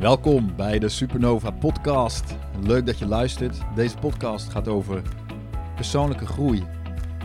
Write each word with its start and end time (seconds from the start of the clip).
Welkom 0.00 0.56
bij 0.56 0.78
de 0.78 0.88
Supernova 0.88 1.50
Podcast. 1.50 2.36
Leuk 2.60 2.86
dat 2.86 2.98
je 2.98 3.06
luistert. 3.06 3.58
Deze 3.74 3.98
podcast 3.98 4.50
gaat 4.50 4.68
over 4.68 5.02
persoonlijke 5.74 6.26
groei 6.26 6.64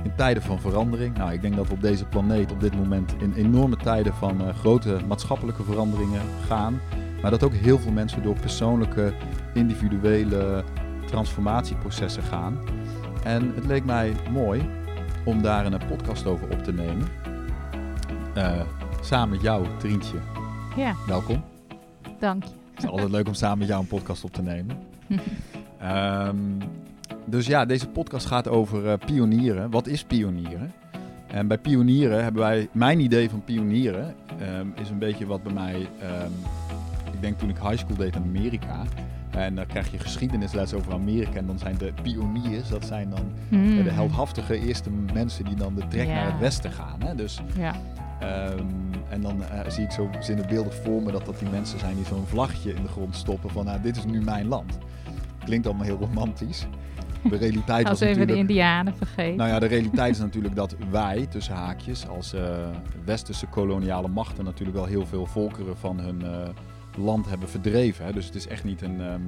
in 0.04 0.16
tijden 0.16 0.44
van 0.44 0.60
verandering. 0.60 1.18
Nou, 1.18 1.32
ik 1.32 1.42
denk 1.42 1.56
dat 1.56 1.68
we 1.68 1.74
op 1.74 1.82
deze 1.82 2.06
planeet 2.06 2.52
op 2.52 2.60
dit 2.60 2.76
moment 2.76 3.16
in 3.20 3.34
enorme 3.34 3.78
tijden 3.78 4.14
van 4.14 4.42
uh, 4.42 4.56
grote 4.56 5.00
maatschappelijke 5.08 5.64
veranderingen 5.64 6.22
gaan. 6.48 6.82
Maar 7.22 7.32
dat 7.32 7.44
ook 7.44 7.54
heel 7.54 7.80
veel 7.80 7.92
mensen 7.92 8.24
door 8.24 8.36
persoonlijke, 8.40 9.14
individuele 9.54 10.64
transformatieprocessen 11.06 12.24
gaan. 12.24 12.60
En 13.24 13.52
het 13.56 13.66
leek 13.66 13.86
mij 13.86 14.14
mooi 14.32 14.70
om 15.26 15.42
daar 15.42 15.66
een 15.66 15.88
podcast 15.88 16.26
over 16.26 16.50
op 16.50 16.64
te 16.64 16.74
nemen. 16.74 17.08
Uh, 18.38 18.62
samen 19.02 19.30
met 19.30 19.42
jou, 19.42 19.66
Trientje. 19.78 20.18
Ja. 20.76 20.96
Welkom. 21.08 21.44
Dank 22.20 22.44
je. 22.44 22.65
Het 22.76 22.84
is 22.84 22.90
altijd 22.90 23.12
leuk 23.12 23.28
om 23.28 23.34
samen 23.34 23.58
met 23.58 23.68
jou 23.68 23.82
een 23.82 23.88
podcast 23.88 24.24
op 24.24 24.34
te 24.34 24.42
nemen. 24.42 24.78
um, 26.28 26.58
dus 27.26 27.48
ja, 27.48 27.66
deze 27.66 27.88
podcast 27.88 28.26
gaat 28.26 28.48
over 28.48 28.86
uh, 28.86 28.94
pionieren. 29.06 29.70
Wat 29.72 29.88
is 29.88 30.04
pionieren? 30.04 30.72
En 31.28 31.48
bij 31.48 31.58
pionieren 31.58 32.24
hebben 32.24 32.42
wij, 32.42 32.68
mijn 32.72 33.00
idee 33.00 33.30
van 33.30 33.44
pionieren 33.44 34.16
um, 34.60 34.74
is 34.82 34.90
een 34.90 35.00
beetje 35.00 35.26
wat 35.26 35.44
bij 35.44 35.54
mij, 35.54 35.76
um, 35.76 36.32
ik 37.14 37.22
denk 37.22 37.38
toen 37.40 37.50
ik 37.50 37.58
high 37.58 37.78
school 37.78 37.96
deed 37.96 38.16
in 38.16 38.22
Amerika. 38.24 38.84
En 39.30 39.56
dan 39.56 39.66
krijg 39.66 39.92
je 39.92 40.00
geschiedenisles 40.00 40.74
over 40.74 40.94
Amerika. 40.94 41.38
En 41.38 41.46
dan 41.48 41.60
zijn 41.60 41.78
de 41.78 41.94
pioniers, 42.02 42.70
dat 42.70 42.86
zijn 42.86 43.10
dan 43.10 43.26
Hmm. 43.50 43.84
de 43.84 43.92
heldhaftige 43.92 44.60
eerste 44.60 44.90
mensen 45.14 45.46
die 45.46 45.56
dan 45.56 45.76
de 45.76 45.88
trek 45.88 46.08
naar 46.08 46.26
het 46.32 46.40
westen 46.40 46.72
gaan. 46.72 47.02
Hè? 47.04 47.16
Dus 47.16 47.42
Ja. 47.58 47.76
Ehm, 48.20 48.66
en 49.16 49.22
dan 49.22 49.44
eh, 49.44 49.70
zie 49.70 49.84
ik 49.84 49.92
zo 49.92 50.10
zinnebeeldig 50.20 50.76
voor 50.76 51.02
me 51.02 51.12
dat 51.12 51.26
dat 51.26 51.40
die 51.40 51.50
mensen 51.50 51.80
zijn 51.80 51.96
die 51.96 52.06
zo'n 52.06 52.26
vlagje 52.26 52.74
in 52.74 52.82
de 52.82 52.88
grond 52.88 53.16
stoppen 53.16 53.50
van 53.50 53.66
nou, 53.66 53.82
dit 53.82 53.98
is 53.98 54.06
nu 54.06 54.22
mijn 54.22 54.48
land. 54.48 54.78
Klinkt 55.44 55.66
allemaal 55.66 55.86
heel 55.86 55.98
romantisch. 55.98 56.68
De 57.30 57.38
realiteit 57.38 57.84
was 57.88 57.92
Als 57.92 58.10
even 58.10 58.28
de. 58.28 58.36
Indianen 58.36 58.96
vergeten. 58.96 59.38
Nou 59.38 59.50
ja, 59.50 59.60
de 59.60 59.66
realiteit 59.66 60.16
is 60.16 60.22
natuurlijk 60.22 60.56
dat 60.56 60.76
wij, 60.90 61.26
tussen 61.26 61.56
haakjes, 61.56 62.08
als 62.08 62.34
eh, 62.34 62.70
westerse 63.06 63.48
koloniale 63.48 64.08
machten 64.08 64.44
natuurlijk 64.44 64.78
wel 64.78 64.86
heel 64.86 65.06
veel 65.06 65.26
volkeren 65.26 65.78
van 65.78 66.00
hun 66.00 66.22
eh, 66.22 66.50
land 66.98 67.30
hebben 67.30 67.50
verdreven. 67.50 68.06
Hè. 68.06 68.14
Dus 68.14 68.26
het 68.26 68.36
is 68.36 68.48
echt 68.48 68.64
niet 68.64 68.82
een... 68.82 69.02
ehm, 69.02 69.22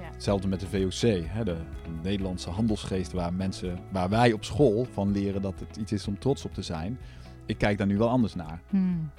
ja. 0.00 0.08
Hetzelfde 0.12 0.48
met 0.48 0.60
de 0.60 0.66
VOC, 0.66 1.24
hè, 1.26 1.44
de 1.44 1.56
Nederlandse 2.02 2.50
handelsgeest, 2.50 3.12
waar 3.12 3.32
mensen, 3.32 3.78
waar 3.92 4.08
wij 4.08 4.32
op 4.32 4.44
school 4.44 4.86
van 4.92 5.12
leren 5.12 5.42
dat 5.42 5.60
het 5.68 5.76
iets 5.76 5.92
is 5.92 6.06
om 6.06 6.18
trots 6.18 6.44
op 6.44 6.54
te 6.54 6.62
zijn. 6.62 6.98
Ik 7.46 7.58
kijk 7.58 7.78
daar 7.78 7.86
nu 7.86 7.98
wel 7.98 8.08
anders 8.08 8.34
naar. 8.34 8.60
Hmm. 8.70 9.10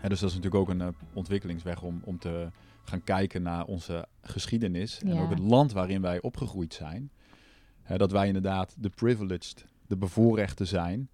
Dus 0.00 0.20
dat 0.20 0.28
is 0.28 0.36
natuurlijk 0.36 0.54
ook 0.54 0.68
een 0.68 0.80
eh, 0.80 0.88
ontwikkelingsweg 1.12 1.82
om, 1.82 2.00
om 2.04 2.18
te 2.18 2.50
gaan 2.84 3.04
kijken 3.04 3.42
naar 3.42 3.64
onze 3.64 4.06
geschiedenis 4.20 5.02
en 5.02 5.18
ook 5.18 5.30
het 5.30 5.38
land 5.38 5.72
waarin 5.72 6.00
wij 6.00 6.20
opgegroeid 6.20 6.74
zijn. 6.74 7.10
Dat 7.96 8.12
wij 8.12 8.26
inderdaad 8.26 8.74
de 8.78 8.88
privileged, 8.88 9.64
de 9.86 9.96
bevoorrechten 9.96 10.66
zijn. 10.66 11.08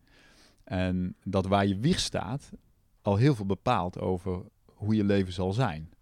En 0.64 1.14
dat 1.24 1.46
waar 1.46 1.66
je 1.66 1.78
wieg 1.78 1.98
staat 1.98 2.50
al 3.02 3.16
heel 3.16 3.34
veel 3.34 3.46
bepaalt 3.46 3.98
over 3.98 4.42
hoe 4.64 4.94
je 4.94 5.04
leven 5.04 5.32
zal 5.32 5.52
zijn. 5.52 5.92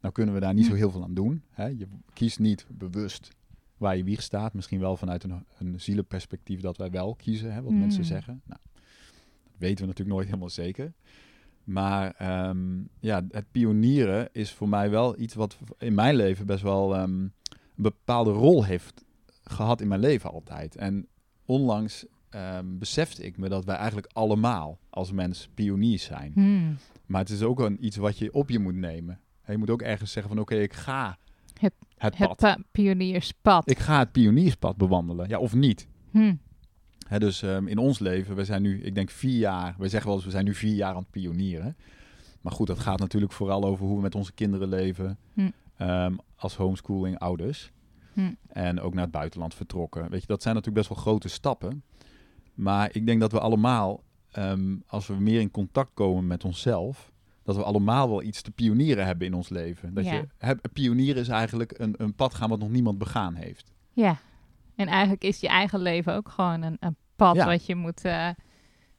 Nou 0.00 0.14
kunnen 0.14 0.34
we 0.34 0.40
daar 0.40 0.54
niet 0.54 0.66
zo 0.66 0.74
heel 0.74 0.90
veel 0.90 1.02
aan 1.02 1.14
doen. 1.14 1.42
Hè? 1.50 1.66
Je 1.66 1.86
kiest 2.12 2.38
niet 2.38 2.66
bewust 2.70 3.30
waar 3.76 3.96
je 3.96 4.04
wieg 4.04 4.22
staat. 4.22 4.54
Misschien 4.54 4.80
wel 4.80 4.96
vanuit 4.96 5.24
een, 5.24 5.44
een 5.58 5.80
zielenperspectief 5.80 6.60
dat 6.60 6.76
wij 6.76 6.90
wel 6.90 7.14
kiezen, 7.14 7.52
hè, 7.52 7.62
wat 7.62 7.70
Hmm. 7.70 7.80
mensen 7.80 8.04
zeggen. 8.04 8.42
Nou, 8.44 8.60
dat 9.42 9.58
weten 9.58 9.80
we 9.80 9.86
natuurlijk 9.86 10.16
nooit 10.16 10.26
helemaal 10.26 10.48
zeker. 10.48 10.92
Maar 11.64 12.10
ehm, 12.18 12.58
ja, 13.00 13.22
het 13.30 13.50
pionieren 13.50 14.28
is 14.32 14.52
voor 14.52 14.68
mij 14.68 14.90
wel 14.90 15.20
iets 15.20 15.34
wat 15.34 15.58
in 15.78 15.94
mijn 15.94 16.14
leven 16.16 16.46
best 16.46 16.62
wel 16.62 16.94
ehm, 16.94 17.02
een 17.10 17.32
bepaalde 17.74 18.30
rol 18.30 18.64
heeft 18.64 19.04
gehad 19.44 19.80
in 19.80 19.88
mijn 19.88 20.00
leven 20.00 20.30
altijd. 20.30 20.76
En 20.76 21.06
onlangs 21.44 22.06
ehm, 22.28 22.78
besefte 22.78 23.24
ik 23.24 23.36
me 23.36 23.48
dat 23.48 23.64
wij 23.64 23.76
eigenlijk 23.76 24.10
allemaal 24.12 24.78
als 24.90 25.12
mens 25.12 25.48
pioniers 25.54 26.04
zijn. 26.04 26.32
Hmm. 26.34 26.76
Maar 27.06 27.20
het 27.20 27.30
is 27.30 27.42
ook 27.42 27.60
een, 27.60 27.84
iets 27.84 27.96
wat 27.96 28.18
je 28.18 28.32
op 28.32 28.50
je 28.50 28.58
moet 28.58 28.74
nemen. 28.74 29.20
Je 29.46 29.56
moet 29.58 29.70
ook 29.70 29.82
ergens 29.82 30.12
zeggen 30.12 30.32
van 30.32 30.42
oké, 30.42 30.54
ik 30.54 30.72
ga 30.72 31.18
Het- 31.60 31.74
het, 31.96 32.18
Het 32.18 32.28
pad. 32.28 32.36
pa- 32.36 32.58
pionierspad. 32.72 33.70
Ik 33.70 33.78
ga 33.78 33.98
het 33.98 34.12
pionierspad 34.12 34.76
bewandelen. 34.76 35.28
Ja, 35.28 35.38
of 35.38 35.54
niet. 35.54 35.88
Hmm. 36.10 36.40
Hè, 37.10 37.18
dus 37.18 37.42
ehm, 37.42 37.66
in 37.66 37.78
ons 37.78 37.98
leven, 37.98 38.36
we 38.36 38.44
zijn 38.44 38.62
nu, 38.62 38.82
ik 38.82 38.94
denk 38.94 39.10
vier 39.10 39.38
jaar, 39.38 39.74
we 39.78 39.88
zeggen 39.88 40.06
wel 40.08 40.16
eens, 40.16 40.24
we 40.26 40.30
zijn 40.32 40.44
nu 40.44 40.54
vier 40.54 40.74
jaar 40.74 40.90
aan 40.94 41.00
het 41.00 41.10
pionieren. 41.10 41.76
Maar 42.40 42.52
goed, 42.52 42.66
dat 42.66 42.78
gaat 42.78 42.98
natuurlijk 42.98 43.32
vooral 43.32 43.64
over 43.64 43.86
hoe 43.86 43.96
we 43.96 44.02
met 44.02 44.14
onze 44.14 44.32
kinderen 44.32 44.68
leven. 44.68 45.18
Hm. 45.34 45.50
ehm, 45.76 46.14
als 46.36 46.56
homeschooling 46.56 47.18
ouders. 47.18 47.70
Hm. 48.12 48.32
En 48.48 48.80
ook 48.80 48.94
naar 48.94 49.02
het 49.02 49.12
buitenland 49.12 49.54
vertrokken. 49.54 50.10
Weet 50.10 50.20
je, 50.20 50.26
dat 50.26 50.42
zijn 50.42 50.54
natuurlijk 50.54 50.86
best 50.86 50.94
wel 50.94 51.04
grote 51.04 51.28
stappen. 51.28 51.82
Maar 52.54 52.88
ik 52.92 53.06
denk 53.06 53.20
dat 53.20 53.32
we 53.32 53.40
allemaal, 53.40 54.02
ehm, 54.30 54.76
als 54.86 55.06
we 55.06 55.14
meer 55.14 55.40
in 55.40 55.50
contact 55.50 55.90
komen 55.94 56.26
met 56.26 56.44
onszelf, 56.44 57.12
dat 57.42 57.56
we 57.56 57.62
allemaal 57.62 58.08
wel 58.08 58.22
iets 58.22 58.42
te 58.42 58.50
pionieren 58.50 59.06
hebben 59.06 59.26
in 59.26 59.34
ons 59.34 59.48
leven. 59.48 59.94
Dat 59.94 60.04
Ja. 60.04 60.24
je, 60.38 60.58
pionieren 60.72 61.22
is 61.22 61.28
eigenlijk 61.28 61.78
een, 61.78 61.94
een 61.96 62.14
pad 62.14 62.34
gaan 62.34 62.48
wat 62.48 62.58
nog 62.58 62.70
niemand 62.70 62.98
begaan 62.98 63.34
heeft. 63.34 63.72
Ja. 63.92 64.18
En 64.80 64.86
eigenlijk 64.86 65.24
is 65.24 65.40
je 65.40 65.48
eigen 65.48 65.80
leven 65.80 66.14
ook 66.14 66.28
gewoon 66.28 66.62
een, 66.62 66.76
een 66.80 66.96
pad 67.16 67.34
Ja. 67.36 67.46
wat 67.46 67.66
je 67.66 67.74
moet, 67.74 68.04
eh, 68.04 68.28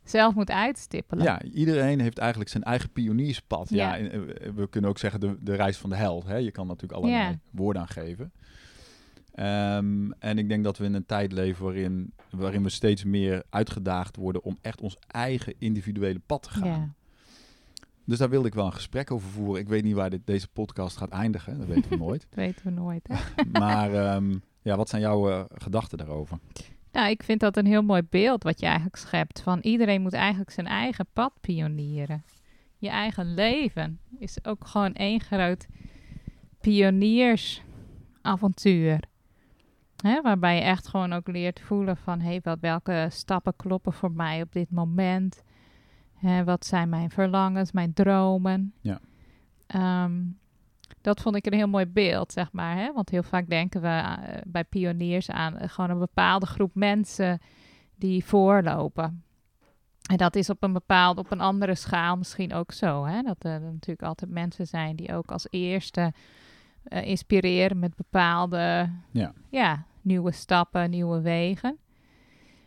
zelf 0.03 0.33
moet 0.35 0.51
uitstippelen. 0.51 1.23
Ja, 1.23 1.41
iedereen 1.43 1.99
heeft 1.99 2.17
eigenlijk 2.17 2.49
zijn 2.49 2.63
eigen 2.63 2.91
pionierspad. 2.91 3.69
Ja. 3.69 3.95
Ja. 3.95 3.97
en, 4.09 4.11
eh, 4.41 4.49
we 4.55 4.69
kunnen 4.69 4.89
ook 4.89 4.97
zeggen 4.97 5.19
de, 5.19 5.35
de 5.39 5.55
reis 5.55 5.77
van 5.77 5.89
de 5.89 5.95
held. 5.95 6.25
Hè? 6.25 6.35
Je 6.35 6.51
kan 6.51 6.67
natuurlijk 6.67 6.93
allerlei 7.01 7.23
Ja. 7.23 7.37
woorden 7.51 7.81
aan 7.81 7.87
geven. 7.87 8.31
Ehm, 9.31 10.11
en 10.11 10.37
ik 10.37 10.49
denk 10.49 10.63
dat 10.63 10.77
we 10.77 10.85
in 10.85 10.93
een 10.93 11.05
tijd 11.05 11.31
leven 11.31 11.63
waarin, 11.63 12.13
waarin 12.29 12.63
we 12.63 12.69
steeds 12.69 13.03
meer 13.03 13.43
uitgedaagd 13.49 14.15
worden 14.15 14.43
om 14.43 14.57
echt 14.61 14.81
ons 14.81 14.97
eigen 15.07 15.53
individuele 15.57 16.19
pad 16.25 16.43
te 16.43 16.49
gaan. 16.49 16.67
Ja. 16.67 16.93
Dus 18.05 18.17
daar 18.17 18.29
wilde 18.29 18.47
ik 18.47 18.53
wel 18.53 18.65
een 18.65 18.73
gesprek 18.73 19.11
over 19.11 19.29
voeren. 19.29 19.61
Ik 19.61 19.67
weet 19.67 19.83
niet 19.83 19.95
waar 19.95 20.09
dit, 20.09 20.21
deze 20.25 20.47
podcast 20.47 20.97
gaat 20.97 21.09
eindigen, 21.09 21.57
dat 21.57 21.67
weten 21.67 21.89
we 21.89 21.97
nooit. 22.05 22.21
Dat 22.29 22.39
weten 22.39 22.65
we 22.65 22.71
nooit. 22.71 23.07
Hè? 23.11 23.43
Maar 23.59 23.93
ehm, 23.93 24.37
ja, 24.61 24.75
wat 24.75 24.89
zijn 24.89 25.01
jouw 25.01 25.29
eh, 25.29 25.43
gedachten 25.53 25.97
daarover? 25.97 26.39
Nou, 26.91 27.09
ik 27.09 27.23
vind 27.23 27.39
dat 27.39 27.57
een 27.57 27.65
heel 27.65 27.81
mooi 27.81 28.01
beeld 28.09 28.43
wat 28.43 28.59
je 28.59 28.65
eigenlijk 28.65 28.95
schept. 28.95 29.41
Van 29.41 29.59
iedereen 29.59 30.01
moet 30.01 30.13
eigenlijk 30.13 30.51
zijn 30.51 30.67
eigen 30.67 31.05
pad 31.13 31.33
pionieren. 31.41 32.23
Je 32.77 32.89
eigen 32.89 33.33
leven 33.33 33.99
is 34.19 34.45
ook 34.45 34.67
gewoon 34.67 34.93
één 34.93 35.21
groot 35.21 35.67
pioniersavontuur. 36.59 38.99
Hè, 39.95 40.21
waarbij 40.21 40.55
je 40.55 40.61
echt 40.61 40.87
gewoon 40.87 41.13
ook 41.13 41.27
leert 41.27 41.59
voelen 41.59 41.97
van... 41.97 42.19
hé, 42.19 42.39
wat 42.43 42.59
welke 42.59 43.07
stappen 43.11 43.55
kloppen 43.55 43.93
voor 43.93 44.11
mij 44.11 44.41
op 44.41 44.51
dit 44.51 44.71
moment? 44.71 45.43
Hè, 46.13 46.43
wat 46.43 46.65
zijn 46.65 46.89
mijn 46.89 47.09
verlangens, 47.09 47.71
mijn 47.71 47.93
dromen? 47.93 48.73
Ja. 48.81 48.99
Ehm, 49.67 50.21
dat 51.01 51.21
vond 51.21 51.35
ik 51.35 51.45
een 51.45 51.53
heel 51.53 51.67
mooi 51.67 51.85
beeld, 51.85 52.31
zeg 52.31 52.51
maar. 52.51 52.75
Hè? 52.75 52.93
Want 52.93 53.09
heel 53.09 53.23
vaak 53.23 53.49
denken 53.49 53.81
we 53.81 53.87
eh, 53.87 54.41
bij 54.47 54.63
pioniers 54.63 55.29
aan 55.29 55.57
eh, 55.57 55.69
gewoon 55.69 55.89
een 55.89 55.99
bepaalde 55.99 56.45
groep 56.45 56.75
mensen 56.75 57.39
die 57.95 58.25
voorlopen. 58.25 59.23
En 60.09 60.17
dat 60.17 60.35
is 60.35 60.49
op 60.49 60.63
een 60.63 60.73
bepaalde, 60.73 61.19
op 61.19 61.31
een 61.31 61.41
andere 61.41 61.75
schaal 61.75 62.17
misschien 62.17 62.53
ook 62.53 62.71
zo. 62.71 63.05
Hè? 63.05 63.21
Dat 63.21 63.43
er 63.43 63.61
natuurlijk 63.61 64.03
altijd 64.03 64.31
mensen 64.31 64.67
zijn 64.67 64.95
die 64.95 65.15
ook 65.15 65.31
als 65.31 65.47
eerste 65.49 66.13
eh, 66.83 67.07
inspireren 67.07 67.79
met 67.79 67.95
bepaalde 67.95 68.89
Ja. 69.11 69.33
ja, 69.49 69.85
nieuwe 70.01 70.31
stappen, 70.31 70.89
nieuwe 70.89 71.21
wegen. 71.21 71.77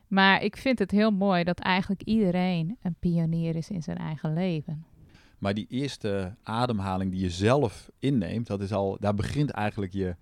Maar 0.09 0.43
ik 0.43 0.57
vind 0.57 0.79
het 0.79 0.91
heel 0.91 1.11
mooi 1.11 1.45
dat 1.45 1.59
eigenlijk 1.59 2.03
iedereen 2.03 2.77
een 2.83 2.97
pionier 3.01 3.57
is 3.57 3.71
in 3.71 3.83
zijn 3.83 3.99
eigen 3.99 4.33
leven. 4.33 4.85
Maar 5.45 5.55
die 5.55 5.67
eerste 5.69 6.35
ademhaling 6.43 7.11
die 7.11 7.21
je 7.21 7.31
zelf 7.31 7.91
inneemt, 7.99 8.47
dat 8.47 8.61
is 8.61 8.73
al, 8.73 8.97
daar 9.01 9.15
begint 9.15 9.51
eigenlijk 9.51 9.93
je, 9.93 10.17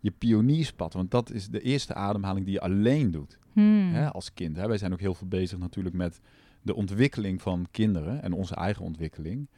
je 0.00 0.10
pionierspad. 0.10 0.92
Want 0.92 1.10
dat 1.10 1.30
is 1.30 1.48
de 1.48 1.60
eerste 1.60 1.94
ademhaling 1.94 2.44
die 2.44 2.54
je 2.54 2.60
alleen 2.60 3.10
doet 3.10 3.38
Hmm. 3.52 3.92
hè, 3.92 4.12
als 4.12 4.34
kind. 4.34 4.56
Hè. 4.56 4.68
Wij 4.68 4.78
zijn 4.78 4.92
ook 4.92 5.00
heel 5.00 5.14
veel 5.14 5.28
bezig 5.28 5.58
natuurlijk 5.58 5.94
met 5.94 6.20
de 6.62 6.74
ontwikkeling 6.74 7.42
van 7.42 7.66
kinderen 7.70 8.22
en 8.22 8.32
onze 8.32 8.54
eigen 8.54 8.84
ontwikkeling. 8.84 9.48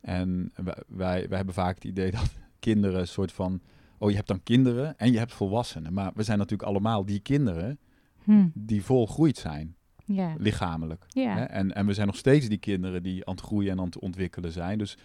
En 0.00 0.52
wij, 0.54 0.82
wij, 0.86 1.28
wij 1.28 1.36
hebben 1.36 1.54
vaak 1.54 1.74
het 1.74 1.84
idee 1.84 2.10
dat 2.20 2.30
kinderen 2.58 3.00
een 3.00 3.08
soort 3.08 3.32
van... 3.32 3.60
Oh, 3.98 4.10
je 4.10 4.16
hebt 4.16 4.28
dan 4.28 4.42
kinderen 4.42 4.98
en 4.98 5.12
je 5.12 5.18
hebt 5.18 5.34
volwassenen. 5.34 5.92
Maar 5.92 6.12
we 6.14 6.22
zijn 6.22 6.38
natuurlijk 6.38 6.68
allemaal 6.68 7.04
die 7.04 7.20
kinderen 7.20 7.78
Hmm. 8.24 8.52
die 8.54 8.84
volgroeid 8.84 9.36
zijn, 9.36 9.76
Lichamelijk. 10.38 11.04
Hè? 11.12 11.44
En, 11.44 11.74
en 11.74 11.86
we 11.86 11.94
zijn 11.94 12.06
nog 12.06 12.16
steeds 12.16 12.48
die 12.48 12.58
kinderen 12.58 13.02
die 13.02 13.26
aan 13.26 13.34
het 13.34 13.44
groeien 13.44 13.70
en 13.70 13.78
aan 13.78 13.84
het 13.84 13.98
ontwikkelen 13.98 14.52
zijn. 14.52 14.78
Dus 14.78 14.96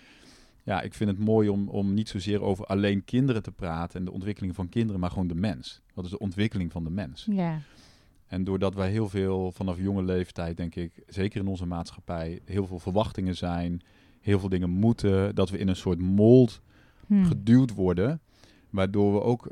ja, 0.64 0.82
ik 0.82 0.94
vind 0.94 1.10
het 1.10 1.20
mooi 1.20 1.50
om, 1.50 1.70
om 1.70 1.94
niet 1.94 2.10
zozeer 2.10 2.42
over 2.42 2.66
alleen 2.66 3.06
kinderen 3.06 3.44
te 3.44 3.52
praten 3.52 4.00
en 4.00 4.06
de 4.06 4.12
ontwikkeling 4.12 4.56
van 4.56 4.70
kinderen, 4.70 5.02
maar 5.02 5.10
gewoon 5.10 5.28
de 5.28 5.36
mens. 5.36 5.82
Wat 5.94 6.06
is 6.06 6.12
de 6.12 6.20
ontwikkeling 6.20 6.72
van 6.72 6.84
de 6.84 6.90
mens? 6.90 7.28
Ja. 7.30 7.60
En 8.28 8.44
doordat 8.44 8.76
wij 8.76 8.90
heel 8.90 9.10
veel 9.10 9.52
vanaf 9.52 9.78
jonge 9.78 10.04
leeftijd, 10.04 10.58
denk 10.58 10.76
ik, 10.76 11.04
zeker 11.08 11.42
in 11.42 11.48
onze 11.48 11.66
maatschappij, 11.66 12.40
heel 12.46 12.68
veel 12.68 12.80
verwachtingen 12.80 13.36
zijn, 13.36 13.82
heel 14.22 14.40
veel 14.40 14.50
dingen 14.50 14.70
moeten, 14.70 15.36
dat 15.36 15.50
we 15.50 15.58
in 15.58 15.68
een 15.68 15.76
soort 15.76 16.00
mold 16.00 16.62
Hmm. 17.08 17.26
geduwd 17.26 17.74
worden, 17.74 18.22
waardoor 18.70 19.14
we 19.14 19.22
ook, 19.22 19.52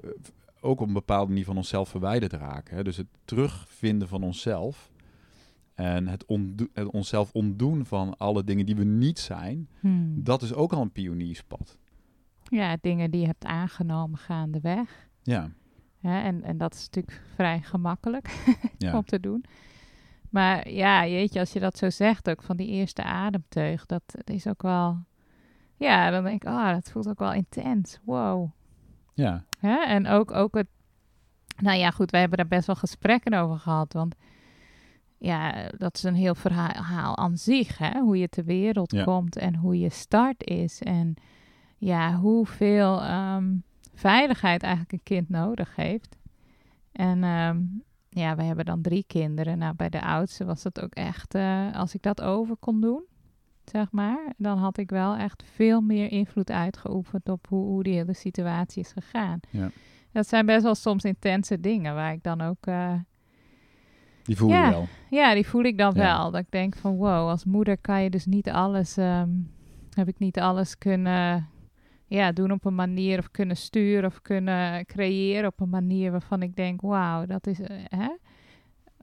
ook 0.60 0.80
op 0.80 0.88
een 0.88 0.94
bepaald 0.94 1.28
manier 1.28 1.46
van 1.46 1.58
onszelf 1.58 1.90
verwijderd 1.90 2.34
raken. 2.34 2.76
Hè? 2.76 2.84
Dus 2.84 2.98
het 2.98 3.08
terugvinden 3.26 4.08
van 4.08 4.24
onszelf 4.24 4.91
en 5.82 6.08
het, 6.08 6.26
ontdo- 6.26 6.68
het 6.74 6.88
onszelf 6.88 7.32
ontdoen 7.34 7.86
van 7.86 8.18
alle 8.18 8.44
dingen 8.44 8.66
die 8.66 8.76
we 8.76 8.84
niet 8.84 9.20
zijn, 9.20 9.68
Hmm. 9.80 10.24
dat 10.24 10.42
is 10.42 10.54
ook 10.54 10.74
al 10.74 10.82
een 10.82 10.92
pionierspad. 10.92 11.78
Ja, 12.44 12.78
dingen 12.82 13.12
die 13.12 13.22
je 13.22 13.28
hebt 13.28 13.46
aangenomen 13.46 14.18
gaandeweg. 14.18 15.10
Ja, 15.24 15.50
Hè? 16.00 16.22
En, 16.22 16.44
en 16.44 16.58
dat 16.58 16.74
is 16.74 16.84
natuurlijk 16.86 17.22
vrij 17.36 17.62
gemakkelijk 17.62 18.54
ja, 18.78 18.96
om 18.98 19.06
te 19.06 19.20
doen. 19.20 19.46
Maar 20.30 20.70
ja, 20.70 21.08
jeetje, 21.08 21.40
als 21.40 21.54
je 21.54 21.60
dat 21.60 21.78
zo 21.78 21.90
zegt, 21.90 22.30
ook 22.30 22.44
van 22.44 22.58
die 22.58 22.68
eerste 22.68 23.04
ademteug, 23.04 23.86
dat 23.86 24.04
is 24.26 24.48
ook 24.48 24.62
wel... 24.62 25.04
Ja, 25.78 26.10
dan 26.10 26.24
denk 26.24 26.44
ik, 26.44 26.50
ah, 26.50 26.72
dat 26.74 26.92
voelt 26.92 27.08
ook 27.08 27.20
wel 27.20 27.34
intens. 27.34 28.00
Wow. 28.04 28.50
ja, 29.14 29.44
Hè? 29.60 29.76
En 29.86 30.08
ook, 30.08 30.32
ook 30.32 30.56
het... 30.56 30.68
Nou 31.58 31.78
ja, 31.78 31.92
goed, 31.92 32.12
wij 32.12 32.20
hebben 32.20 32.38
daar 32.38 32.48
best 32.48 32.68
wel 32.68 32.76
gesprekken 32.76 33.34
over 33.34 33.58
gehad. 33.58 33.94
Want 33.94 34.16
ja, 35.24 35.70
dat 35.78 35.96
is 35.96 36.04
een 36.04 36.16
heel 36.16 36.36
verhaal 36.36 37.18
aan 37.18 37.38
zich, 37.38 37.78
hè? 37.78 38.00
Hoe 38.00 38.18
je 38.18 38.30
ter 38.30 38.44
wereld 38.46 38.92
Ja. 38.92 39.04
komt 39.04 39.36
en 39.38 39.56
hoe 39.56 39.80
je 39.80 39.90
start 39.90 40.44
is. 40.50 40.82
En 40.82 41.14
ja, 41.78 42.16
hoeveel 42.16 43.02
ehm, 43.02 43.54
veiligheid 43.94 44.64
eigenlijk 44.64 44.92
een 44.94 45.04
kind 45.04 45.30
nodig 45.30 45.76
heeft. 45.76 46.18
En 46.92 47.24
ehm, 47.24 47.62
ja, 48.10 48.36
we 48.36 48.44
hebben 48.44 48.66
dan 48.66 48.82
drie 48.82 49.04
kinderen. 49.08 49.58
Nou, 49.58 49.76
bij 49.76 49.90
de 49.90 50.02
oudste 50.02 50.46
was 50.46 50.64
het 50.64 50.82
ook 50.82 50.94
echt... 50.94 51.36
eh, 51.36 51.76
als 51.76 51.94
ik 51.94 52.02
dat 52.02 52.22
over 52.22 52.56
kon 52.56 52.82
doen, 52.82 53.04
zeg 53.66 53.92
maar... 53.92 54.34
dan 54.38 54.58
had 54.58 54.78
ik 54.78 54.90
wel 54.90 55.16
echt 55.16 55.44
veel 55.56 55.82
meer 55.82 56.12
invloed 56.12 56.52
uitgeoefend... 56.52 57.30
op 57.30 57.48
hoe, 57.48 57.66
hoe 57.66 57.84
die 57.84 57.94
hele 57.94 58.14
situatie 58.14 58.84
is 58.84 58.92
gegaan. 58.92 59.40
Ja. 59.50 59.70
Dat 60.12 60.28
zijn 60.28 60.46
best 60.46 60.64
wel 60.64 60.76
soms 60.76 61.04
intense 61.04 61.60
dingen... 61.60 61.96
waar 61.96 62.14
ik 62.14 62.24
dan 62.24 62.42
ook... 62.42 62.66
eh, 62.66 62.94
die 64.24 64.38
voel 64.38 64.50
Ja. 64.50 64.66
je 64.66 64.72
wel. 64.72 64.88
ja, 65.10 65.34
die 65.34 65.48
voel 65.48 65.64
ik 65.64 65.78
dan 65.78 65.94
Ja. 65.96 66.02
wel. 66.02 66.32
Dat 66.32 66.42
ik 66.42 66.52
denk 66.52 66.76
van 66.76 66.96
wow, 66.96 67.30
als 67.30 67.46
moeder 67.46 67.78
kan 67.78 68.04
je 68.04 68.10
dus 68.10 68.26
niet 68.26 68.50
alles, 68.50 68.98
ehm, 68.98 69.30
heb 69.94 70.08
ik 70.08 70.20
niet 70.20 70.40
alles 70.40 70.78
kunnen 70.78 71.48
ja, 72.08 72.32
doen 72.32 72.52
op 72.52 72.66
een 72.66 72.76
manier 72.76 73.20
of 73.20 73.32
kunnen 73.32 73.58
sturen 73.58 74.06
of 74.06 74.22
kunnen 74.22 74.86
creëren 74.86 75.48
op 75.48 75.60
een 75.60 75.70
manier 75.70 76.12
waarvan 76.12 76.42
ik 76.42 76.56
denk, 76.56 76.82
wauw, 76.82 77.26
dat 77.26 77.48
is, 77.48 77.60
eh, 77.60 77.78
hè, 77.84 78.10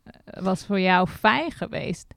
eh, 0.04 0.42
was 0.42 0.66
voor 0.66 0.80
jou 0.80 1.06
fijn 1.06 1.50
geweest. 1.50 2.14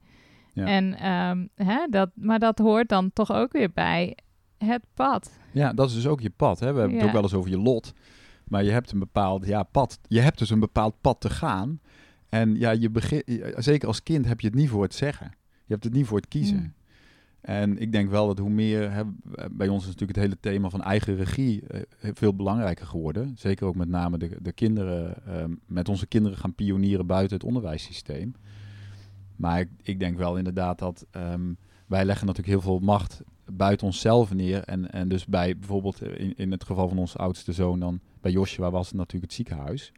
Ja. 0.53 0.65
En, 0.65 0.93
ehm, 0.93 1.67
hè, 1.67 1.87
dat, 1.89 2.09
maar 2.15 2.39
dat 2.39 2.59
hoort 2.59 2.89
dan 2.89 3.13
toch 3.13 3.31
ook 3.31 3.51
weer 3.51 3.71
bij 3.73 4.17
het 4.57 4.85
pad. 4.93 5.39
Ja, 5.51 5.73
dat 5.73 5.89
is 5.89 5.95
dus 5.95 6.07
ook 6.07 6.21
je 6.21 6.29
pad. 6.29 6.59
Hè? 6.59 6.73
We 6.73 6.79
hebben 6.79 6.97
het 6.97 7.07
ook 7.07 7.13
wel 7.13 7.21
eens 7.21 7.33
over 7.33 7.49
je 7.49 7.57
lot. 7.59 7.93
Maar 8.43 8.63
je 8.63 8.71
hebt 8.71 8.91
een 8.91 8.99
bepaald 8.99 9.45
ja, 9.45 9.63
pad. 9.63 9.99
Je 10.07 10.19
hebt 10.19 10.37
dus 10.37 10.49
een 10.49 10.59
bepaald 10.59 10.95
pad 11.01 11.21
te 11.21 11.29
gaan. 11.29 11.79
En 12.31 12.55
ja, 12.55 12.71
je 12.71 12.89
begin, 12.89 13.23
zeker 13.55 13.87
als 13.87 14.03
kind 14.03 14.25
heb 14.25 14.39
je 14.39 14.47
het 14.47 14.55
niet 14.55 14.69
voor 14.69 14.83
het 14.83 14.93
zeggen. 14.93 15.31
Je 15.65 15.73
hebt 15.73 15.83
het 15.83 15.93
niet 15.93 16.05
voor 16.05 16.17
het 16.17 16.27
kiezen. 16.27 16.57
Mm. 16.57 16.73
En 17.41 17.77
ik 17.77 17.91
denk 17.91 18.09
wel 18.09 18.27
dat 18.27 18.37
hoe 18.37 18.49
meer, 18.49 18.91
hè, 18.91 19.03
bij 19.51 19.67
ons 19.67 19.81
is 19.81 19.87
natuurlijk 19.87 20.17
het 20.17 20.27
hele 20.27 20.39
thema 20.39 20.69
van 20.69 20.83
eigen 20.83 21.15
regie 21.15 21.67
eh, 21.67 21.81
veel 22.13 22.35
belangrijker 22.35 22.85
geworden. 22.85 23.33
Zeker 23.37 23.65
ook 23.65 23.75
met 23.75 23.87
name 23.87 24.17
de, 24.17 24.37
de 24.41 24.51
kinderen, 24.51 25.25
eh, 25.25 25.45
met 25.65 25.89
onze 25.89 26.07
kinderen 26.07 26.37
gaan 26.37 26.55
pionieren 26.55 27.05
buiten 27.05 27.37
het 27.37 27.45
onderwijssysteem. 27.45 28.35
Maar 29.35 29.59
ik, 29.59 29.69
ik 29.81 29.99
denk 29.99 30.17
wel 30.17 30.37
inderdaad 30.37 30.79
dat 30.79 31.05
ehm, 31.11 31.53
wij 31.85 32.05
leggen 32.05 32.27
natuurlijk 32.27 32.53
heel 32.53 32.77
veel 32.77 32.85
macht 32.85 33.21
buiten 33.45 33.87
onszelf 33.87 34.33
neer. 34.33 34.63
En, 34.63 34.91
en 34.91 35.07
dus 35.07 35.25
bij 35.25 35.57
bijvoorbeeld 35.57 36.01
in, 36.01 36.33
in 36.35 36.51
het 36.51 36.63
geval 36.63 36.87
van 36.87 36.97
onze 36.97 37.17
oudste 37.17 37.51
zoon 37.51 37.79
dan, 37.79 37.99
bij 38.21 38.31
Joshua 38.31 38.71
was 38.71 38.87
het 38.87 38.95
natuurlijk 38.95 39.23
het 39.23 39.33
ziekenhuis. 39.33 39.91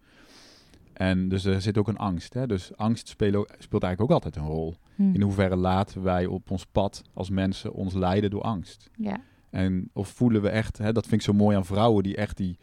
En 1.07 1.29
dus 1.29 1.45
er 1.45 1.61
zit 1.61 1.77
ook 1.77 1.87
een 1.87 1.97
angst. 1.97 2.33
Hè? 2.33 2.47
Dus 2.47 2.75
angst 2.77 3.07
speelt, 3.07 3.35
ook- 3.35 3.49
speelt 3.59 3.83
eigenlijk 3.83 4.01
ook 4.13 4.23
altijd 4.23 4.35
een 4.45 4.51
rol. 4.51 4.75
Hm. 4.95 5.13
In 5.13 5.21
hoeverre 5.21 5.55
laten 5.55 6.01
wij 6.03 6.25
op 6.25 6.51
ons 6.51 6.65
pad 6.65 7.01
als 7.13 7.29
mensen 7.29 7.73
ons 7.73 7.93
leiden 7.93 8.29
door 8.29 8.41
angst? 8.41 8.89
Ja. 8.97 9.21
En 9.49 9.89
of 9.93 10.07
voelen 10.07 10.41
we 10.41 10.49
echt, 10.49 10.77
hè, 10.77 10.91
dat 10.91 11.03
vind 11.07 11.15
ik 11.21 11.27
zo 11.27 11.33
mooi 11.33 11.55
aan 11.57 11.65
vrouwen 11.65 12.03
die 12.03 12.15
echt 12.15 12.37
die 12.37 12.57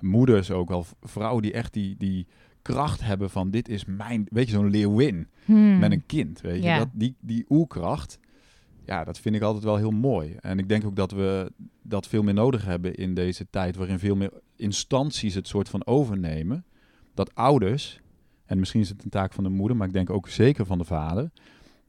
moeders 0.00 0.50
ook 0.50 0.70
al, 0.70 0.84
vrouwen 1.02 1.42
die 1.42 1.52
echt 1.52 1.72
die, 1.72 1.94
die 1.98 2.26
kracht 2.62 3.00
hebben 3.02 3.30
van 3.30 3.50
dit 3.50 3.68
is 3.68 3.84
mijn, 3.84 4.26
weet 4.30 4.46
je, 4.46 4.52
zo'n 4.52 4.70
leeuwin 4.70 5.28
Hm. 5.44 5.78
met 5.78 5.92
een 5.92 6.06
kind, 6.06 6.40
weet 6.40 6.62
je. 6.62 6.68
Ja. 6.68 6.78
Dat, 6.78 6.88
die, 6.92 7.14
die 7.20 7.44
oerkracht, 7.48 8.18
ja, 8.86 9.04
dat 9.04 9.18
vind 9.18 9.34
ik 9.34 9.42
altijd 9.42 9.64
wel 9.64 9.76
heel 9.76 9.90
mooi. 9.90 10.36
En 10.40 10.58
ik 10.58 10.68
denk 10.68 10.84
ook 10.84 10.96
dat 10.96 11.10
we 11.12 11.52
dat 11.82 12.06
veel 12.08 12.22
meer 12.22 12.34
nodig 12.34 12.64
hebben 12.64 12.94
in 12.94 13.14
deze 13.14 13.46
tijd 13.50 13.76
waarin 13.76 13.98
veel 13.98 14.16
meer 14.16 14.32
instanties 14.56 15.34
het 15.34 15.48
soort 15.48 15.68
van 15.68 15.86
overnemen. 15.86 16.64
Dat 17.14 17.34
ouders, 17.34 18.00
en 18.44 18.58
misschien 18.58 18.80
is 18.80 18.88
het 18.88 19.04
een 19.04 19.10
taak 19.10 19.32
van 19.32 19.44
de 19.44 19.50
moeder, 19.50 19.76
maar 19.76 19.86
ik 19.86 19.92
denk 19.92 20.10
ook 20.10 20.28
zeker 20.28 20.66
van 20.66 20.78
de 20.78 20.84
vader, 20.84 21.30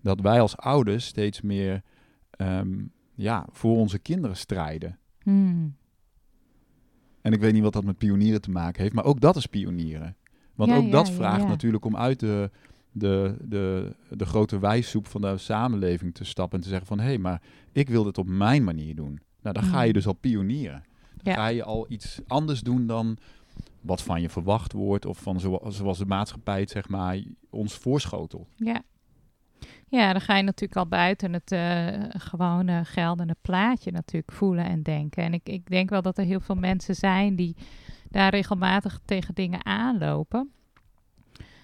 dat 0.01 0.21
wij 0.21 0.41
als 0.41 0.57
ouders 0.57 1.05
steeds 1.05 1.41
meer 1.41 1.81
ehm, 2.29 2.83
ja, 3.13 3.45
voor 3.51 3.77
onze 3.77 3.99
kinderen 3.99 4.37
strijden. 4.37 4.97
Hm. 5.23 5.67
En 7.21 7.33
ik 7.33 7.39
weet 7.39 7.53
niet 7.53 7.63
wat 7.63 7.73
dat 7.73 7.83
met 7.83 7.97
pionieren 7.97 8.41
te 8.41 8.51
maken 8.51 8.81
heeft, 8.81 8.93
maar 8.93 9.05
ook 9.05 9.19
dat 9.19 9.35
is 9.35 9.45
pionieren. 9.45 10.15
Want 10.55 10.69
Ja, 10.69 10.77
ook 10.77 10.83
ja, 10.83 10.91
dat 10.91 11.09
vraagt 11.11 11.41
ja. 11.41 11.47
natuurlijk 11.47 11.85
om 11.85 11.97
uit 11.97 12.19
de, 12.19 12.51
de, 12.91 13.35
de, 13.41 13.95
de 14.09 14.25
grote 14.25 14.59
wijssoep 14.59 15.07
van 15.07 15.21
de 15.21 15.37
samenleving 15.37 16.13
te 16.13 16.23
stappen 16.23 16.57
en 16.57 16.63
te 16.63 16.69
zeggen 16.69 16.87
van 16.87 16.99
hé, 16.99 17.05
hey, 17.05 17.17
maar 17.17 17.41
ik 17.71 17.89
wil 17.89 18.03
dit 18.03 18.17
op 18.17 18.27
mijn 18.27 18.63
manier 18.63 18.95
doen. 18.95 19.19
Nou, 19.41 19.55
dan 19.55 19.63
ga 19.63 19.81
je 19.81 19.87
Mm. 19.87 19.93
dus 19.93 20.07
al 20.07 20.13
pionieren. 20.13 20.83
Dan 21.23 21.33
ga 21.33 21.47
je 21.47 21.63
al 21.63 21.85
iets 21.89 22.19
anders 22.27 22.61
doen 22.61 22.87
dan 22.87 23.17
wat 23.85 24.01
van 24.01 24.21
je 24.21 24.29
verwacht 24.29 24.73
wordt 24.73 25.05
of 25.05 25.17
van 25.17 25.39
zo, 25.39 25.59
zoals 25.67 25.97
de 25.97 26.05
maatschappij 26.05 26.59
het 26.59 26.69
zeg 26.69 26.89
maar 26.89 27.19
ons 27.49 27.73
voorschotelt. 27.73 28.47
Ja. 28.55 28.81
Ja, 29.87 30.11
dan 30.11 30.21
ga 30.21 30.35
je 30.35 30.43
natuurlijk 30.43 30.79
al 30.79 30.87
buiten 30.87 31.33
het 31.33 31.51
eh, 31.51 32.03
gewone 32.09 32.85
geldende 32.85 33.35
plaatje 33.41 33.91
natuurlijk 33.91 34.31
voelen 34.31 34.65
en 34.65 34.83
denken. 34.83 35.23
En 35.23 35.33
ik, 35.33 35.49
ik 35.49 35.69
denk 35.69 35.89
wel 35.89 36.01
dat 36.01 36.17
er 36.17 36.25
heel 36.25 36.39
veel 36.39 36.55
mensen 36.55 36.95
zijn 36.95 37.35
die 37.35 37.55
daar 38.09 38.29
regelmatig 38.29 38.99
tegen 39.05 39.33
dingen 39.33 39.65
aanlopen. 39.65 40.51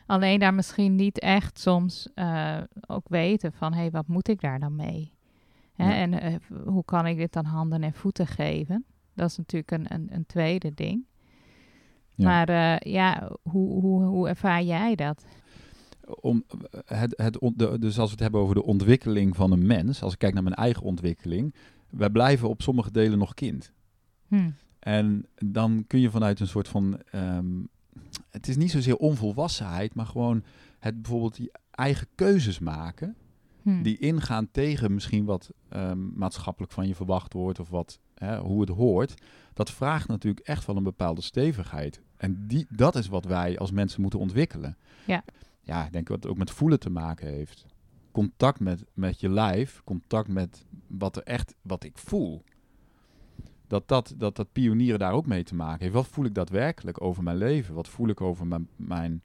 Alleen 0.05 0.39
daar 0.39 0.53
misschien 0.53 0.95
niet 0.95 1.19
echt 1.19 1.59
soms 1.59 2.09
eh, 2.13 2.57
ook 2.87 3.09
weten 3.09 3.53
van, 3.53 3.73
hé, 3.73 3.79
hey, 3.79 3.91
wat 3.91 4.07
moet 4.07 4.27
ik 4.27 4.41
daar 4.41 4.59
dan 4.59 4.75
mee? 4.75 5.13
Hè? 5.73 5.85
Ja. 5.85 5.95
En 5.95 6.13
eh, 6.13 6.35
hoe 6.65 6.85
kan 6.85 7.07
ik 7.07 7.17
dit 7.17 7.33
dan 7.33 7.45
handen 7.45 7.83
en 7.83 7.93
voeten 7.93 8.27
geven? 8.27 8.85
Dat 9.13 9.29
is 9.29 9.37
natuurlijk 9.37 9.71
een, 9.71 9.93
een, 9.93 10.07
een 10.11 10.25
tweede 10.25 10.73
ding. 10.73 11.05
Ja. 12.21 12.27
Maar 12.27 12.49
eh, 12.49 12.91
ja, 12.93 13.31
hoe, 13.41 13.81
hoe, 13.81 14.03
hoe 14.03 14.29
ervaar 14.29 14.63
jij 14.63 14.95
dat? 14.95 15.25
om 16.19 16.43
het, 16.85 17.13
het, 17.17 17.37
de, 17.55 17.79
dus 17.79 17.99
als 17.99 18.05
we 18.05 18.11
het 18.11 18.19
hebben 18.19 18.41
over 18.41 18.55
de 18.55 18.63
ontwikkeling 18.63 19.35
van 19.35 19.51
een 19.51 19.65
mens, 19.65 20.03
als 20.03 20.13
ik 20.13 20.19
kijk 20.19 20.33
naar 20.33 20.43
mijn 20.43 20.55
eigen 20.55 20.83
ontwikkeling, 20.83 21.55
wij 21.89 22.09
blijven 22.09 22.49
op 22.49 22.61
sommige 22.61 22.91
delen 22.91 23.17
nog 23.17 23.33
kind. 23.33 23.73
Hm. 24.27 24.49
En 24.79 25.25
dan 25.35 25.83
kun 25.87 25.99
je 25.99 26.09
vanuit 26.09 26.39
een 26.39 26.47
soort 26.47 26.67
van, 26.67 27.01
ehm, 27.11 27.63
het 28.29 28.47
is 28.47 28.57
niet 28.57 28.71
zozeer 28.71 28.95
onvolwassenheid, 28.95 29.93
maar 29.93 30.05
gewoon 30.05 30.43
het 30.79 31.01
bijvoorbeeld 31.01 31.35
die 31.35 31.51
eigen 31.71 32.07
keuzes 32.15 32.59
maken, 32.59 33.15
Hm. 33.61 33.81
die 33.81 33.97
ingaan 33.97 34.51
tegen 34.51 34.93
misschien 34.93 35.25
wat 35.25 35.51
ehm, 35.69 35.99
maatschappelijk 36.13 36.71
van 36.71 36.87
je 36.87 36.95
verwacht 36.95 37.33
wordt 37.33 37.59
of 37.59 37.69
wat, 37.69 37.99
hè, 38.15 38.39
hoe 38.39 38.61
het 38.61 38.69
hoort. 38.69 39.13
Dat 39.53 39.71
vraagt 39.71 40.07
natuurlijk 40.07 40.47
echt 40.47 40.65
wel 40.65 40.75
een 40.75 40.83
bepaalde 40.83 41.21
stevigheid. 41.21 42.01
En 42.21 42.47
die, 42.47 42.65
dat 42.69 42.95
is 42.95 43.07
wat 43.07 43.25
wij 43.25 43.57
als 43.57 43.71
mensen 43.71 44.01
moeten 44.01 44.19
ontwikkelen. 44.19 44.77
Ja. 45.05 45.23
Ja, 45.61 45.85
ik 45.85 45.91
denk 45.91 46.07
wat 46.07 46.23
het 46.23 46.31
ook 46.31 46.37
met 46.37 46.51
voelen 46.51 46.79
te 46.79 46.89
maken 46.89 47.27
heeft. 47.27 47.65
Contact 48.11 48.59
met, 48.59 48.85
met 48.93 49.19
je 49.19 49.29
lijf, 49.29 49.81
contact 49.83 50.27
met 50.27 50.65
wat 50.87 51.15
er 51.15 51.23
echt, 51.23 51.55
wat 51.61 51.83
ik 51.83 51.97
voel. 51.97 52.43
Dat 53.67 53.87
dat, 53.87 54.13
dat 54.17 54.35
dat 54.35 54.51
pionieren 54.51 54.99
daar 54.99 55.11
ook 55.11 55.25
mee 55.25 55.43
te 55.43 55.55
maken 55.55 55.81
heeft. 55.81 55.93
Wat 55.93 56.07
voel 56.07 56.25
ik 56.25 56.33
daadwerkelijk 56.33 57.01
over 57.01 57.23
mijn 57.23 57.37
leven? 57.37 57.73
Wat 57.73 57.87
voel 57.87 58.07
ik 58.07 58.21
over 58.21 58.47
mijn, 58.47 58.67
mijn 58.75 59.21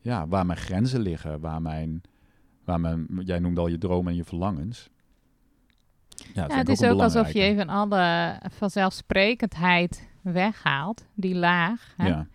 ja, 0.00 0.28
waar 0.28 0.46
mijn 0.46 0.58
grenzen 0.58 1.00
liggen, 1.00 1.40
waar 1.40 1.62
mijn, 1.62 2.02
waar 2.64 2.80
mijn, 2.80 3.06
jij 3.24 3.38
noemde 3.38 3.60
al 3.60 3.68
je 3.68 3.78
dromen 3.78 4.12
en 4.12 4.16
je 4.16 4.24
verlangens. 4.24 4.90
Ja, 6.34 6.46
het 6.46 6.68
is 6.68 6.80
een 6.80 6.90
ook 6.90 7.00
alsof 7.00 7.32
je 7.32 7.40
even 7.40 7.68
alle 7.68 8.36
vanzelfsprekendheid 8.50 10.12
weghaalt, 10.32 11.06
die 11.14 11.34
laag. 11.34 11.94
Hè? 11.96 12.08
Ja, 12.08 12.26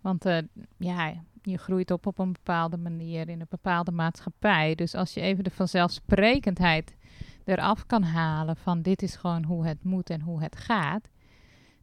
Want 0.00 0.24
eh, 0.24 0.38
ja, 0.76 1.12
je 1.42 1.58
groeit 1.58 1.90
op 1.90 2.06
op 2.06 2.18
een 2.18 2.32
bepaalde 2.32 2.76
manier 2.76 3.28
in 3.28 3.40
een 3.40 3.46
bepaalde 3.48 3.90
maatschappij. 3.90 4.74
Dus 4.74 4.94
als 4.94 5.14
je 5.14 5.20
even 5.20 5.44
de 5.44 5.50
vanzelfsprekendheid 5.50 6.96
eraf 7.44 7.86
kan 7.86 8.02
halen 8.02 8.56
van 8.56 8.82
dit 8.82 9.02
is 9.02 9.16
gewoon 9.16 9.44
hoe 9.44 9.66
het 9.66 9.84
moet 9.84 10.10
en 10.10 10.20
hoe 10.20 10.42
het 10.42 10.56
gaat, 10.56 11.08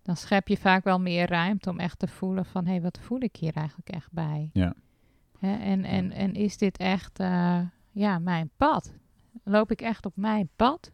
dan 0.01 0.15
schep 0.15 0.47
je 0.47 0.57
vaak 0.57 0.83
wel 0.83 0.99
meer 0.99 1.27
ruimte 1.27 1.69
om 1.69 1.79
echt 1.79 1.99
te 1.99 2.07
voelen 2.07 2.45
van 2.45 2.65
hé, 2.65 2.71
hey, 2.71 2.81
wat 2.81 2.99
voel 3.01 3.21
ik 3.21 3.35
hier 3.35 3.55
eigenlijk 3.55 3.89
echt 3.89 4.11
bij? 4.11 4.49
Ja. 4.53 4.73
Hè, 5.39 5.57
en, 5.57 5.83
en, 5.83 6.11
en 6.11 6.33
is 6.33 6.57
dit 6.57 6.77
echt 6.77 7.19
eh, 7.19 7.59
ja, 7.91 8.19
mijn 8.19 8.49
pad? 8.57 8.93
Loop 9.43 9.71
ik 9.71 9.81
echt 9.81 10.05
op 10.05 10.15
mijn 10.15 10.49
pad? 10.55 10.91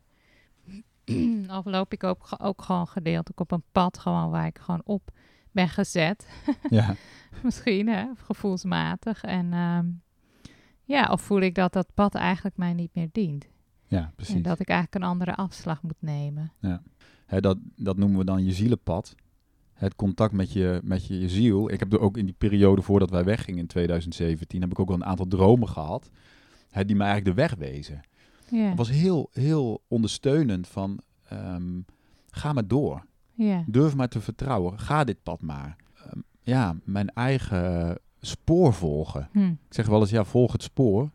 of 1.58 1.66
loop 1.66 1.94
ik 1.94 2.04
ook, 2.04 2.28
ook 2.38 2.62
gewoon 2.62 2.88
gedeeltelijk 2.88 3.40
op 3.40 3.52
een 3.52 3.64
pad 3.72 3.98
gewoon 3.98 4.30
waar 4.30 4.46
ik 4.46 4.60
gewoon 4.60 4.82
op 4.84 5.12
ben 5.52 5.70
gezet. 5.70 6.28
Ja, 6.70 6.96
Misschien, 7.44 7.88
hè, 7.88 8.06
gevoelsmatig. 8.18 9.24
En 9.24 9.54
ehm, 9.54 9.86
ja, 10.84 11.12
of 11.12 11.22
voel 11.22 11.40
ik 11.42 11.56
dat 11.56 11.74
dat 11.74 11.88
pad 11.94 12.16
eigenlijk 12.16 12.58
mij 12.58 12.74
niet 12.74 12.94
meer 12.94 13.10
dient. 13.12 13.48
ja 13.88 14.00
En 14.00 14.12
precies. 14.16 14.42
dat 14.42 14.60
ik 14.60 14.70
eigenlijk 14.70 15.04
een 15.04 15.10
andere 15.10 15.36
afslag 15.36 15.82
moet 15.82 16.02
nemen. 16.02 16.52
Hè, 17.26 17.40
dat, 17.42 17.58
dat 17.76 17.98
noemen 17.98 18.18
we 18.18 18.26
dan 18.26 18.46
je 18.46 18.52
zielenpad. 18.52 19.16
Het 19.74 19.96
contact 19.96 20.34
met 20.34 20.54
je, 20.54 20.80
met 20.84 21.08
je, 21.08 21.20
je 21.20 21.30
ziel. 21.30 21.72
Ik 21.72 21.80
heb 21.80 21.94
er 21.94 22.00
ook 22.00 22.18
in 22.18 22.26
die 22.26 22.36
periode 22.38 22.82
voordat 22.82 23.10
wij 23.10 23.24
weggingen 23.24 23.60
in 23.60 23.68
2017, 23.68 24.62
heb 24.62 24.72
ik 24.72 24.80
ook 24.80 24.88
wel 24.88 24.98
een 24.98 25.06
aantal 25.06 25.28
dromen 25.28 25.70
gehad. 25.70 26.10
Hè, 26.70 26.86
die 26.86 26.96
mij 26.96 27.08
eigenlijk 27.08 27.38
de 27.38 27.42
weg 27.42 27.56
wezen. 27.56 28.02
Ja, 28.50 28.68
Het 28.68 28.78
was 28.78 28.90
heel, 28.90 29.30
heel 29.34 29.82
ondersteunend 29.88 30.68
van, 30.68 31.00
ehm, 31.28 31.80
ga 32.30 32.54
maar 32.54 32.68
door. 32.68 33.06
ja, 33.34 33.64
Durf 33.68 33.96
maar 33.96 34.10
te 34.10 34.22
vertrouwen. 34.22 34.80
Ga 34.80 35.04
dit 35.04 35.24
pad 35.24 35.42
maar. 35.42 35.76
Ehm, 35.98 36.20
ja, 36.42 36.76
mijn 36.84 37.10
eigen 37.10 37.98
spoor 38.22 38.74
volgen. 38.74 39.30
hm. 39.32 39.40
Ik 39.48 39.58
zeg 39.74 39.86
wel 39.88 40.00
eens, 40.00 40.10
ja, 40.10 40.24
volg 40.24 40.52
het 40.52 40.64
spoor. 40.64 41.10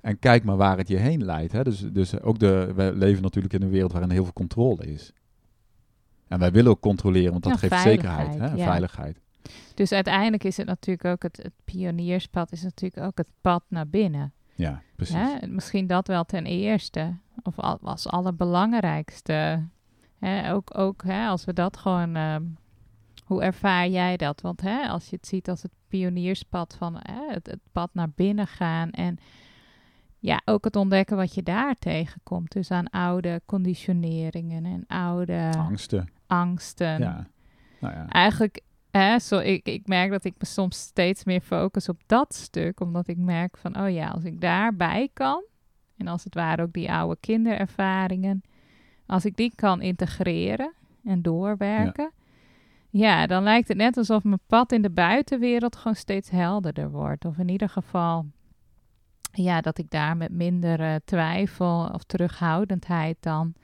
En 0.00 0.18
kijk 0.18 0.44
maar 0.44 0.56
waar 0.56 0.78
het 0.78 0.88
je 0.88 0.96
heen 0.96 1.24
leidt. 1.24 1.52
Hè. 1.52 1.64
Dus, 1.64 1.78
dus 1.92 2.20
ook 2.20 2.38
de, 2.38 2.72
we 2.74 2.92
leven 2.94 3.22
natuurlijk 3.22 3.54
in 3.54 3.62
een 3.62 3.70
wereld 3.70 3.92
waarin 3.92 4.10
heel 4.10 4.22
veel 4.24 4.32
controle 4.32 4.86
is. 4.86 5.12
En 6.28 6.38
wij 6.38 6.52
willen 6.52 6.70
ook 6.70 6.80
controleren, 6.80 7.30
want 7.30 7.42
dat 7.44 7.56
geeft 7.58 7.80
zekerheid. 7.80 8.34
Hè, 8.38 8.46
ja. 8.54 8.64
Veiligheid. 8.64 9.20
Dus 9.74 9.92
uiteindelijk 9.92 10.44
is 10.44 10.56
het 10.56 10.66
natuurlijk 10.66 11.06
ook 11.06 11.22
het, 11.22 11.36
het 11.42 11.52
pionierspad, 11.64 12.52
is 12.52 12.62
natuurlijk 12.62 13.06
ook 13.06 13.18
het 13.18 13.28
pad 13.40 13.64
naar 13.68 13.88
binnen. 13.88 14.32
Ja, 14.56 14.82
precies. 14.96 15.14
Hè? 15.14 15.46
Misschien 15.46 15.86
dat 15.86 16.06
wel 16.06 16.24
ten 16.24 16.46
eerste, 16.46 17.16
of 17.42 17.58
al, 17.58 17.78
als 17.82 18.08
allerbelangrijkste. 18.08 19.64
Hè? 20.18 20.52
Ook, 20.52 20.78
ook 20.78 21.02
hè, 21.04 21.26
als 21.26 21.44
we 21.44 21.52
dat 21.52 21.76
gewoon, 21.76 22.16
ehm, 22.16 22.42
hoe 23.24 23.42
ervaar 23.42 23.88
jij 23.88 24.16
dat? 24.16 24.40
Want 24.40 24.60
hè, 24.60 24.88
als 24.88 25.10
je 25.10 25.16
het 25.16 25.26
ziet 25.26 25.48
als 25.48 25.62
het 25.62 25.72
pionierspad 25.88 26.74
van 26.78 26.98
hè, 27.02 27.32
het, 27.32 27.46
het 27.46 27.60
pad 27.72 27.90
naar 27.92 28.10
binnen 28.10 28.46
gaan 28.46 28.90
en 28.90 29.18
ja, 30.18 30.42
ook 30.44 30.64
het 30.64 30.76
ontdekken 30.76 31.16
wat 31.16 31.34
je 31.34 31.42
daar 31.42 31.74
tegenkomt. 31.74 32.52
Dus 32.52 32.70
aan 32.70 32.90
oude 32.90 33.42
conditioneringen 33.46 34.64
en 34.64 34.84
oude 34.86 35.52
Angsten. 35.56 36.08
angsten. 36.26 36.98
Ja. 36.98 37.26
Nou 37.80 37.94
ja. 37.94 38.08
Eigenlijk, 38.08 38.60
zo, 39.20 39.38
ik, 39.38 39.66
ik 39.66 39.86
merk 39.86 40.10
dat 40.10 40.24
ik 40.24 40.34
me 40.38 40.46
soms 40.46 40.78
steeds 40.78 41.24
meer 41.24 41.40
focus 41.40 41.88
op 41.88 42.00
dat 42.06 42.34
stuk. 42.34 42.80
Omdat 42.80 43.08
ik 43.08 43.16
merk 43.16 43.56
van, 43.56 43.80
oh 43.80 43.90
ja, 43.90 44.08
als 44.08 44.24
ik 44.24 44.40
daarbij 44.40 45.08
kan. 45.12 45.44
En 45.96 46.06
als 46.06 46.24
het 46.24 46.34
ware 46.34 46.62
ook 46.62 46.72
die 46.72 46.92
oude 46.92 47.16
kinderervaringen. 47.20 48.42
Als 49.06 49.24
ik 49.24 49.36
die 49.36 49.52
kan 49.54 49.82
integreren 49.82 50.72
en 51.04 51.22
doorwerken. 51.22 52.10
Ja. 52.90 53.26
dan 53.26 53.42
lijkt 53.42 53.68
het 53.68 53.76
net 53.76 53.96
alsof 53.96 54.24
mijn 54.24 54.40
pad 54.46 54.72
in 54.72 54.82
de 54.82 54.90
buitenwereld 54.90 55.76
gewoon 55.76 55.96
steeds 55.96 56.30
helderder 56.30 56.90
wordt. 56.90 57.24
Of 57.24 57.38
in 57.38 57.48
ieder 57.48 57.68
geval, 57.68 58.26
ja, 59.32 59.60
dat 59.60 59.78
ik 59.78 59.90
daar 59.90 60.16
met 60.16 60.30
minder 60.30 61.00
twijfel 61.04 61.90
of 61.92 62.02
terughoudendheid 62.02 63.16
dan 63.20 63.54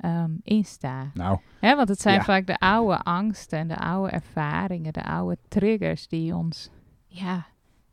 ehm 0.00 0.30
in 0.42 0.64
sta. 0.64 1.10
Nou, 1.14 1.38
Hè, 1.60 1.76
want 1.76 1.88
het 1.88 2.00
zijn 2.00 2.14
Ja. 2.14 2.22
vaak 2.24 2.46
de 2.46 2.58
oude 2.58 2.98
angsten 3.02 3.58
en 3.58 3.68
de 3.68 3.76
oude 3.78 4.10
ervaringen, 4.10 4.92
de 4.92 5.04
oude 5.04 5.36
triggers 5.48 6.08
die 6.08 6.34
ons 6.36 6.70
ja, 7.06 7.46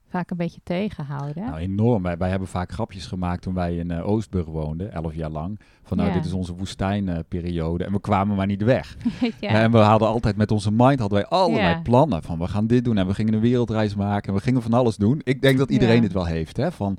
vaak 0.09 0.29
een 0.31 0.37
beetje 0.37 0.61
tegenhouden. 0.63 1.43
nou, 1.45 1.57
enorm. 1.57 2.03
Wij, 2.03 2.17
wij 2.17 2.29
hebben 2.29 2.47
vaak 2.47 2.71
grapjes 2.71 3.07
gemaakt 3.07 3.41
toen 3.41 3.53
wij 3.53 3.75
in 3.77 3.91
eh, 3.91 4.07
Oostburg 4.07 4.45
woonden, 4.45 4.91
elf 4.91 5.15
jaar 5.15 5.29
lang. 5.29 5.59
Van 5.83 5.97
nou, 5.97 6.09
Ja. 6.09 6.15
dit 6.15 6.25
is 6.25 6.33
onze 6.33 6.53
woestijnperiode. 6.55 7.83
en 7.83 7.91
we 7.91 7.99
kwamen 8.01 8.35
maar 8.35 8.45
niet 8.45 8.63
weg. 8.63 8.97
ja. 9.39 9.49
En 9.49 9.71
we 9.71 9.77
hadden 9.77 10.07
altijd 10.07 10.35
met 10.37 10.51
onze 10.51 10.71
mind 10.71 10.99
hadden 10.99 11.17
wij 11.19 11.27
allerlei 11.27 11.69
Ja. 11.75 11.81
plannen. 11.81 12.23
Van 12.23 12.39
we 12.39 12.47
gaan 12.47 12.67
dit 12.67 12.83
doen 12.83 12.97
en 12.97 13.07
we 13.07 13.13
gingen 13.13 13.33
een 13.33 13.39
wereldreis 13.39 13.95
maken. 13.95 14.27
En 14.29 14.33
we 14.37 14.41
gingen 14.43 14.61
van 14.61 14.73
alles 14.73 14.97
doen. 14.97 15.21
Ik 15.23 15.41
denk 15.41 15.57
dat 15.57 15.69
iedereen 15.69 16.01
dit 16.01 16.13
wel 16.13 16.25
heeft. 16.25 16.57
Hè? 16.57 16.71
Van 16.71 16.97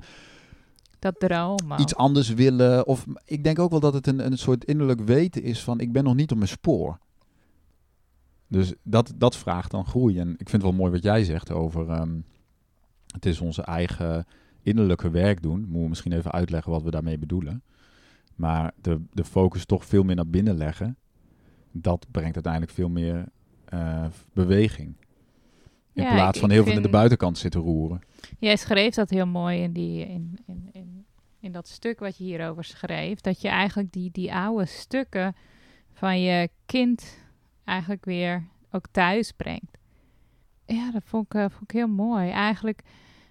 dat 0.99 1.19
dromen. 1.19 1.81
iets 1.81 1.95
anders 1.95 2.29
willen. 2.29 2.87
Of 2.87 3.05
ik 3.25 3.43
denk 3.43 3.59
ook 3.59 3.71
wel 3.71 3.79
dat 3.79 3.93
het 3.93 4.07
een, 4.07 4.25
een 4.25 4.37
soort 4.37 4.65
innerlijk 4.65 5.01
weten 5.01 5.43
is 5.43 5.63
van 5.63 5.79
ik 5.79 5.91
ben 5.91 6.03
nog 6.03 6.15
niet 6.15 6.31
op 6.31 6.37
mijn 6.37 6.49
spoor. 6.49 6.99
Dus 8.47 8.73
dat, 8.83 9.13
dat 9.15 9.35
vraagt 9.35 9.71
dan 9.71 9.85
groei. 9.85 10.19
En 10.19 10.29
ik 10.31 10.49
vind 10.49 10.51
het 10.51 10.61
wel 10.61 10.79
mooi 10.79 10.91
wat 10.91 11.03
jij 11.03 11.23
zegt 11.23 11.51
over 11.51 11.89
ehm, 11.89 12.19
het 13.07 13.25
is 13.25 13.41
onze 13.41 13.61
eigen 13.61 14.25
innerlijke 14.61 15.09
werk 15.09 15.41
doen. 15.41 15.59
Moeten 15.59 15.81
we 15.81 15.89
misschien 15.89 16.11
even 16.11 16.31
uitleggen 16.31 16.71
wat 16.71 16.83
we 16.83 16.91
daarmee 16.91 17.17
bedoelen. 17.17 17.61
Maar 18.35 18.73
de, 18.81 19.01
de 19.13 19.23
focus 19.23 19.65
toch 19.65 19.85
veel 19.85 20.03
meer 20.03 20.15
naar 20.15 20.27
binnen 20.27 20.57
leggen. 20.57 20.97
Dat 21.71 22.05
brengt 22.11 22.35
uiteindelijk 22.35 22.73
veel 22.73 22.89
meer 22.89 23.25
eh, 23.65 24.05
beweging. 24.33 24.95
In 25.97 26.03
Ja, 26.03 26.13
plaats 26.13 26.39
van 26.39 26.49
heel 26.49 26.63
veel 26.63 26.73
in 26.75 26.81
de 26.81 26.89
buitenkant 26.89 27.37
zitten 27.37 27.61
roeren. 27.61 28.01
Jij 28.39 28.55
schreef 28.55 28.93
dat 28.93 29.09
heel 29.09 29.27
mooi 29.27 29.61
in, 29.61 29.73
die, 29.73 30.05
in, 30.05 30.37
in, 30.45 30.69
in, 30.71 31.05
in 31.39 31.51
dat 31.51 31.67
stuk 31.67 31.99
wat 31.99 32.17
je 32.17 32.23
hierover 32.23 32.63
schreef. 32.63 33.21
Dat 33.21 33.41
je 33.41 33.47
eigenlijk 33.47 33.91
die, 33.91 34.09
die 34.11 34.33
oude 34.33 34.65
stukken 34.65 35.35
van 35.93 36.21
je 36.21 36.49
kind 36.65 37.17
eigenlijk 37.63 38.05
weer 38.05 38.47
ook 38.71 38.85
thuis 38.91 39.31
brengt. 39.31 39.77
Ja, 40.65 40.91
dat 40.91 41.01
vond 41.05 41.25
ik, 41.25 41.33
eh, 41.33 41.41
vond 41.41 41.63
ik 41.63 41.71
heel 41.71 41.87
mooi. 41.87 42.29
Eigenlijk 42.29 42.81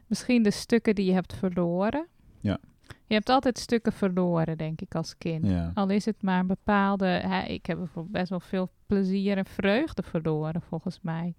misschien 0.06 0.42
de 0.42 0.50
stukken 0.50 0.94
die 0.94 1.06
je 1.06 1.12
hebt 1.12 1.34
verloren. 1.34 2.06
Ja. 2.40 2.58
Je 3.06 3.14
hebt 3.14 3.28
altijd 3.28 3.58
stukken 3.58 3.92
verloren, 3.92 4.58
denk 4.58 4.80
ik, 4.80 4.94
als 4.94 5.18
kind. 5.18 5.46
Ja. 5.46 5.70
Al 5.74 5.88
is 5.88 6.04
het 6.04 6.22
maar 6.22 6.40
een 6.40 6.46
bepaalde... 6.46 7.06
Hè, 7.06 7.42
ik 7.42 7.66
heb 7.66 7.78
bijvoorbeeld 7.78 8.14
best 8.14 8.30
wel 8.30 8.40
veel 8.40 8.70
plezier 8.86 9.36
en 9.36 9.46
vreugde 9.46 10.02
verloren, 10.02 10.62
volgens 10.62 10.98
mij. 11.02 11.34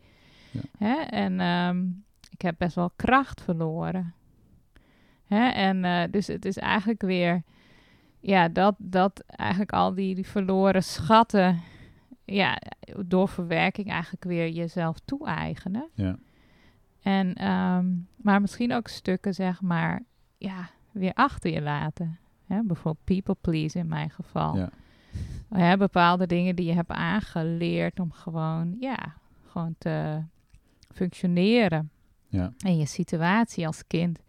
Ja. 0.51 0.61
Hè? 0.77 0.95
En 1.01 1.39
ehm, 1.39 1.85
ik 2.29 2.41
heb 2.41 2.55
best 2.57 2.75
wel 2.75 2.91
kracht 2.95 3.41
verloren. 3.41 4.13
Hè? 5.25 5.47
En 5.47 5.85
eh, 5.85 6.11
dus 6.11 6.27
het 6.27 6.45
is 6.45 6.57
eigenlijk 6.57 7.01
weer... 7.01 7.43
Ja, 8.19 8.47
dat, 8.47 8.75
dat 8.77 9.23
eigenlijk 9.27 9.71
al 9.71 9.93
die, 9.93 10.15
die 10.15 10.27
verloren 10.27 10.83
schatten... 10.83 11.59
Ja, 12.25 12.61
door 13.05 13.27
verwerking 13.27 13.89
eigenlijk 13.89 14.23
weer 14.23 14.49
jezelf 14.49 14.99
toe-eigenen. 15.05 15.89
Ja. 15.93 16.17
En, 17.01 17.33
ehm, 17.33 17.85
maar 18.15 18.41
misschien 18.41 18.73
ook 18.73 18.87
stukken, 18.87 19.33
zeg 19.33 19.61
maar, 19.61 20.03
ja, 20.37 20.69
weer 20.91 21.13
achter 21.13 21.51
je 21.51 21.61
laten. 21.61 22.17
Hè? 22.45 22.63
Bijvoorbeeld 22.63 23.03
people 23.03 23.35
please 23.41 23.79
in 23.79 23.87
mijn 23.87 24.09
geval. 24.09 24.57
Ja. 24.57 24.69
Hè, 25.49 25.77
bepaalde 25.77 26.27
dingen 26.27 26.55
die 26.55 26.65
je 26.65 26.73
hebt 26.73 26.91
aangeleerd 26.91 27.99
om 27.99 28.11
gewoon, 28.11 28.75
ja, 28.79 29.13
gewoon 29.45 29.75
te 29.77 30.21
functioneren 30.97 31.89
Ja. 32.27 32.53
in 32.57 32.77
je 32.77 32.85
situatie 32.85 33.67
als 33.67 33.83
kind. 33.87 34.19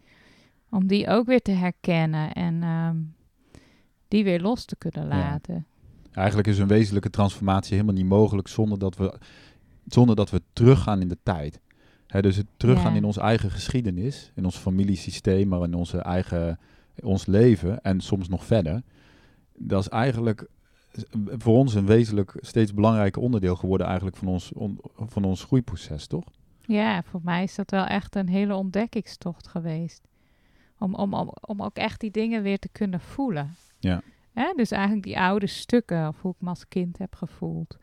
Om 0.69 0.87
die 0.87 1.07
ook 1.07 1.25
weer 1.25 1.41
te 1.41 1.51
herkennen 1.51 2.33
en 2.33 2.63
ehm, 2.63 2.97
die 4.07 4.23
weer 4.23 4.41
los 4.41 4.65
te 4.65 4.75
kunnen 4.75 5.03
Ja. 5.03 5.17
laten. 5.17 5.65
Eigenlijk 6.11 6.47
is 6.47 6.57
een 6.59 6.67
wezenlijke 6.67 7.09
transformatie 7.09 7.73
helemaal 7.73 7.95
niet 7.95 8.05
mogelijk 8.05 8.47
zonder 8.47 8.79
dat 8.79 8.95
we, 8.97 9.19
zonder 9.85 10.15
dat 10.15 10.29
we 10.29 10.41
teruggaan 10.53 11.01
in 11.01 11.07
de 11.07 11.17
tijd. 11.23 11.59
Dus 12.07 12.35
het 12.35 12.45
teruggaan 12.57 12.91
Ja. 12.91 12.97
in 12.97 13.03
onze 13.03 13.21
eigen 13.21 13.51
geschiedenis, 13.51 14.31
in 14.35 14.45
ons 14.45 14.57
familiesysteem, 14.57 15.47
maar 15.47 15.63
in 15.63 15.73
onze 15.73 15.97
eigen, 15.97 16.59
ons 17.03 17.25
leven 17.25 17.81
en 17.81 17.99
soms 18.01 18.27
nog 18.27 18.45
verder. 18.45 18.81
Dat 19.57 19.81
is 19.81 19.87
eigenlijk 19.89 20.47
voor 21.37 21.57
ons 21.57 21.73
een 21.73 21.85
wezenlijk 21.85 22.33
steeds 22.41 22.73
belangrijker 22.73 23.21
onderdeel 23.21 23.55
geworden 23.55 23.87
eigenlijk 23.87 24.17
van 24.17 24.27
ons, 24.27 24.53
on- 24.53 24.79
van 24.95 25.23
ons 25.23 25.43
groeiproces, 25.43 26.07
toch? 26.07 26.25
Ja, 26.69 27.03
voor 27.03 27.21
mij 27.23 27.43
is 27.43 27.55
dat 27.55 27.71
wel 27.71 27.85
echt 27.85 28.15
een 28.15 28.29
hele 28.29 28.55
ontdekkingstocht 28.55 29.47
geweest. 29.47 30.07
Om, 30.77 30.95
om, 30.95 31.13
om, 31.13 31.33
om 31.41 31.61
ook 31.61 31.75
echt 31.75 31.99
die 31.99 32.11
dingen 32.11 32.43
weer 32.43 32.59
te 32.59 32.69
kunnen 32.69 32.99
voelen. 32.99 33.55
Ja. 33.79 34.01
Hè? 34.33 34.53
Dus 34.55 34.71
eigenlijk 34.71 35.03
die 35.03 35.19
oude 35.19 35.47
stukken, 35.47 36.07
of 36.07 36.21
hoe 36.21 36.31
ik 36.31 36.41
me 36.41 36.49
als 36.49 36.67
kind 36.67 36.97
heb 36.97 37.15
gevoeld. 37.15 37.77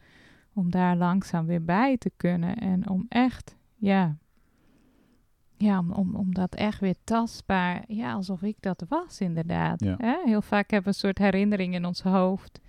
Om 0.55 0.71
daar 0.71 0.97
langzaam 0.97 1.47
weer 1.47 1.64
bij 1.64 1.97
te 1.97 2.11
kunnen. 2.16 2.57
En 2.57 2.88
om 2.88 3.07
echt, 3.09 3.57
ja, 3.76 4.16
ja 5.57 5.78
om, 5.78 5.93
om, 5.93 6.14
om 6.14 6.35
dat 6.35 6.55
echt 6.55 6.81
weer 6.81 6.97
tastbaar, 7.05 7.85
ja, 7.88 8.12
alsof 8.12 8.43
ik 8.43 8.57
dat 8.61 8.85
was 8.88 9.21
inderdaad. 9.21 9.81
Ja. 9.81 9.95
Hè? 9.99 10.16
Heel 10.25 10.43
vaak 10.43 10.71
hebben 10.71 10.93
we 10.93 10.99
een 10.99 11.05
soort 11.05 11.19
herinnering 11.19 11.75
in 11.75 11.85
ons 11.85 12.02
hoofd 12.02 12.61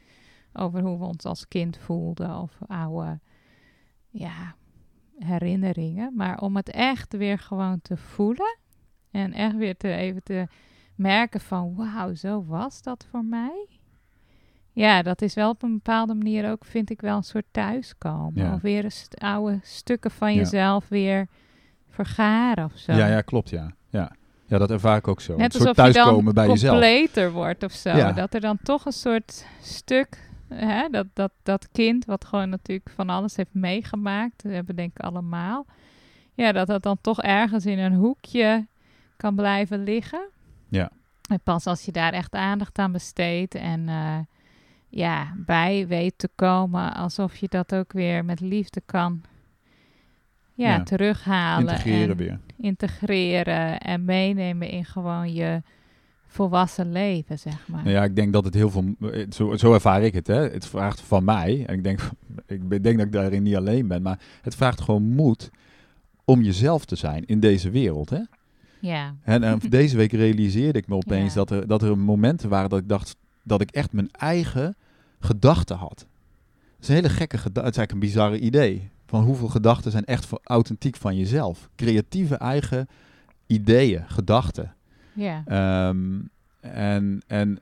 over 0.53 0.81
hoe 0.81 0.99
we 0.99 1.05
ons 1.05 1.25
als 1.25 1.47
kind 1.47 1.77
voelden. 1.77 2.39
Of 2.39 2.57
oude, 2.67 3.19
ja, 4.09 4.55
herinneringen. 5.19 6.11
Maar 6.15 6.39
om 6.39 6.55
het 6.55 6.69
echt 6.71 7.13
weer 7.17 7.39
gewoon 7.39 7.81
te 7.81 7.97
voelen. 7.97 8.57
En 9.11 9.33
echt 9.33 9.55
weer 9.55 9.77
te, 9.77 9.91
even 9.91 10.23
te 10.23 10.47
merken 10.95 11.39
van 11.39 11.75
wauw, 11.75 12.13
zo 12.15 12.45
was 12.45 12.81
dat 12.81 13.07
voor 13.09 13.25
mij. 13.25 13.67
Ja, 14.71 15.01
dat 15.01 15.21
is 15.21 15.33
wel 15.33 15.49
op 15.49 15.63
een 15.63 15.73
bepaalde 15.73 16.13
manier 16.13 16.49
ook, 16.51 16.65
vind 16.65 16.89
ik 16.89 17.01
wel 17.01 17.17
een 17.17 17.23
soort 17.23 17.45
thuiskomen. 17.51 18.43
Ja. 18.43 18.53
Of 18.53 18.61
weer 18.61 18.83
een 18.85 18.91
st- 18.91 19.19
oude 19.19 19.59
stukken 19.63 20.11
van 20.11 20.33
Ja. 20.33 20.39
jezelf 20.39 20.87
weer 20.87 21.27
vergaren 21.89 22.65
of 22.65 22.77
zo. 22.77 22.93
Ja, 22.93 23.07
ja, 23.07 23.21
klopt, 23.21 23.49
ja. 23.49 23.71
ja. 23.89 24.11
Ja, 24.45 24.57
dat 24.57 24.71
ervaar 24.71 24.97
ik 24.97 25.07
ook 25.07 25.21
zo. 25.21 25.35
Net 25.35 25.55
een 25.55 25.61
soort 25.61 25.75
thuiskomen 25.75 26.33
bij 26.33 26.47
jezelf. 26.47 26.71
completer 26.71 27.31
wordt 27.31 27.63
of 27.63 27.71
zo. 27.71 27.89
Ja. 27.89 28.11
Dat 28.11 28.33
er 28.33 28.41
dan 28.41 28.57
toch 28.63 28.85
een 28.85 28.91
soort 28.91 29.45
stuk 29.61 30.26
Hè? 30.47 30.89
Dat, 30.89 31.07
dat, 31.13 31.31
dat 31.43 31.69
kind 31.71 32.05
wat 32.05 32.25
gewoon 32.25 32.49
natuurlijk 32.49 32.89
van 32.89 33.09
alles 33.09 33.35
heeft 33.35 33.53
meegemaakt. 33.53 34.43
We 34.43 34.53
hebben 34.53 34.75
denk 34.75 34.91
ik 34.97 35.03
allemaal. 35.03 35.65
Ja, 36.33 36.51
dat 36.51 36.67
dat 36.67 36.83
dan 36.83 36.97
toch 37.01 37.21
ergens 37.21 37.65
in 37.65 37.79
een 37.79 37.93
hoekje 37.93 38.67
kan 39.17 39.35
blijven 39.35 39.83
liggen. 39.83 40.29
Ja. 40.69 40.91
En 41.29 41.39
pas 41.43 41.65
als 41.65 41.85
je 41.85 41.91
daar 41.91 42.13
echt 42.13 42.33
aandacht 42.33 42.77
aan 42.77 42.91
besteedt 42.91 43.55
en 43.55 43.89
eh, 43.89 44.17
ja, 44.89 45.33
bij 45.35 45.87
weet 45.87 46.13
te 46.17 46.29
komen, 46.35 46.93
alsof 46.93 47.35
je 47.35 47.47
dat 47.49 47.75
ook 47.75 47.93
weer 47.93 48.25
met 48.25 48.39
liefde 48.39 48.81
kan 48.85 49.21
ja, 50.53 50.69
Ja. 50.75 50.83
terughalen. 50.83 51.69
Integreren 51.69 52.09
en 52.09 52.17
weer. 52.17 52.39
integreren 52.57 53.79
en 53.79 54.05
meenemen 54.05 54.69
in 54.69 54.85
gewoon 54.85 55.33
je 55.33 55.61
volwassen 56.27 56.91
leven, 56.91 57.39
zeg 57.39 57.67
maar. 57.67 57.83
Nou 57.83 57.95
ja, 57.95 58.03
ik 58.03 58.15
denk 58.15 58.33
dat 58.33 58.45
het 58.45 58.53
heel 58.53 58.69
veel... 58.69 58.95
eh, 59.11 59.25
Zo, 59.29 59.57
zo 59.57 59.73
ervaar 59.73 60.01
ik 60.03 60.13
het, 60.13 60.27
hè. 60.27 60.49
Het 60.49 60.65
vraagt 60.67 61.01
van 61.01 61.23
mij, 61.23 61.63
en 61.65 61.73
ik 61.75 61.83
denk, 61.83 61.99
ik 62.47 62.69
denk 62.83 62.97
dat 62.97 63.05
ik 63.05 63.11
daarin 63.11 63.43
niet 63.43 63.55
alleen 63.55 63.87
ben, 63.87 64.01
maar 64.01 64.19
het 64.41 64.55
vraagt 64.55 64.81
gewoon 64.81 65.03
moed 65.03 65.49
om 66.25 66.41
jezelf 66.41 66.85
te 66.85 66.95
zijn 66.95 67.25
in 67.25 67.39
deze 67.39 67.69
wereld, 67.69 68.09
hè. 68.09 68.19
Ja, 68.79 69.15
En, 69.23 69.43
en 69.43 69.59
deze 69.69 69.97
week 69.97 70.11
realiseerde 70.11 70.79
ik 70.79 70.87
me 70.87 70.95
opeens 70.95 71.33
Ja. 71.33 71.39
dat, 71.39 71.51
er, 71.51 71.67
dat 71.67 71.81
er 71.81 71.97
momenten 71.97 72.49
waren 72.49 72.69
dat 72.69 72.79
ik 72.79 72.89
dacht 72.89 73.15
dat 73.43 73.61
ik 73.61 73.71
echt 73.71 73.91
mijn 73.93 74.09
eigen 74.11 74.75
gedachten 75.19 75.75
had. 75.77 75.99
Het 76.75 76.81
is 76.81 76.87
een 76.87 76.95
hele 76.95 77.09
gekke 77.09 77.37
gedachte. 77.37 77.59
Het 77.69 77.71
is 77.71 77.77
eigenlijk 77.77 77.91
een 77.91 77.99
bizarre 78.13 78.39
idee. 78.39 78.89
Van 79.05 79.23
hoeveel 79.23 79.47
gedachten 79.47 79.91
zijn 79.91 80.05
echt 80.05 80.27
authentiek 80.43 80.95
van 80.95 81.15
jezelf. 81.17 81.69
Creatieve 81.75 82.35
eigen 82.35 82.87
ideeën, 83.47 84.03
gedachten. 84.07 84.73
Ja, 85.17 85.43
Ehm, 85.45 86.19
en, 86.59 87.21
en 87.27 87.59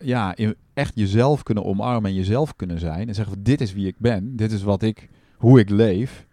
ja, 0.00 0.34
echt 0.74 0.92
jezelf 0.94 1.42
kunnen 1.42 1.64
omarmen 1.64 2.10
en 2.10 2.16
jezelf 2.16 2.56
kunnen 2.56 2.78
zijn. 2.78 3.08
En 3.08 3.14
zeggen 3.14 3.34
van 3.34 3.42
dit 3.42 3.60
is 3.60 3.72
wie 3.72 3.86
ik 3.86 3.94
ben. 3.98 4.36
Dit 4.36 4.52
is 4.52 4.62
wat 4.62 4.82
ik, 4.82 5.08
hoe 5.36 5.58
ik 5.60 5.70
leef. 5.70 6.26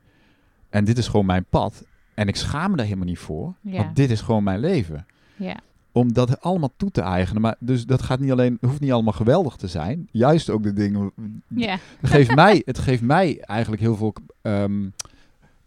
En 0.70 0.86
dit 0.86 0.98
is 0.98 1.08
gewoon 1.08 1.26
mijn 1.26 1.46
pad. 1.50 1.86
En 2.14 2.28
ik 2.28 2.36
schaam 2.36 2.72
me 2.72 2.78
daar 2.78 2.86
helemaal 2.86 3.08
niet 3.08 3.20
voor. 3.20 3.54
Ja. 3.62 3.78
Want 3.84 3.96
dit 3.96 4.10
is 4.12 4.22
gewoon 4.22 4.44
mijn 4.44 4.60
leven 4.60 5.06
ja, 5.36 5.60
om 5.92 6.14
dat 6.14 6.42
allemaal 6.42 6.74
toe 6.78 6.92
te 6.92 7.02
eigenen. 7.02 7.42
Maar 7.42 7.56
dus 7.60 7.86
dat 7.86 8.02
gaat 8.02 8.20
niet 8.20 8.32
alleen, 8.32 8.58
hoeft 8.62 8.80
niet 8.80 8.92
allemaal 8.92 9.14
geweldig 9.14 9.56
te 9.56 9.68
zijn. 9.68 10.08
Juist 10.12 10.50
ook 10.50 10.64
de 10.64 10.74
dingen. 10.74 11.12
ja, 11.48 11.78
Het 12.00 12.10
geeft 12.10 12.36
mij, 12.44 12.62
het 12.66 12.80
geeft 12.80 13.02
mij 13.02 13.40
eigenlijk 13.42 13.82
heel 13.82 13.96
veel 13.96 14.14
ehm, 14.42 14.88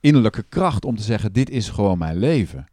innerlijke 0.01 0.45
kracht 0.49 0.85
om 0.85 0.97
te 0.97 1.03
zeggen: 1.03 1.33
dit 1.33 1.51
is 1.51 1.69
gewoon 1.69 1.99
mijn 1.99 2.17
leven. 2.17 2.67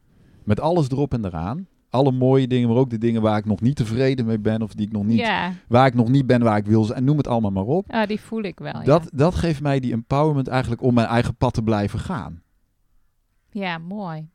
Met 0.44 0.60
alles 0.60 0.90
erop 0.90 1.13
en 1.13 1.25
eraan. 1.25 1.68
Alle 1.94 2.12
mooie 2.12 2.48
dingen, 2.48 2.68
maar 2.70 2.78
ook 2.78 2.90
de 2.90 2.98
dingen 2.98 3.22
waar 3.22 3.38
ik 3.38 3.46
nog 3.46 3.62
niet 3.62 3.76
tevreden 3.76 4.26
mee 4.26 4.40
ben. 4.40 4.62
Of 4.62 4.74
die 4.74 4.86
ik 4.86 4.92
nog 4.92 5.04
niet, 5.06 5.18
ja. 5.20 5.54
waar 5.68 5.86
ik 5.86 5.94
nog 5.94 6.10
niet 6.10 6.26
ben, 6.28 6.42
waar 6.42 6.58
ik 6.58 6.66
wil 6.66 6.84
zijn. 6.84 7.04
Noem 7.04 7.18
het 7.18 7.28
allemaal 7.28 7.52
maar 7.52 7.64
op. 7.64 7.92
Ah, 7.92 8.08
die 8.08 8.20
voel 8.20 8.44
ik 8.44 8.60
wel, 8.60 8.84
Dat, 8.84 9.10
dat 9.14 9.36
geeft 9.36 9.62
mij 9.62 9.80
die 9.80 9.92
empowerment 9.92 10.48
eigenlijk 10.48 10.82
om 10.82 10.94
mijn 10.94 11.08
eigen 11.08 11.36
pad 11.36 11.54
te 11.54 11.62
blijven 11.64 12.00
gaan. 12.00 12.42
ja. 13.52 13.62
Ja, 13.64 13.78
mooi. 13.78 14.28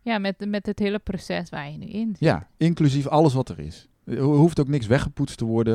Ja, 0.00 0.18
met, 0.18 0.44
met 0.48 0.66
het 0.66 0.78
hele 0.78 0.98
proces 0.98 1.48
waar 1.50 1.70
je 1.70 1.78
nu 1.78 1.86
in 1.86 2.06
zit. 2.08 2.18
Ja, 2.18 2.48
inclusief 2.56 3.06
alles 3.06 3.34
wat 3.34 3.48
er 3.48 3.58
is. 3.58 3.88
Er 4.04 4.20
hoeft 4.20 4.60
ook 4.60 4.68
niks 4.68 4.86
weggepoetst 4.86 5.38
te 5.38 5.44
worden. 5.44 5.74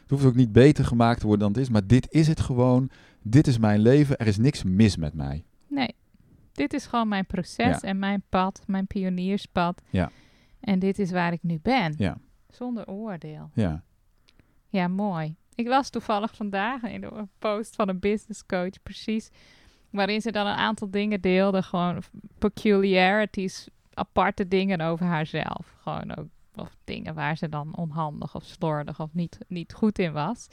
Het 0.00 0.10
hoeft 0.10 0.24
ook 0.24 0.34
niet 0.34 0.52
beter 0.52 0.84
gemaakt 0.84 1.20
te 1.20 1.26
worden 1.26 1.44
dan 1.44 1.52
het 1.52 1.62
is. 1.62 1.70
Maar 1.72 1.86
dit 1.86 2.06
is 2.12 2.28
het 2.28 2.40
gewoon. 2.40 2.90
Dit 3.22 3.46
is 3.46 3.58
mijn 3.58 3.80
leven. 3.80 4.16
Er 4.16 4.26
is 4.26 4.38
niks 4.38 4.62
mis 4.62 4.96
met 4.96 5.14
mij. 5.14 5.44
Nee, 5.68 5.94
dit 6.52 6.72
is 6.72 6.86
gewoon 6.86 7.08
mijn 7.08 7.26
proces 7.26 7.66
Ja. 7.66 7.80
en 7.80 7.98
mijn 7.98 8.22
pad, 8.28 8.62
mijn 8.66 8.86
pionierspad. 8.86 9.82
Ja. 9.90 10.10
En 10.62 10.78
dit 10.78 10.98
is 10.98 11.10
waar 11.10 11.32
ik 11.32 11.42
nu 11.42 11.58
ben. 11.62 11.94
Ja. 11.96 12.18
Zonder 12.48 12.86
oordeel. 12.86 13.50
Ja, 13.54 13.82
Ja, 14.68 14.88
mooi. 14.88 15.36
Ik 15.54 15.66
las 15.66 15.90
toevallig 15.90 16.34
vandaag 16.36 16.82
in 16.82 17.02
een 17.02 17.30
post 17.38 17.74
van 17.74 17.88
een 17.88 17.98
business 17.98 18.46
coach 18.46 18.82
precies. 18.82 19.30
Waarin 19.90 20.20
ze 20.20 20.32
dan 20.32 20.46
een 20.46 20.56
aantal 20.56 20.90
dingen 20.90 21.20
deelde. 21.20 21.62
Gewoon 21.62 22.02
peculiarities, 22.38 23.68
aparte 23.94 24.48
dingen 24.48 24.80
over 24.80 25.06
haarzelf. 25.06 25.74
Gewoon 25.80 26.16
ook 26.16 26.28
of 26.54 26.76
dingen 26.84 27.14
waar 27.14 27.36
ze 27.36 27.48
dan 27.48 27.76
onhandig 27.76 28.34
of 28.34 28.44
slordig 28.44 29.00
of 29.00 29.14
niet, 29.14 29.38
niet 29.48 29.72
goed 29.72 29.98
in 29.98 30.12
was. 30.12 30.48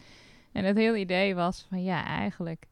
En 0.51 0.65
het 0.65 0.77
hele 0.77 0.99
idee 0.99 1.36
was 1.36 1.65
van 1.69 1.83
ja, 1.83 2.05
eigenlijk 2.05 2.67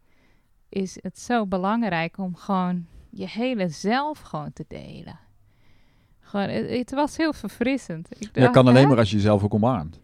is 0.70 0.98
het 1.02 1.20
zo 1.20 1.46
belangrijk 1.46 2.18
om 2.18 2.36
gewoon 2.36 2.86
je 3.10 3.28
hele 3.28 3.70
zelf 3.70 4.20
gewoon 4.20 4.54
te 4.54 4.66
delen. 4.68 5.20
Gewoon, 6.28 6.50
het, 6.50 6.70
het 6.70 6.92
was 6.92 7.18
heel 7.18 7.34
verfrissend. 7.34 8.08
Ik 8.20 8.30
ja 8.34 8.48
kan 8.48 8.68
alleen 8.68 8.82
hè? 8.84 8.88
maar 8.88 8.98
als 8.98 9.10
je 9.10 9.16
jezelf 9.16 9.44
ook 9.44 9.54
omarmt. 9.54 10.00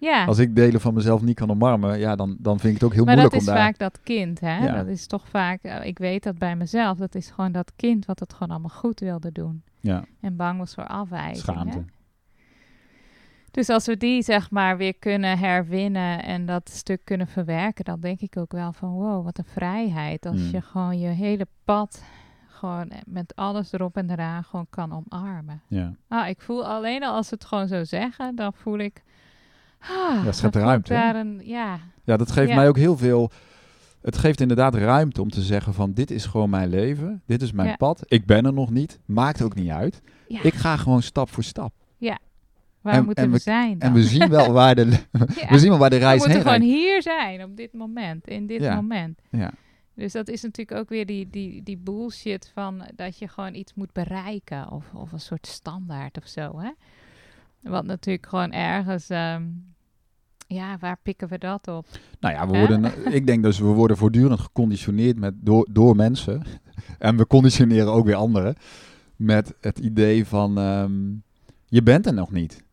Ja. 0.00 0.24
Als 0.24 0.38
ik 0.38 0.56
delen 0.56 0.80
van 0.80 0.94
mezelf 0.94 1.22
niet 1.22 1.34
kan 1.36 1.50
omarmen, 1.50 1.98
ja, 1.98 2.16
dan, 2.16 2.36
dan 2.38 2.58
vind 2.60 2.74
ik 2.74 2.80
het 2.80 2.88
ook 2.88 2.94
heel 2.94 3.04
maar 3.04 3.16
dat 3.16 3.24
moeilijk 3.24 3.42
is 3.42 3.48
om 3.48 3.54
daar... 3.54 3.64
vaak 3.64 3.78
dat 3.78 4.00
kind, 4.02 4.40
hè? 4.40 4.56
Ja. 4.64 4.76
Dat 4.76 4.86
is 4.86 5.06
toch 5.06 5.28
vaak, 5.28 5.62
eh, 5.62 5.84
ik 5.84 5.98
weet 5.98 6.22
dat 6.22 6.38
bij 6.38 6.56
mezelf, 6.56 6.98
dat 6.98 7.14
is 7.14 7.30
gewoon 7.30 7.52
dat 7.52 7.72
kind 7.76 8.06
wat 8.06 8.20
het 8.20 8.32
gewoon 8.32 8.50
allemaal 8.50 8.76
goed 8.78 9.00
wilde 9.00 9.32
doen. 9.32 9.62
Ja, 9.80 10.04
En 10.20 10.36
bang 10.36 10.58
was 10.58 10.74
voor 10.74 10.86
afwijzing. 10.86 11.36
schaamte. 11.36 11.78
Hè? 11.78 11.84
Dus 13.50 13.68
als 13.68 13.86
we 13.86 13.96
die 13.96 14.22
zeg 14.22 14.50
maar 14.50 14.76
weer 14.76 14.94
kunnen 14.94 15.38
herwinnen 15.38 16.22
en 16.22 16.46
dat 16.46 16.70
stuk 16.70 17.00
kunnen 17.04 17.26
verwerken, 17.26 17.84
dan 17.84 18.00
denk 18.00 18.20
ik 18.20 18.36
ook 18.36 18.52
wel 18.52 18.72
van 18.72 18.90
wow, 18.90 19.24
wat 19.24 19.38
een 19.38 19.44
vrijheid. 19.44 20.26
Als 20.26 20.36
Mm. 20.40 20.50
je 20.52 20.60
gewoon 20.60 20.98
je 20.98 21.08
hele 21.08 21.46
pad 21.64 22.02
gewoon 22.56 22.90
met 23.06 23.32
alles 23.36 23.72
erop 23.72 23.96
en 23.96 24.10
eraan 24.10 24.44
gewoon 24.44 24.66
kan 24.70 24.92
omarmen. 24.92 25.62
Ja. 25.68 25.94
Ah, 26.08 26.28
ik 26.28 26.40
voel 26.40 26.66
alleen 26.66 27.02
al 27.04 27.14
als 27.14 27.28
ze 27.28 27.34
het 27.34 27.44
gewoon 27.44 27.68
zo 27.68 27.84
zeggen, 27.84 28.34
dan 28.34 28.52
voel 28.54 28.78
ik. 28.78 29.02
Ah, 29.80 30.24
het 30.24 30.40
voel 30.40 30.48
ik 30.48 30.54
ruimte? 30.54 30.92
Daar 30.92 31.16
een, 31.16 31.40
ja, 31.44 31.78
ja, 32.04 32.16
dat 32.16 32.30
geeft 32.32 32.48
Ja. 32.48 32.54
mij 32.54 32.68
ook 32.68 32.76
heel 32.76 32.96
veel... 32.96 33.30
Het 34.02 34.18
geeft 34.18 34.40
inderdaad 34.40 34.74
ruimte 34.74 35.22
om 35.22 35.30
te 35.30 35.42
zeggen 35.42 35.74
van 35.74 35.92
dit 35.92 36.10
is 36.10 36.26
gewoon 36.26 36.50
mijn 36.50 36.68
leven. 36.68 37.22
Dit 37.26 37.42
is 37.42 37.52
mijn 37.52 37.68
Ja. 37.68 37.76
pad. 37.76 38.02
Ik 38.04 38.26
ben 38.26 38.46
er 38.46 38.52
nog 38.52 38.70
niet. 38.70 39.00
Maakt 39.04 39.42
ook 39.42 39.54
niet 39.54 39.70
uit. 39.70 40.02
ja. 40.28 40.42
Ik 40.42 40.54
ga 40.54 40.76
gewoon 40.76 41.02
stap 41.02 41.30
voor 41.30 41.42
stap. 41.44 41.72
waar 42.80 42.94
en- 42.94 43.04
moeten 43.04 43.24
en 43.24 43.30
we, 43.30 43.36
we- 43.36 43.42
zijn 43.42 43.78
dan? 43.78 43.88
En 43.88 43.94
we 43.94 44.02
zien 44.02 44.28
wel 44.28 44.52
waar 44.52 44.74
de, 44.74 44.84
Ja. 45.40 45.48
we 45.48 45.58
zien 45.58 45.68
wel 45.70 45.78
waar 45.78 45.90
de 45.90 45.98
We 45.98 46.02
reis 46.04 46.16
moeten 46.18 46.32
heen 46.32 46.42
gewoon 46.42 46.58
rijdt. 46.58 46.74
hier 46.74 47.02
zijn 47.02 47.42
op 47.44 47.56
dit 47.56 47.72
moment, 47.72 48.28
in 48.28 48.46
dit 48.46 48.60
Ja. 48.60 48.74
moment. 48.74 49.18
Ja. 49.30 49.50
Dus 49.96 50.12
dat 50.12 50.28
is 50.28 50.42
natuurlijk 50.42 50.78
ook 50.78 50.88
weer 50.88 51.06
die, 51.06 51.30
die, 51.30 51.62
die 51.62 51.76
bullshit 51.76 52.50
van 52.54 52.82
dat 52.94 53.18
je 53.18 53.28
gewoon 53.28 53.54
iets 53.54 53.74
moet 53.74 53.92
bereiken 53.92 54.70
of, 54.70 54.84
of 54.94 55.12
een 55.12 55.20
soort 55.20 55.46
standaard 55.46 56.16
of 56.16 56.26
zo. 56.26 56.58
Hè? 56.58 56.70
Wat 57.60 57.84
natuurlijk 57.84 58.26
gewoon 58.26 58.52
ergens, 58.52 59.08
ehm, 59.08 59.42
ja, 60.46 60.76
waar 60.78 60.98
pikken 61.02 61.28
we 61.28 61.38
dat 61.38 61.68
op? 61.68 61.86
Nou 62.20 62.34
ja, 62.34 62.48
we 62.48 62.58
worden, 62.58 63.12
ik 63.14 63.26
denk 63.26 63.42
dus 63.42 63.58
we 63.58 63.66
worden 63.66 63.96
voortdurend 63.96 64.40
geconditioneerd 64.40 65.18
met, 65.18 65.34
door, 65.36 65.68
door 65.70 65.96
mensen. 65.96 66.42
En 66.98 67.16
we 67.16 67.26
conditioneren 67.26 67.92
ook 67.92 68.04
weer 68.06 68.14
anderen. 68.14 68.54
Met 69.16 69.54
het 69.60 69.78
idee 69.78 70.26
van 70.26 70.58
ehm, 70.58 70.92
je 71.66 71.82
bent 71.82 72.06
er 72.06 72.14
nog 72.14 72.30
niet. 72.30 72.64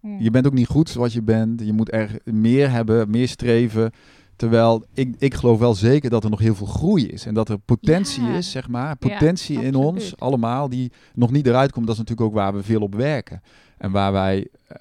Hm. 0.00 0.18
Je 0.18 0.30
bent 0.30 0.46
ook 0.46 0.52
niet 0.52 0.66
goed 0.66 0.88
zoals 0.88 1.12
je 1.12 1.22
bent. 1.22 1.60
Je 1.60 1.72
moet 1.72 1.92
er 1.92 2.20
meer 2.24 2.70
hebben, 2.70 3.10
meer 3.10 3.28
streven. 3.28 3.92
Terwijl 4.38 4.84
ik, 4.94 5.14
ik 5.18 5.34
geloof 5.34 5.58
wel 5.58 5.74
zeker 5.74 6.10
dat 6.10 6.24
er 6.24 6.30
nog 6.30 6.38
heel 6.38 6.54
veel 6.54 6.66
groei 6.66 7.06
is. 7.06 7.26
En 7.26 7.34
dat 7.34 7.48
er 7.48 7.58
potentie 7.58 8.24
Ja. 8.24 8.36
is, 8.36 8.50
zeg 8.50 8.68
maar. 8.68 8.96
Potentie 8.96 9.62
in 9.62 9.74
ons, 9.74 10.20
allemaal, 10.20 10.68
die 10.68 10.92
nog 11.14 11.30
niet 11.30 11.46
eruit 11.46 11.72
komt. 11.72 11.86
Dat 11.86 11.94
is 11.94 12.00
natuurlijk 12.00 12.28
ook 12.28 12.34
waar 12.34 12.54
we 12.54 12.62
veel 12.62 12.80
op 12.80 12.94
werken. 12.94 13.42
En 13.78 13.90
waar 13.90 14.12
wij 14.12 14.48
eh, 14.66 14.76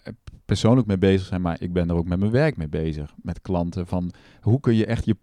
persoonlijk 0.46 0.88
mee 0.88 0.98
bezig 0.98 1.28
zijn. 1.28 1.42
Maar 1.42 1.62
ik 1.62 1.74
ben 1.74 1.90
er 1.90 1.96
ook 1.96 2.08
met 2.08 2.20
mijn 2.20 2.32
werk 2.32 2.58
mee 2.58 2.68
bezig. 2.68 3.14
Met 3.22 3.42
klanten. 3.42 3.88
Van 3.88 4.12
hoe 4.42 4.60
kun 4.60 4.76
je 4.76 4.86
echt 4.86 5.06
je, 5.06 5.16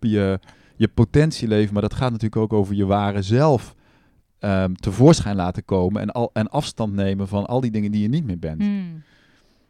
je, 0.00 0.38
je 0.76 0.88
potentie 0.88 1.48
leven. 1.48 1.72
Maar 1.72 1.82
dat 1.82 1.94
gaat 1.94 2.10
natuurlijk 2.10 2.42
ook 2.42 2.52
over 2.52 2.74
je 2.74 2.86
ware 2.86 3.22
zelf 3.22 3.74
ehm, 4.38 4.72
tevoorschijn 4.74 5.36
laten 5.36 5.64
komen. 5.64 6.02
En, 6.02 6.10
al, 6.10 6.30
en 6.32 6.48
afstand 6.48 6.92
nemen 6.92 7.28
van 7.28 7.46
al 7.46 7.60
die 7.60 7.70
dingen 7.70 7.90
die 7.90 8.02
je 8.02 8.08
niet 8.08 8.24
meer 8.24 8.38
bent. 8.38 8.62
Hm. 8.62 8.68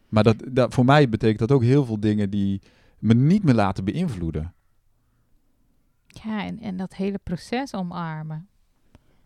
Maar 0.09 0.23
dat, 0.23 0.35
dat, 0.51 0.73
voor 0.73 0.85
mij 0.85 1.09
betekent 1.09 1.39
dat 1.39 1.51
ook 1.51 1.63
heel 1.63 1.85
veel 1.85 1.99
dingen 1.99 2.29
die 2.29 2.61
me 3.01 3.13
niet 3.13 3.43
meer 3.43 3.55
laten 3.55 3.85
beïnvloeden. 3.85 4.53
Ja, 6.07 6.43
en, 6.43 6.59
en 6.59 6.77
dat 6.77 6.95
hele 6.95 7.17
proces 7.17 7.73
omarmen. 7.73 8.47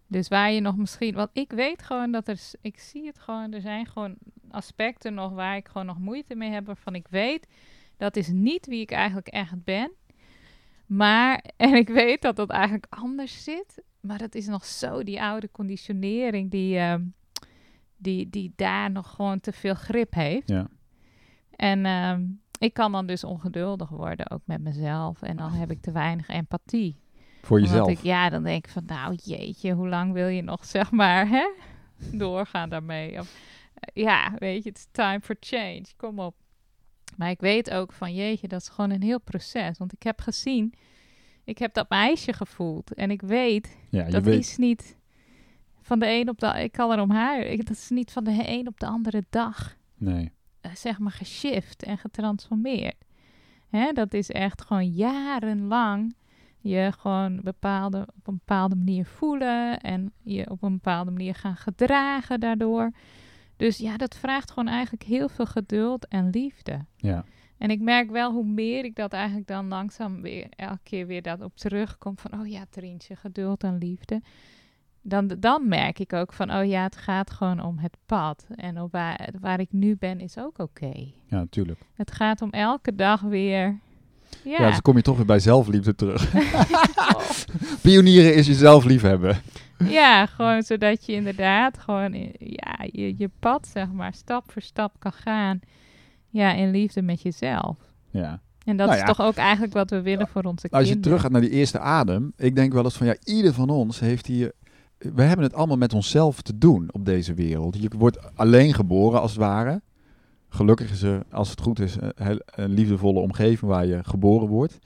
Dus 0.07 0.27
waar 0.27 0.51
je 0.51 0.59
nog 0.59 0.77
misschien, 0.77 1.15
want 1.15 1.29
ik 1.33 1.51
weet 1.51 1.83
gewoon 1.83 2.11
dat 2.11 2.27
er, 2.27 2.39
ik 2.61 2.79
zie 2.79 3.05
het 3.05 3.19
gewoon, 3.19 3.51
er 3.51 3.61
zijn 3.61 3.85
gewoon 3.85 4.15
aspecten 4.49 5.13
nog 5.13 5.31
waar 5.31 5.55
ik 5.55 5.67
gewoon 5.67 5.85
nog 5.85 5.99
moeite 5.99 6.35
mee 6.35 6.51
heb, 6.51 6.65
waarvan 6.65 6.95
ik 6.95 7.07
weet 7.07 7.47
dat 7.97 8.15
is 8.15 8.27
niet 8.27 8.65
wie 8.65 8.81
ik 8.81 8.91
eigenlijk 8.91 9.27
echt 9.27 9.63
ben. 9.63 9.91
Maar, 10.85 11.43
en 11.57 11.73
ik 11.73 11.87
weet 11.87 12.21
dat 12.21 12.35
dat 12.35 12.49
eigenlijk 12.49 12.85
anders 12.89 13.43
zit, 13.43 13.83
maar 13.99 14.17
dat 14.17 14.35
is 14.35 14.47
nog 14.47 14.65
zo 14.65 15.03
die 15.03 15.21
oude 15.21 15.51
conditionering 15.51 16.51
die, 16.51 16.77
ehm, 16.77 17.03
die, 17.97 18.29
die 18.29 18.53
daar 18.55 18.91
nog 18.91 19.11
gewoon 19.15 19.39
te 19.39 19.51
veel 19.51 19.75
grip 19.75 20.13
heeft. 20.13 20.49
Ja. 20.49 20.67
En 21.49 21.85
ehm, 21.85 22.23
ik 22.65 22.73
kan 22.73 22.91
dan 22.91 23.05
dus 23.05 23.23
ongeduldig 23.23 23.89
worden, 23.89 24.31
ook 24.31 24.41
met 24.45 24.61
mezelf. 24.61 25.21
En 25.21 25.37
dan 25.37 25.51
heb 25.51 25.71
ik 25.71 25.81
te 25.81 25.91
weinig 25.91 26.27
empathie. 26.27 26.99
Voor 27.41 27.57
Omdat 27.57 27.71
jezelf. 27.71 27.89
Ik, 27.89 27.99
ja, 27.99 28.29
dan 28.29 28.43
denk 28.43 28.65
ik 28.65 28.71
van, 28.71 28.83
nou 28.85 29.17
jeetje, 29.23 29.73
hoe 29.73 29.87
lang 29.87 30.13
wil 30.13 30.27
je 30.27 30.41
nog, 30.41 30.65
zeg 30.75 30.91
maar, 30.91 31.27
hè, 31.27 31.47
doorgaan 32.11 32.69
daarmee? 32.69 33.19
Of, 33.19 33.35
eh, 33.73 34.03
ja, 34.03 34.33
weet 34.37 34.63
je, 34.63 34.69
it's 34.69 34.87
time 34.91 35.21
for 35.21 35.35
change, 35.39 35.83
kom 35.97 36.19
op. 36.19 36.35
Maar 37.17 37.29
ik 37.29 37.39
weet 37.39 37.71
ook 37.71 37.91
van 37.91 38.13
jeetje, 38.13 38.47
dat 38.47 38.61
is 38.61 38.69
gewoon 38.69 38.91
een 38.91 39.03
heel 39.03 39.21
proces. 39.21 39.77
Want 39.77 39.93
ik 39.93 40.03
heb 40.03 40.21
gezien, 40.21 40.73
ik 41.43 41.57
heb 41.57 41.73
dat 41.73 41.89
meisje 41.89 42.33
gevoeld. 42.33 42.93
En 42.93 43.11
ik 43.11 43.21
weet, 43.21 43.77
Ja, 43.89 44.09
dat 44.09 44.23
weet, 44.23 44.39
is 44.39 44.57
niet 44.57 44.97
van 45.81 45.99
de 45.99 46.07
een 46.07 46.29
op 46.29 46.39
de 46.39 46.63
Ik 46.63 46.71
kan 46.71 46.91
erom 46.91 47.11
haar. 47.11 47.39
Ik, 47.39 47.65
dat 47.65 47.75
is 47.75 47.89
niet 47.89 48.11
van 48.11 48.23
de 48.23 48.43
een 48.45 48.67
op 48.67 48.79
de 48.79 48.85
andere 48.85 49.23
dag, 49.29 49.75
nee. 49.97 50.31
Eh, 50.65 50.75
zeg 50.75 50.99
maar, 50.99 51.11
geshift 51.11 51.83
en 51.83 51.97
getransformeerd. 51.97 53.05
Hè, 53.69 53.91
dat 53.91 54.13
is 54.13 54.31
echt 54.31 54.61
gewoon 54.61 54.89
jarenlang 54.91 56.15
je 56.59 56.91
gewoon 56.97 57.39
bepaalde, 57.43 58.07
op 58.15 58.27
een 58.27 58.37
bepaalde 58.45 58.75
manier 58.75 59.05
voelen 59.05 59.79
en 59.79 60.11
je 60.23 60.49
op 60.49 60.63
een 60.63 60.73
bepaalde 60.73 61.11
manier 61.11 61.35
gaan 61.35 61.55
gedragen 61.55 62.39
daardoor. 62.39 62.91
Dus 63.55 63.77
ja, 63.77 63.97
dat 63.97 64.15
vraagt 64.15 64.51
gewoon 64.51 64.73
eigenlijk 64.73 65.03
heel 65.03 65.29
veel 65.29 65.45
geduld 65.45 66.07
en 66.07 66.29
liefde. 66.29 66.85
Ja. 66.95 67.25
En 67.57 67.69
ik 67.69 67.81
merk 67.81 68.11
wel 68.11 68.31
hoe 68.31 68.45
meer 68.45 68.83
ik 68.83 68.95
dat 68.95 69.13
eigenlijk 69.13 69.47
dan 69.47 69.67
langzaam 69.67 70.21
weer 70.21 70.47
elke 70.49 70.79
keer 70.83 71.07
weer 71.07 71.21
dat 71.21 71.41
op 71.41 71.57
terugkom 71.57 72.17
van 72.17 72.39
oh 72.39 72.47
ja, 72.47 72.65
Trientje, 72.69 73.15
geduld 73.15 73.63
en 73.63 73.77
liefde. 73.77 74.21
Dan, 75.07 75.31
dan 75.39 75.67
merk 75.67 75.99
ik 75.99 76.13
ook 76.13 76.33
van 76.33 76.51
oh 76.51 76.65
ja, 76.65 76.83
het 76.83 76.95
gaat 76.97 77.31
gewoon 77.31 77.63
om 77.63 77.77
het 77.77 77.97
pad. 78.05 78.45
En 78.55 78.81
op 78.81 78.91
waar, 78.91 79.29
waar 79.39 79.59
ik 79.59 79.67
nu 79.71 79.95
ben 79.99 80.19
is 80.19 80.37
ook 80.37 80.59
oké. 80.59 80.91
ja, 81.25 81.37
natuurlijk. 81.37 81.79
Het 81.93 82.11
gaat 82.11 82.41
om 82.41 82.49
elke 82.49 82.95
dag 82.95 83.21
weer. 83.21 83.79
Ja, 84.43 84.51
Ja. 84.51 84.57
dus 84.57 84.71
dan 84.71 84.81
kom 84.81 84.95
je 84.95 85.01
toch 85.01 85.15
weer 85.17 85.25
bij 85.25 85.39
zelfliefde 85.39 85.95
terug. 85.95 86.31
Pionieren 87.81 88.35
is 88.35 88.47
jezelf 88.47 88.83
liefhebben. 88.83 89.37
ja, 89.77 90.25
gewoon 90.25 90.63
zodat 90.63 91.05
je 91.05 91.13
inderdaad 91.13 91.77
gewoon 91.79 92.13
ja, 92.39 92.77
je, 92.91 93.13
je 93.17 93.29
pad, 93.39 93.67
zeg 93.67 93.91
maar, 93.91 94.13
stap 94.13 94.51
voor 94.51 94.61
stap 94.61 94.93
kan 94.99 95.13
gaan. 95.13 95.59
Ja, 96.29 96.53
in 96.53 96.71
liefde 96.71 97.01
met 97.01 97.21
jezelf. 97.21 97.77
Ja. 98.09 98.41
En 98.65 98.77
dat 98.77 98.87
Nou 98.87 98.99
is 98.99 99.05
toch 99.05 99.21
ook 99.21 99.35
eigenlijk 99.35 99.73
wat 99.73 99.89
we 99.89 100.01
willen 100.01 100.27
voor 100.27 100.43
onze 100.43 100.67
Als 100.69 100.87
je 100.87 100.91
kinderen. 100.91 101.01
terug 101.01 101.21
gaat 101.21 101.31
naar 101.31 101.41
die 101.41 101.49
eerste 101.49 101.79
adem, 101.79 102.33
ik 102.37 102.55
denk 102.55 102.73
wel 102.73 102.83
eens 102.83 102.97
van 102.97 103.07
ja, 103.07 103.15
ieder 103.23 103.53
van 103.53 103.69
ons 103.69 103.99
heeft 103.99 104.25
hier. 104.25 104.51
We 105.15 105.21
hebben 105.23 105.45
het 105.45 105.53
allemaal 105.55 105.77
met 105.77 105.93
onszelf 105.93 106.41
te 106.41 106.57
doen 106.57 106.89
op 106.91 107.05
deze 107.05 107.33
wereld. 107.33 107.81
Je 107.81 107.89
wordt 107.97 108.35
alleen 108.35 108.73
geboren 108.73 109.21
als 109.21 109.31
het 109.31 109.39
ware. 109.39 109.81
Gelukkig 110.49 110.91
is 110.91 111.01
er, 111.01 111.23
als 111.31 111.49
het 111.49 111.61
goed 111.61 111.79
is, 111.79 111.95
een, 112.15 112.41
liefdevolle 112.69 113.19
omgeving 113.19 113.71
waar 113.71 113.85
je 113.85 113.99
geboren 114.03 114.47
wordt. 114.47 114.79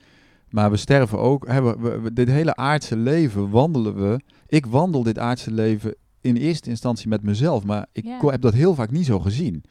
Maar 0.50 0.70
we 0.70 0.76
sterven 0.76 1.18
ook. 1.18 1.46
Hè, 1.48 1.62
we, 1.62 1.98
we- 2.00 2.12
dit 2.12 2.28
hele 2.28 2.56
aardse 2.56 2.96
leven 2.96 3.50
wandelen 3.50 3.94
we. 3.94 4.20
Ik 4.46 4.66
wandel 4.66 5.02
dit 5.02 5.18
aardse 5.18 5.50
leven 5.52 5.94
in 6.20 6.36
eerste 6.36 6.70
instantie 6.70 7.08
met 7.08 7.22
mezelf. 7.22 7.64
Maar 7.64 7.86
ik 7.92 8.04
heb 8.20 8.40
dat 8.40 8.54
heel 8.54 8.74
vaak 8.74 8.90
niet 8.90 9.06
zo 9.06 9.20
gezien. 9.20 9.62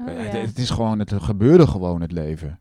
Oh, 0.00 0.08
Eh, 0.08 0.16
het, 0.32 0.46
het 0.46 0.58
is 0.58 0.70
gewoon, 0.70 0.98
het 0.98 1.12
gebeurde 1.12 1.66
gewoon 1.66 2.00
het 2.00 2.12
leven. 2.12 2.58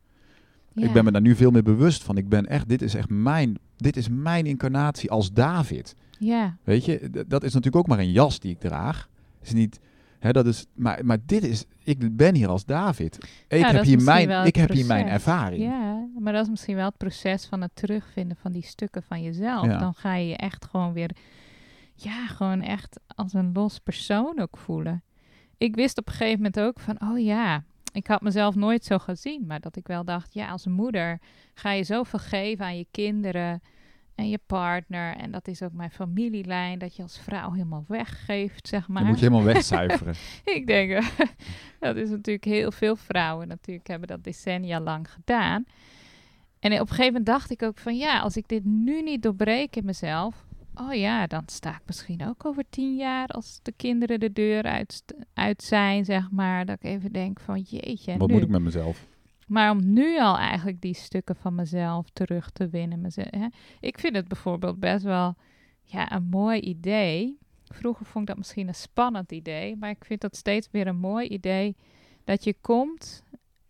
Ja. 0.74 0.88
Ik 0.88 0.94
ben 0.94 1.04
me 1.04 1.12
daar 1.12 1.22
nu 1.22 1.36
veel 1.36 1.52
meer 1.52 1.64
bewust 1.64 2.04
van. 2.04 2.18
Ik 2.18 2.30
ben 2.30 2.46
echt, 2.46 2.70
dit 2.70 2.82
is 2.82 2.96
echt 2.96 3.10
mijn, 3.10 3.58
dit 3.78 3.98
is 3.98 4.10
mijn 4.10 4.46
incarnatie 4.46 5.12
als 5.12 5.34
David. 5.34 5.96
Ja, 6.20 6.58
Weet 6.64 6.86
je, 6.86 7.10
dat 7.28 7.44
is 7.44 7.54
natuurlijk 7.54 7.76
ook 7.76 7.88
maar 7.88 8.00
een 8.00 8.12
jas 8.12 8.40
die 8.40 8.52
ik 8.52 8.60
draag. 8.60 9.10
Is 9.42 9.54
niet, 9.54 9.80
hè, 10.20 10.32
dat 10.32 10.46
is, 10.46 10.66
maar, 10.74 11.06
maar 11.06 11.18
dit 11.26 11.44
is, 11.44 11.66
ik 11.84 12.16
ben 12.18 12.36
hier 12.36 12.48
als 12.48 12.66
David. 12.66 13.18
Ik 13.48 13.60
Ja, 13.60 13.72
heb 13.72 13.84
hier 13.84 14.02
mijn, 14.02 14.46
ik 14.46 14.56
heb 14.56 14.70
hier 14.72 14.86
mijn 14.86 15.08
ervaring. 15.08 15.64
ja, 15.64 16.08
maar 16.20 16.34
dat 16.34 16.44
is 16.44 16.50
misschien 16.50 16.76
wel 16.76 16.86
het 16.86 16.98
proces 16.98 17.46
van 17.46 17.62
het 17.62 17.72
terugvinden 17.74 18.38
van 18.42 18.52
die 18.52 18.66
stukken 18.66 19.04
van 19.04 19.24
jezelf. 19.24 19.66
Ja. 19.66 19.78
Dan 19.78 19.94
ga 19.94 20.16
je 20.16 20.28
je 20.28 20.36
echt 20.38 20.66
gewoon 20.66 20.94
weer, 20.94 21.12
ja, 21.96 22.28
gewoon 22.28 22.62
echt 22.62 23.00
als 23.16 23.34
een 23.34 23.52
los 23.54 23.80
persoon 23.80 24.40
ook 24.40 24.58
voelen. 24.58 25.04
Ik 25.58 25.76
wist 25.76 25.98
op 25.98 26.08
een 26.08 26.14
gegeven 26.14 26.36
moment 26.38 26.60
ook 26.60 26.80
van, 26.80 27.02
oh 27.02 27.20
ja, 27.20 27.64
ik 27.98 28.08
had 28.08 28.22
mezelf 28.22 28.56
nooit 28.56 28.86
zo 28.86 28.98
gezien, 28.98 29.46
maar 29.46 29.60
dat 29.60 29.76
ik 29.76 29.88
wel 29.88 30.04
dacht, 30.04 30.34
ja, 30.34 30.50
als 30.50 30.66
moeder 30.66 31.20
ga 31.54 31.72
je 31.72 31.84
zoveel 31.84 32.20
geven 32.20 32.66
aan 32.66 32.78
je 32.78 32.88
kinderen 32.92 33.62
en 34.16 34.30
je 34.30 34.40
partner. 34.46 35.16
En 35.16 35.32
dat 35.32 35.48
is 35.48 35.62
ook 35.62 35.74
mijn 35.74 35.92
familielijn, 35.92 36.80
dat 36.80 36.96
je 36.96 37.02
als 37.02 37.20
vrouw 37.20 37.52
helemaal 37.52 37.86
weggeeft, 37.88 38.68
zeg 38.68 38.88
maar. 38.88 39.02
Dan 39.02 39.12
moet 39.12 39.20
je 39.20 39.26
helemaal 39.26 39.46
wegcijferen. 39.54 40.16
Ik 40.44 40.68
denk, 40.68 41.04
dat 41.80 41.96
is 41.96 42.10
natuurlijk 42.10 42.46
heel 42.46 42.72
veel 42.72 42.96
vrouwen 42.96 43.48
natuurlijk 43.48 43.88
hebben 43.88 44.08
dat 44.08 44.24
decennia 44.24 44.80
lang 44.80 45.12
gedaan. 45.12 45.66
En 46.60 46.74
op 46.74 46.80
een 46.80 46.88
gegeven 46.88 47.06
moment 47.06 47.26
dacht 47.26 47.52
ik 47.52 47.64
ook 47.64 47.78
van 47.78 47.98
ja, 47.98 48.20
als 48.20 48.38
ik 48.38 48.48
dit 48.48 48.66
nu 48.66 49.02
niet 49.02 49.22
doorbreek 49.22 49.76
in 49.76 49.86
mezelf, 49.86 50.46
oh 50.80 50.94
ja, 50.94 51.28
dan 51.28 51.44
sta 51.46 51.70
ik 51.72 51.82
misschien 51.86 52.26
ook 52.28 52.46
over 52.46 52.64
tien 52.70 52.96
jaar 52.96 53.28
als 53.28 53.60
de 53.62 53.72
kinderen 53.72 54.20
de 54.20 54.34
deur 54.34 54.64
uit, 54.64 55.04
uit 55.34 55.64
zijn, 55.64 56.06
zeg 56.06 56.32
maar. 56.32 56.66
Dat 56.66 56.76
ik 56.76 56.84
even 56.84 57.12
denk 57.12 57.40
van 57.40 57.60
jeetje, 57.62 58.18
Wat 58.18 58.28
nu? 58.28 58.34
moet 58.34 58.44
ik 58.44 58.50
met 58.50 58.62
mezelf? 58.62 59.08
Maar 59.48 59.72
om 59.72 59.94
nu 59.94 60.20
al 60.20 60.38
eigenlijk 60.38 60.82
die 60.82 60.94
stukken 60.96 61.36
van 61.36 61.56
mezelf 61.56 62.10
terug 62.14 62.50
te 62.52 62.70
winnen. 62.70 63.06
Hè? 63.16 63.48
Ik 63.80 64.00
vind 64.00 64.16
het 64.16 64.28
bijvoorbeeld 64.28 64.80
best 64.80 65.04
wel 65.04 65.36
ja, 65.84 66.12
een 66.12 66.24
mooi 66.30 66.60
idee. 66.60 67.38
Vroeger 67.66 68.06
vond 68.06 68.22
ik 68.24 68.28
dat 68.30 68.38
misschien 68.38 68.68
een 68.68 68.76
spannend 68.76 69.32
idee. 69.32 69.76
Maar 69.76 69.90
ik 69.90 70.06
vind 70.06 70.22
dat 70.22 70.36
steeds 70.36 70.68
weer 70.72 70.88
een 70.88 70.98
mooi 71.00 71.28
idee. 71.28 71.76
Dat 72.24 72.44
je 72.44 72.56
komt, 72.62 73.24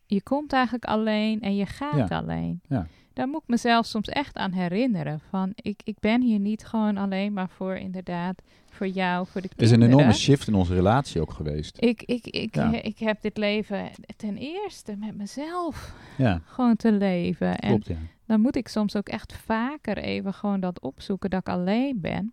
je 0.05 0.23
komt 0.23 0.53
eigenlijk 0.53 0.85
alleen 0.85 1.41
en 1.41 1.55
je 1.55 1.65
gaat 1.65 2.09
Ja. 2.09 2.17
alleen. 2.17 2.61
Ja. 2.67 2.87
Daar 3.17 3.27
moet 3.27 3.41
ik 3.41 3.47
mezelf 3.47 3.85
soms 3.85 4.07
echt 4.07 4.35
aan 4.35 4.51
herinneren. 4.51 5.19
Van 5.29 5.51
ik, 5.55 5.81
ik 5.83 5.99
ben 5.99 6.21
hier 6.21 6.39
niet 6.39 6.65
gewoon 6.65 6.97
alleen 6.97 7.33
maar 7.33 7.49
voor 7.49 7.75
inderdaad, 7.75 8.41
voor 8.69 8.87
jou, 8.87 9.27
voor 9.27 9.41
de 9.41 9.47
Er 9.47 9.53
is 9.63 9.69
kinderen. 9.69 9.91
een 9.93 9.97
enorme 9.99 10.17
shift 10.19 10.47
in 10.47 10.53
onze 10.55 10.73
relatie 10.73 11.21
ook 11.21 11.31
geweest. 11.33 11.77
Ik, 11.79 12.03
ik, 12.03 12.27
ik, 12.27 12.55
Ja. 12.55 12.81
ik 12.81 12.99
heb 12.99 13.21
dit 13.21 13.37
leven 13.37 13.89
ten 14.17 14.37
eerste 14.37 14.95
met 14.95 15.17
mezelf 15.17 15.93
Ja, 16.17 16.41
gewoon 16.45 16.75
te 16.75 16.91
leven. 16.91 17.59
En 17.59 17.81
ja. 17.85 17.95
dan 18.25 18.41
moet 18.41 18.55
ik 18.55 18.67
soms 18.67 18.95
ook 18.95 19.09
echt 19.09 19.33
vaker 19.33 19.97
even 19.97 20.33
gewoon 20.33 20.59
dat 20.59 20.79
opzoeken 20.81 21.29
dat 21.29 21.39
ik 21.39 21.49
alleen 21.49 22.01
ben. 22.01 22.31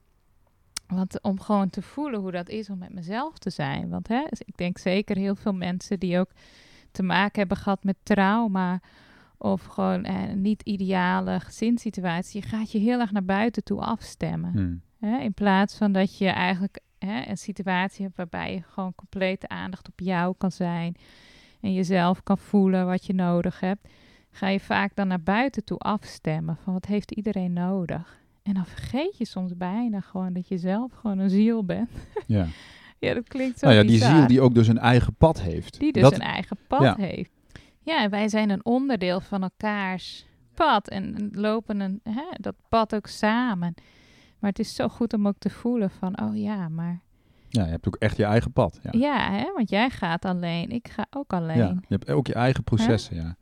Want 0.87 1.23
om 1.23 1.41
gewoon 1.41 1.71
te 1.71 1.83
voelen 1.83 2.21
hoe 2.21 2.31
dat 2.31 2.49
is 2.49 2.71
om 2.71 2.79
met 2.79 2.93
mezelf 2.93 3.39
te 3.39 3.51
zijn. 3.51 3.89
Want 3.89 4.09
hè, 4.09 4.23
ik 4.39 4.57
denk 4.57 4.79
zeker 4.79 5.17
heel 5.17 5.35
veel 5.37 5.55
mensen 5.55 5.99
die 5.99 6.19
ook 6.19 6.31
te 6.93 7.03
maken 7.03 7.39
hebben 7.39 7.57
gehad 7.57 7.85
met 7.85 7.97
trauma. 8.03 8.81
Of 9.45 9.65
gewoon 9.65 10.05
eh, 10.05 10.29
een 10.29 10.41
niet 10.41 10.63
ideale 10.63 11.41
gezinssituatie. 11.41 12.41
Je 12.43 12.49
gaat 12.49 12.73
je 12.73 12.79
heel 12.79 13.01
erg 13.01 13.13
naar 13.13 13.25
buiten 13.25 13.65
toe 13.65 13.81
afstemmen. 13.81 14.53
Hm. 14.53 15.07
Hè, 15.07 15.19
in 15.19 15.35
plaats 15.35 15.77
van 15.77 15.93
dat 15.93 16.19
je 16.19 16.29
eigenlijk 16.29 16.81
hè, 16.99 17.29
een 17.29 17.37
situatie 17.37 18.05
hebt 18.05 18.17
waarbij 18.17 18.53
je 18.53 18.63
gewoon 18.63 18.95
complete 18.95 19.49
aandacht 19.49 19.89
op 19.89 20.01
jou 20.01 20.35
kan 20.39 20.53
zijn. 20.53 20.97
En 21.61 21.73
jezelf 21.73 22.23
kan 22.23 22.39
voelen 22.39 22.87
wat 22.87 23.07
je 23.07 23.15
nodig 23.15 23.61
hebt. 23.61 23.89
Ga 24.31 24.49
je 24.49 24.61
vaak 24.61 24.95
dan 24.95 25.09
naar 25.09 25.23
buiten 25.23 25.65
toe 25.65 25.79
afstemmen 25.79 26.57
van 26.57 26.73
wat 26.73 26.87
heeft 26.87 27.11
iedereen 27.11 27.53
nodig. 27.53 28.23
En 28.43 28.55
dan 28.55 28.67
vergeet 28.67 29.19
je 29.19 29.27
soms 29.27 29.57
bijna 29.57 30.01
gewoon 30.01 30.33
dat 30.33 30.49
je 30.49 30.59
zelf 30.59 30.93
gewoon 30.93 31.19
een 31.19 31.31
ziel 31.31 31.65
bent. 31.65 31.91
Ja. 32.27 32.47
Ja, 32.99 33.15
dat 33.15 33.29
klinkt 33.29 33.59
zo 33.59 33.67
Nou 33.67 33.79
ja, 33.79 33.87
die 33.87 34.05
ziel 34.05 34.27
die 34.27 34.41
ook 34.41 34.55
dus 34.55 34.69
een 34.69 34.79
eigen 34.79 35.15
pad 35.15 35.41
heeft. 35.43 35.81
Die 35.81 35.93
dus 35.93 36.03
dat, 36.03 36.13
een 36.13 36.21
eigen 36.21 36.57
pad 36.67 36.83
ja. 36.83 36.95
heeft. 36.99 37.31
Ja, 37.85 38.09
wij 38.09 38.29
zijn 38.29 38.51
een 38.51 38.65
onderdeel 38.65 39.21
van 39.21 39.43
elkaars 39.43 40.27
pad. 40.55 40.89
En 40.89 41.15
en 41.15 41.31
lopen 41.33 41.81
een, 41.81 42.01
hè, 42.03 42.27
dat 42.41 42.55
pad 42.69 42.95
ook 42.95 43.07
samen. 43.07 43.75
Maar 44.39 44.51
het 44.51 44.59
is 44.59 44.75
zo 44.75 44.89
goed 44.89 45.13
om 45.13 45.29
ook 45.29 45.39
te 45.39 45.51
voelen 45.51 45.91
van, 45.91 46.21
oh 46.21 46.37
ja, 46.37 46.69
maar... 46.69 47.03
ja, 47.49 47.65
je 47.65 47.71
hebt 47.71 47.87
ook 47.87 47.97
echt 47.97 48.17
je 48.17 48.25
eigen 48.25 48.53
pad. 48.53 48.81
Ja. 48.83 48.91
Ja, 48.93 49.31
hè, 49.31 49.53
want 49.55 49.71
jij 49.71 49.91
gaat 49.91 50.25
alleen, 50.25 50.71
ik 50.71 50.89
ga 50.89 51.07
ook 51.11 51.33
alleen. 51.33 51.57
Ja, 51.57 51.69
je 51.69 51.95
hebt 51.95 52.11
ook 52.11 52.27
je 52.27 52.35
eigen 52.35 52.65
processen. 52.65 53.17
Ja. 53.17 53.37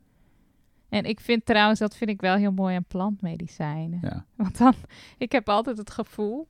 En 0.89 1.03
ik 1.03 1.19
vind 1.19 1.45
trouwens, 1.45 1.79
dat 1.79 1.95
vind 1.95 2.09
ik 2.09 2.21
wel 2.21 2.35
heel 2.35 2.51
mooi 2.51 2.75
aan 2.75 2.85
plantmedicijnen. 2.85 3.99
Ja. 4.01 4.25
Want 4.35 4.57
dan, 4.57 4.73
ik 5.17 5.31
heb 5.31 5.49
altijd 5.49 5.77
het 5.77 5.91
gevoel 5.91 6.47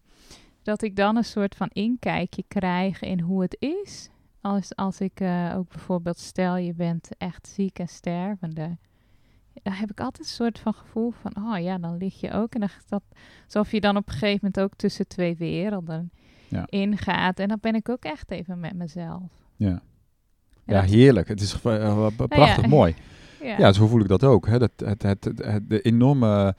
dat 0.63 0.81
ik 0.81 0.95
dan 0.95 1.15
een 1.15 1.23
soort 1.23 1.55
van 1.55 1.69
inkijkje 1.73 2.43
krijg 2.47 3.01
in 3.01 3.19
hoe 3.19 3.41
het 3.41 3.57
is. 3.59 4.09
Als, 4.43 4.75
als 4.75 4.99
ik 4.99 5.19
eh, 5.19 5.53
ook 5.57 5.69
bijvoorbeeld, 5.69 6.17
stel 6.19 6.57
je 6.57 6.73
bent 6.73 7.09
echt 7.17 7.47
ziek 7.47 7.79
en 7.79 7.87
stervende. 7.87 8.77
Dan 9.63 9.73
heb 9.73 9.91
ik 9.91 9.99
altijd 9.99 10.27
een 10.27 10.33
soort 10.33 10.59
van 10.59 10.73
gevoel 10.73 11.13
van, 11.21 11.31
oh 11.37 11.59
ja, 11.59 11.77
dan 11.77 11.97
lig 11.97 12.19
je 12.19 12.31
ook. 12.31 12.53
En 12.53 12.59
dan 12.59 12.69
dat, 12.87 13.03
alsof 13.45 13.71
je 13.71 13.81
dan 13.81 13.97
op 13.97 14.07
een 14.07 14.13
gegeven 14.13 14.39
moment 14.41 14.59
ook 14.59 14.75
tussen 14.75 15.07
twee 15.07 15.35
werelden 15.35 16.11
Ja. 16.47 16.65
ingaat. 16.69 17.39
En 17.39 17.47
dan 17.47 17.57
ben 17.61 17.75
ik 17.75 17.89
ook 17.89 18.03
echt 18.03 18.31
even 18.31 18.59
met 18.59 18.75
mezelf. 18.75 19.21
Ja. 19.55 19.81
Ja, 20.65 20.81
heerlijk. 20.81 21.27
Het 21.27 21.41
is 21.41 21.53
eh, 21.63 22.07
prachtig 22.17 22.61
ja. 22.63 22.67
mooi. 22.77 22.95
ja. 23.41 23.57
Ja, 23.57 23.73
zo 23.73 23.87
voel 23.87 24.01
ik 24.01 24.07
dat 24.07 24.23
ook. 24.23 24.47
Hè. 24.47 24.59
Dat, 24.59 24.71
het, 24.75 25.01
het, 25.03 25.23
het, 25.23 25.37
het- 25.45 25.69
de 25.69 25.81
enorme... 25.81 26.55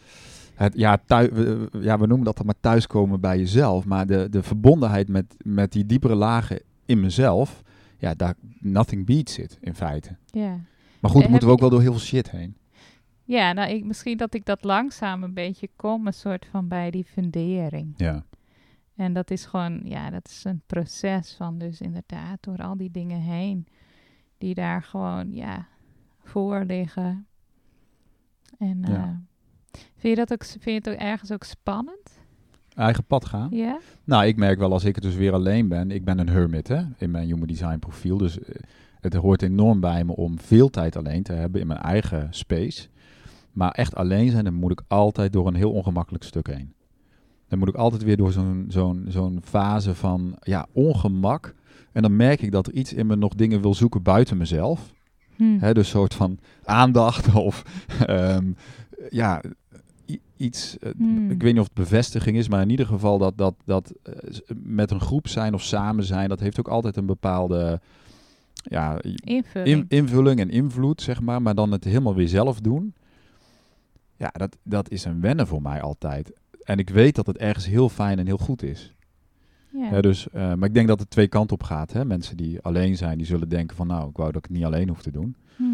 Het, 0.55 0.73
ja, 0.77 0.99
thui- 1.07 1.69
ja, 1.81 1.99
we 1.99 2.07
noemen 2.07 2.25
dat 2.25 2.37
dan 2.37 2.47
maar 2.47 2.61
thuiskomen 2.61 3.21
bij 3.21 3.39
jezelf. 3.39 3.85
Maar 3.85 4.07
de, 4.07 4.27
de 4.31 4.43
verbondenheid 4.43 5.09
met, 5.09 5.35
met 5.45 5.73
die 5.73 5.87
diepere 5.87 6.15
lagen 6.15 6.61
in 6.87 7.01
mezelf... 7.01 7.63
Ja, 7.99 8.15
daar, 8.15 8.35
nothing 8.59 9.07
beats 9.07 9.39
it, 9.39 9.59
in 9.61 9.75
feite. 9.75 10.17
ja. 10.27 10.61
Maar 11.01 11.11
goed, 11.13 11.23
Eh, 11.23 11.29
moeten 11.29 11.49
we 11.49 11.55
ook 11.55 11.61
wel 11.61 11.71
door 11.71 11.81
heel 11.81 11.93
veel 11.93 12.01
shit 12.01 12.31
heen. 12.31 12.57
Ja, 13.25 13.53
nou, 13.53 13.71
ik, 13.71 13.85
misschien 13.85 14.17
dat 14.17 14.35
ik 14.35 14.45
dat 14.45 14.65
langzaam 14.65 15.23
een 15.23 15.35
beetje 15.35 15.69
kom, 15.77 16.07
een 16.07 16.13
soort 16.15 16.47
van 16.51 16.69
bij 16.69 16.91
die 16.91 17.05
fundering. 17.05 17.95
Ja. 17.97 18.25
En 18.97 19.13
dat 19.13 19.31
is 19.31 19.45
gewoon, 19.45 19.81
ja, 19.85 20.11
dat 20.11 20.29
is 20.29 20.45
een 20.45 20.63
proces 20.67 21.35
van 21.35 21.59
dus 21.59 21.81
inderdaad 21.81 22.43
door 22.43 22.57
al 22.59 22.77
die 22.77 22.91
dingen 22.91 23.21
heen, 23.21 23.67
die 24.39 24.55
daar 24.55 24.83
gewoon, 24.83 25.33
ja, 25.33 25.67
voor 26.23 26.65
liggen. 26.65 27.27
En 28.59 28.83
Ja. 28.89 28.95
eh, 28.95 29.09
vind, 29.73 30.03
je 30.03 30.15
dat 30.15 30.33
ook, 30.33 30.45
vind 30.45 30.65
je 30.65 30.71
het 30.73 30.89
ook 30.89 30.95
ergens 30.95 31.33
ook 31.33 31.45
spannend? 31.45 32.19
Eigen 32.75 33.05
pad 33.05 33.25
gaan. 33.25 33.49
Ja? 33.51 33.79
Nou, 34.05 34.27
ik 34.27 34.37
merk 34.37 34.59
wel 34.59 34.73
als 34.73 34.85
ik 34.85 34.95
het 34.95 35.05
dus 35.05 35.15
weer 35.15 35.33
alleen 35.33 35.69
ben. 35.69 35.91
Ik 35.91 36.05
ben 36.05 36.19
een 36.19 36.29
hermit 36.29 36.69
hè, 36.69 36.83
in 36.99 37.11
mijn 37.11 37.27
human 37.27 37.47
design 37.47 37.79
profiel. 37.79 38.17
Dus 38.17 38.39
eh, 38.39 38.55
het 39.01 39.15
hoort 39.15 39.43
enorm 39.43 39.81
bij 39.81 40.05
me 40.05 40.17
om 40.17 40.39
veel 40.39 40.71
tijd 40.71 40.97
alleen 40.97 41.23
te 41.23 41.33
hebben 41.33 41.61
in 41.61 41.67
mijn 41.67 41.81
eigen 41.81 42.27
space. 42.31 42.89
Maar 43.53 43.71
echt 43.71 43.95
alleen 43.95 44.31
zijn, 44.31 44.45
dan 44.45 44.55
moet 44.55 44.71
ik 44.71 44.83
altijd 44.89 45.33
door 45.33 45.47
een 45.47 45.55
heel 45.55 45.73
ongemakkelijk 45.73 46.25
stuk 46.25 46.47
heen. 46.47 46.75
Dan 47.49 47.59
moet 47.59 47.69
ik 47.69 47.75
altijd 47.75 48.03
weer 48.03 48.17
door 48.17 48.33
zo'n 48.33 48.65
zo'n 48.69 49.05
zo'n 49.09 49.41
fase 49.43 49.95
van 49.95 50.37
ja, 50.41 50.67
ongemak. 50.73 51.55
En 51.93 52.03
dan 52.03 52.17
merk 52.17 52.43
ik 52.43 52.53
dat 52.53 52.67
er 52.67 52.73
iets 52.73 52.93
in 52.93 53.07
me 53.07 53.17
nog 53.17 53.35
dingen 53.35 53.61
wil 53.61 53.75
zoeken 53.75 54.03
buiten 54.03 54.37
mezelf. 54.37 54.93
Hm. 55.37 55.59
Hè, 55.59 55.75
dus 55.75 55.85
een 55.85 55.99
soort 55.99 56.15
van 56.15 56.39
aandacht 56.65 57.35
of 57.49 57.63
ehm, 58.07 58.53
ja, 59.11 59.43
iets. 60.37 60.79
eh, 60.79 60.91
Hmm. 60.97 61.31
Ik 61.31 61.43
weet 61.43 61.53
niet 61.53 61.61
of 61.61 61.67
het 61.67 61.75
bevestiging 61.75 62.37
is, 62.37 62.49
maar 62.49 62.63
in 62.63 62.71
ieder 62.71 62.87
geval 62.87 63.19
dat, 63.19 63.39
dat, 63.39 63.55
dat 63.65 63.93
eh, 64.03 64.13
met 64.55 64.91
een 64.91 65.01
groep 65.01 65.29
zijn 65.29 65.55
of 65.55 65.63
samen 65.63 66.05
zijn, 66.05 66.29
dat 66.29 66.41
heeft 66.41 66.59
ook 66.59 66.69
altijd 66.69 66.97
een 66.97 67.07
bepaalde 67.07 67.81
ja, 68.55 68.99
Invulling. 69.03 69.69
in- 69.91 69.99
invulling 69.99 70.41
en 70.41 70.51
invloed, 70.51 71.03
zeg 71.03 71.21
maar. 71.21 71.43
Maar 71.43 71.55
dan 71.55 71.73
het 71.73 71.85
helemaal 71.85 72.15
weer 72.15 72.29
zelf 72.29 72.61
doen. 72.61 72.95
Ja, 74.17 74.31
dat, 74.33 74.57
dat 74.63 74.91
is 74.91 75.05
een 75.05 75.21
wennen 75.21 75.47
voor 75.47 75.63
mij 75.63 75.83
altijd. 75.83 76.33
En 76.65 76.79
ik 76.79 76.91
weet 76.91 77.15
dat 77.15 77.27
het 77.27 77.37
ergens 77.39 77.67
heel 77.67 77.89
fijn 77.89 78.19
en 78.19 78.27
heel 78.27 78.39
goed 78.39 78.63
is. 78.63 78.95
ja. 79.71 80.01
Dus, 80.01 80.29
eh, 80.31 80.55
maar 80.55 80.69
ik 80.69 80.75
denk 80.75 80.89
dat 80.89 81.01
het 81.01 81.11
twee 81.11 81.29
kanten 81.29 81.57
op 81.57 81.63
gaat. 81.63 81.93
Hè? 81.93 82.05
Mensen 82.05 82.37
die 82.37 82.61
alleen 82.63 82.97
zijn, 82.97 83.19
die 83.19 83.27
zullen 83.27 83.49
denken 83.49 83.77
van 83.77 83.87
nou, 83.87 84.09
ik 84.09 84.17
wou 84.17 84.33
dat 84.33 84.45
ik 84.45 84.49
het 84.49 84.57
niet 84.59 84.67
alleen 84.67 84.89
hoef 84.89 85.03
te 85.03 85.11
doen. 85.11 85.37
Hm. 85.57 85.65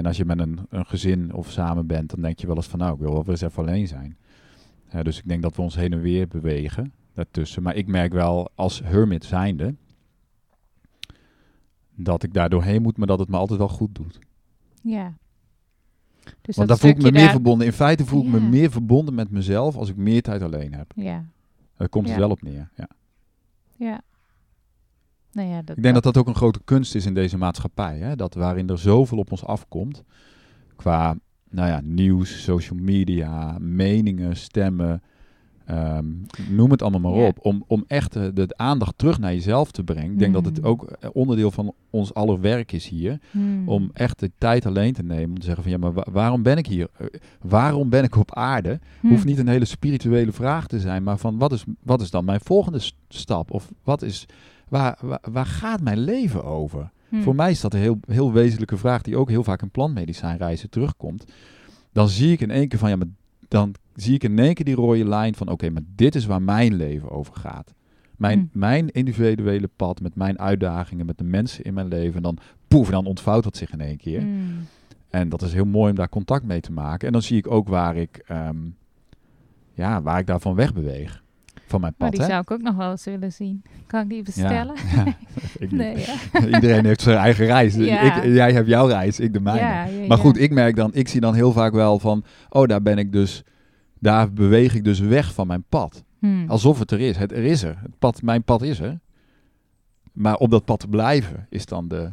En 0.00 0.06
als 0.06 0.16
je 0.16 0.24
met 0.24 0.38
een, 0.38 0.58
een 0.68 0.86
gezin 0.86 1.32
of 1.34 1.50
samen 1.50 1.86
bent, 1.86 2.10
dan 2.10 2.20
denk 2.20 2.38
je 2.38 2.46
wel 2.46 2.56
eens 2.56 2.66
van 2.68 2.78
nou, 2.78 2.92
ik 2.94 2.98
wil 3.00 3.12
wel 3.12 3.20
weer 3.22 3.30
eens 3.30 3.40
even 3.40 3.62
alleen 3.62 3.88
zijn. 3.88 4.16
Dus 5.02 5.18
ik 5.18 5.28
denk 5.28 5.42
dat 5.42 5.56
we 5.56 5.62
ons 5.62 5.74
heen 5.74 5.92
en 5.92 6.00
weer 6.00 6.28
bewegen 6.28 6.92
daartussen. 7.14 7.62
Maar 7.62 7.74
ik 7.76 7.86
merk 7.86 8.12
wel 8.12 8.50
als 8.54 8.80
hermit 8.84 9.24
zijnde 9.24 9.74
dat 11.94 12.22
ik 12.22 12.32
daar 12.34 12.48
doorheen 12.48 12.82
moet, 12.82 12.96
maar 12.96 13.06
dat 13.06 13.18
het 13.18 13.28
me 13.28 13.36
altijd 13.36 13.58
wel 13.58 13.68
goed 13.68 13.94
doet. 13.94 14.18
ja. 14.82 15.14
Dus 16.40 16.56
Want 16.56 16.68
daar 16.68 16.78
voel 16.78 16.90
ik 16.90 16.96
me 16.96 17.02
meer 17.10 17.12
daar- 17.22 17.30
verbonden. 17.30 17.66
In 17.66 17.72
feite 17.72 18.04
voel 18.06 18.22
ik 18.24 18.30
me 18.30 18.40
meer 18.40 18.70
verbonden 18.70 19.14
met 19.14 19.30
mezelf 19.30 19.76
als 19.76 19.88
ik 19.88 19.96
meer 19.96 20.22
tijd 20.22 20.42
alleen 20.42 20.74
heb. 20.74 20.92
Ja, 20.94 21.24
Daar 21.76 21.88
komt 21.88 22.04
het 22.06 22.14
Ja. 22.14 22.20
wel 22.20 22.30
op 22.30 22.42
neer. 22.42 22.70
Ja. 22.76 22.88
ja. 23.76 24.00
Nou 25.32 25.48
ja, 25.48 25.62
dat, 25.62 25.76
Ik 25.76 25.82
denk 25.82 25.94
dat 25.94 26.02
dat 26.02 26.16
ook 26.16 26.26
een 26.28 26.34
grote 26.34 26.60
kunst 26.64 26.94
is 26.94 27.06
in 27.06 27.14
deze 27.14 27.36
maatschappij. 27.38 27.98
Hè? 27.98 28.16
Dat 28.16 28.34
waarin 28.34 28.68
er 28.68 28.78
zoveel 28.78 29.18
op 29.18 29.30
ons 29.30 29.44
afkomt. 29.44 30.02
Qua 30.76 31.16
nou 31.50 31.68
ja, 31.68 31.80
nieuws, 31.84 32.42
social 32.42 32.78
media, 32.78 33.56
meningen, 33.60 34.36
stemmen. 34.36 35.02
ehm, 35.66 36.06
noem 36.48 36.70
het 36.70 36.82
allemaal 36.82 37.12
maar 37.12 37.26
op. 37.26 37.38
Om, 37.42 37.64
om 37.66 37.84
echt 37.86 38.12
de, 38.12 38.32
de 38.32 38.48
aandacht 38.56 38.98
terug 38.98 39.18
naar 39.18 39.32
jezelf 39.32 39.70
te 39.70 39.84
brengen. 39.84 40.12
Ik 40.12 40.18
denk 40.18 40.32
dat 40.34 40.44
het 40.44 40.58
Mm. 40.60 40.64
ook 40.66 40.82
eh, 40.90 41.10
onderdeel 41.12 41.50
van 41.50 41.72
ons 41.90 42.14
aller 42.14 42.40
werk 42.40 42.72
is 42.72 42.88
hier. 42.88 43.20
Hmm. 43.30 43.68
Om 43.68 43.90
echt 43.92 44.18
de 44.20 44.30
tijd 44.38 44.66
alleen 44.66 44.92
te 44.92 45.02
nemen. 45.02 45.28
Om 45.28 45.38
te 45.38 45.44
zeggen 45.44 45.62
van 45.62 45.72
ja, 45.72 45.78
maar 45.78 45.92
wa- 45.92 46.06
waarom 46.12 46.42
ben 46.42 46.56
ik 46.56 46.66
hier? 46.66 46.88
Eh, 46.96 47.06
waarom 47.40 47.88
ben 47.88 48.04
ik 48.04 48.16
op 48.16 48.34
aarde? 48.34 48.78
Hm. 49.00 49.08
Hoeft 49.08 49.24
niet 49.24 49.38
een 49.38 49.48
hele 49.48 49.64
spirituele 49.64 50.32
vraag 50.32 50.66
te 50.66 50.80
zijn, 50.80 51.02
maar 51.02 51.18
van 51.18 51.38
wat 51.38 51.52
is, 51.52 51.64
wat 51.82 52.00
is 52.00 52.10
dan 52.10 52.24
mijn 52.24 52.40
volgende 52.42 52.80
stap? 53.08 53.50
Of 53.50 53.70
wat 53.84 54.02
is, 54.02 54.26
waar, 54.70 54.98
waar, 55.00 55.20
waar 55.32 55.46
gaat 55.46 55.80
mijn 55.80 55.98
leven 55.98 56.44
over? 56.44 56.90
Hm. 57.08 57.20
Voor 57.22 57.34
mij 57.34 57.50
is 57.50 57.60
dat 57.60 57.74
een 57.74 57.80
heel, 57.80 57.98
heel 58.06 58.32
wezenlijke 58.32 58.76
vraag 58.76 59.02
die 59.02 59.16
ook 59.16 59.28
heel 59.28 59.44
vaak 59.44 59.62
in 59.62 59.70
plantmedicijnreizen 59.70 60.70
terugkomt. 60.70 61.24
Dan 61.92 62.08
zie 62.08 62.32
ik 62.32 62.40
in 62.40 62.50
één 62.50 62.68
keer 62.68 62.78
van 62.78 62.88
ja, 62.90 62.96
maar 62.96 63.06
dan 63.48 63.74
zie 63.94 64.14
ik 64.14 64.22
in 64.22 64.38
één 64.38 64.54
keer 64.54 64.64
die 64.64 64.74
rode 64.74 65.04
lijn 65.04 65.34
van 65.34 65.48
oké, 65.48 65.70
maar 65.70 65.82
dit 65.94 66.14
is 66.14 66.26
waar 66.26 66.42
mijn 66.42 66.74
leven 66.74 67.10
over 67.10 67.34
gaat. 67.34 67.74
Mijn, 68.16 68.50
Hm. 68.52 68.58
mijn 68.58 68.90
individuele 68.90 69.68
pad 69.76 70.00
met 70.00 70.14
mijn 70.14 70.38
uitdagingen, 70.38 71.06
met 71.06 71.18
de 71.18 71.24
mensen 71.24 71.64
in 71.64 71.74
mijn 71.74 71.88
leven. 71.88 72.16
En 72.16 72.22
dan 72.22 72.38
poef, 72.68 72.90
dan 72.90 73.06
ontvouwt 73.06 73.44
dat 73.44 73.56
zich 73.56 73.72
in 73.72 73.80
één 73.80 73.96
keer. 73.96 74.20
Hm. 74.20 74.28
En 75.10 75.28
dat 75.28 75.42
is 75.42 75.52
heel 75.52 75.64
mooi 75.64 75.90
om 75.90 75.96
daar 75.96 76.08
contact 76.08 76.44
mee 76.44 76.60
te 76.60 76.72
maken. 76.72 77.06
En 77.06 77.12
dan 77.12 77.22
zie 77.22 77.36
ik 77.38 77.50
ook 77.50 77.68
waar 77.68 77.96
ik, 77.96 78.22
ehm, 78.26 78.56
ja, 79.72 80.02
waar 80.02 80.18
ik 80.18 80.26
daarvan 80.26 80.54
wegbeweeg. 80.54 81.22
Van 81.70 81.80
mijn 81.80 81.94
Maar 81.98 82.08
pad. 82.08 82.18
die 82.18 82.26
hè? 82.26 82.32
zou 82.32 82.42
ik 82.42 82.50
ook 82.50 82.62
nog 82.62 82.76
wel 82.76 82.90
eens 82.90 83.04
willen 83.04 83.32
zien. 83.32 83.62
Kan 83.86 84.00
ik 84.00 84.08
die 84.08 84.22
bestellen? 84.22 84.74
ja, 84.94 85.16
ik 85.58 85.70
nee? 85.70 86.04
Iedereen 86.54 86.84
heeft 86.84 87.00
zijn 87.00 87.16
eigen 87.16 87.46
reis. 87.46 87.76
Ik, 87.76 88.24
jij 88.24 88.52
hebt 88.52 88.68
jouw 88.68 88.86
reis, 88.86 89.20
ik 89.20 89.32
de 89.32 89.40
mijne. 89.40 90.06
Maar 90.06 90.18
goed, 90.18 90.38
ik 90.38 90.50
merk 90.50 90.76
dan, 90.76 90.94
ik 90.94 91.08
zie 91.08 91.20
dan 91.20 91.34
heel 91.34 91.52
vaak 91.52 91.72
wel 91.72 91.98
van, 91.98 92.24
oh, 92.48 92.66
daar 92.66 92.82
ben 92.82 92.98
ik 92.98 93.12
dus, 93.12 93.42
daar 93.98 94.32
beweeg 94.32 94.74
ik 94.74 94.84
dus 94.84 95.00
weg 95.00 95.34
van 95.34 95.46
mijn 95.46 95.64
pad. 95.68 96.04
Hm. 96.18 96.44
Alsof 96.46 96.78
het 96.78 96.90
er 96.90 97.00
is. 97.00 97.16
Het 97.16 97.32
er 97.32 97.44
is 97.44 97.62
er. 97.62 97.78
Het 97.82 97.98
pad, 97.98 98.22
mijn 98.22 98.42
pad 98.42 98.62
is 98.62 98.80
er. 98.80 99.00
Maar 100.12 100.36
op 100.36 100.50
dat 100.50 100.64
pad 100.64 100.80
te 100.80 100.88
blijven 100.88 101.46
is 101.50 101.66
dan 101.66 101.88
de, 101.88 102.12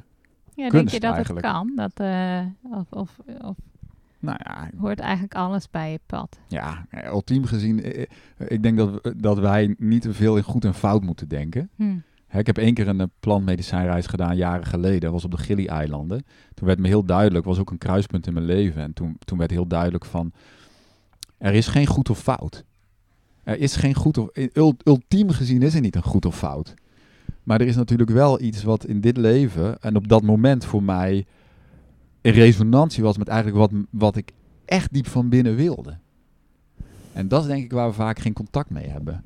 ja, 0.56 0.70
denk 0.70 0.90
je 0.90 1.00
dat 1.00 1.14
eigenlijk. 1.14 1.46
het 1.46 1.56
kan? 1.56 1.72
Dat, 1.76 1.92
eh, 1.96 2.40
of, 2.72 2.86
of, 2.90 3.18
of 3.42 3.56
nou 4.28 4.40
ja, 4.44 4.70
hoort 4.80 5.00
eigenlijk 5.00 5.34
alles 5.34 5.70
bij 5.70 5.92
je 5.92 6.00
pad? 6.06 6.40
ja, 6.48 6.86
ultiem 7.06 7.46
gezien, 7.46 7.84
eh, 7.84 8.02
eh, 8.02 8.08
ik 8.48 8.64
denk 8.64 8.78
dat, 8.78 9.14
dat 9.18 9.40
wij 9.40 9.76
niet 9.78 10.02
te 10.02 10.14
veel 10.14 10.38
in 10.38 10.44
goed 10.44 10.66
en 10.66 10.74
fout 10.74 11.04
moeten 11.04 11.28
denken. 11.28 11.70
Hm. 11.76 11.98
Hè, 12.28 12.40
ik 12.40 12.46
heb 12.46 12.58
één 12.58 12.74
keer 12.74 12.88
een 12.88 13.02
eh, 13.02 13.08
plantmedicijnreis 13.20 14.08
gedaan, 14.08 14.36
jaren 14.36 14.66
geleden. 14.66 15.00
Dat 15.00 15.12
was 15.12 15.26
op 15.26 15.32
de 15.32 15.38
Gili-eilanden. 15.38 16.26
Toen 16.54 16.68
werd 16.68 16.80
me 16.80 16.88
heel 16.88 17.06
duidelijk, 17.06 17.46
was 17.46 17.60
ook 17.60 17.72
een 17.72 17.78
kruispunt 17.78 18.28
in 18.28 18.34
mijn 18.34 18.46
leven. 18.46 18.82
En 18.82 18.94
toen, 18.94 19.18
toen 19.26 19.38
werd 19.38 19.52
heel 19.52 19.68
duidelijk 19.68 20.06
van, 20.06 20.32
er 21.38 21.54
is 21.54 21.68
geen 21.68 21.88
goed 21.88 22.10
of 22.10 22.20
fout. 22.20 22.64
Er 23.44 23.60
is 23.60 23.76
geen 23.76 23.94
goed 23.94 24.18
of, 24.18 24.30
ul- 24.54 24.78
ultiem 24.84 25.30
gezien 25.30 25.62
is 25.62 25.76
er 25.76 25.82
niet 25.82 25.96
een 25.96 26.04
goed 26.04 26.26
of 26.26 26.38
fout. 26.38 26.74
Maar 27.44 27.62
er 27.62 27.68
is 27.68 27.76
natuurlijk 27.76 28.10
wel 28.10 28.42
iets 28.42 28.64
wat 28.64 28.86
in 28.86 29.02
dit 29.02 29.18
leven 29.18 29.82
en 29.82 29.96
op 29.96 30.08
dat 30.08 30.24
moment 30.24 30.66
voor 30.66 30.84
mij 30.84 31.26
in 32.28 32.34
resonantie 32.34 33.04
was 33.04 33.18
met 33.18 33.28
eigenlijk 33.28 33.58
wat, 33.60 33.82
wat 33.90 34.16
ik 34.16 34.32
echt 34.66 34.94
diep 34.94 35.08
van 35.08 35.30
binnen 35.30 35.56
wilde. 35.56 35.98
En 37.14 37.28
dat 37.28 37.42
is 37.42 37.48
denk 37.48 37.64
ik 37.64 37.72
waar 37.72 37.88
we 37.88 37.94
vaak 37.96 38.20
geen 38.20 38.34
contact 38.34 38.70
mee 38.70 38.88
hebben. 38.88 39.24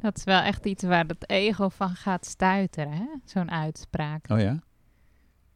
Dat 0.00 0.16
is 0.16 0.24
wel 0.24 0.40
echt 0.40 0.66
iets 0.66 0.82
waar 0.82 1.04
het 1.06 1.30
ego 1.30 1.68
van 1.68 1.88
gaat 1.94 2.26
stuiteren, 2.26 2.92
hè? 2.92 3.06
Zo'n 3.24 3.50
uitspraak. 3.50 4.30
Oh 4.30 4.40
ja? 4.40 4.62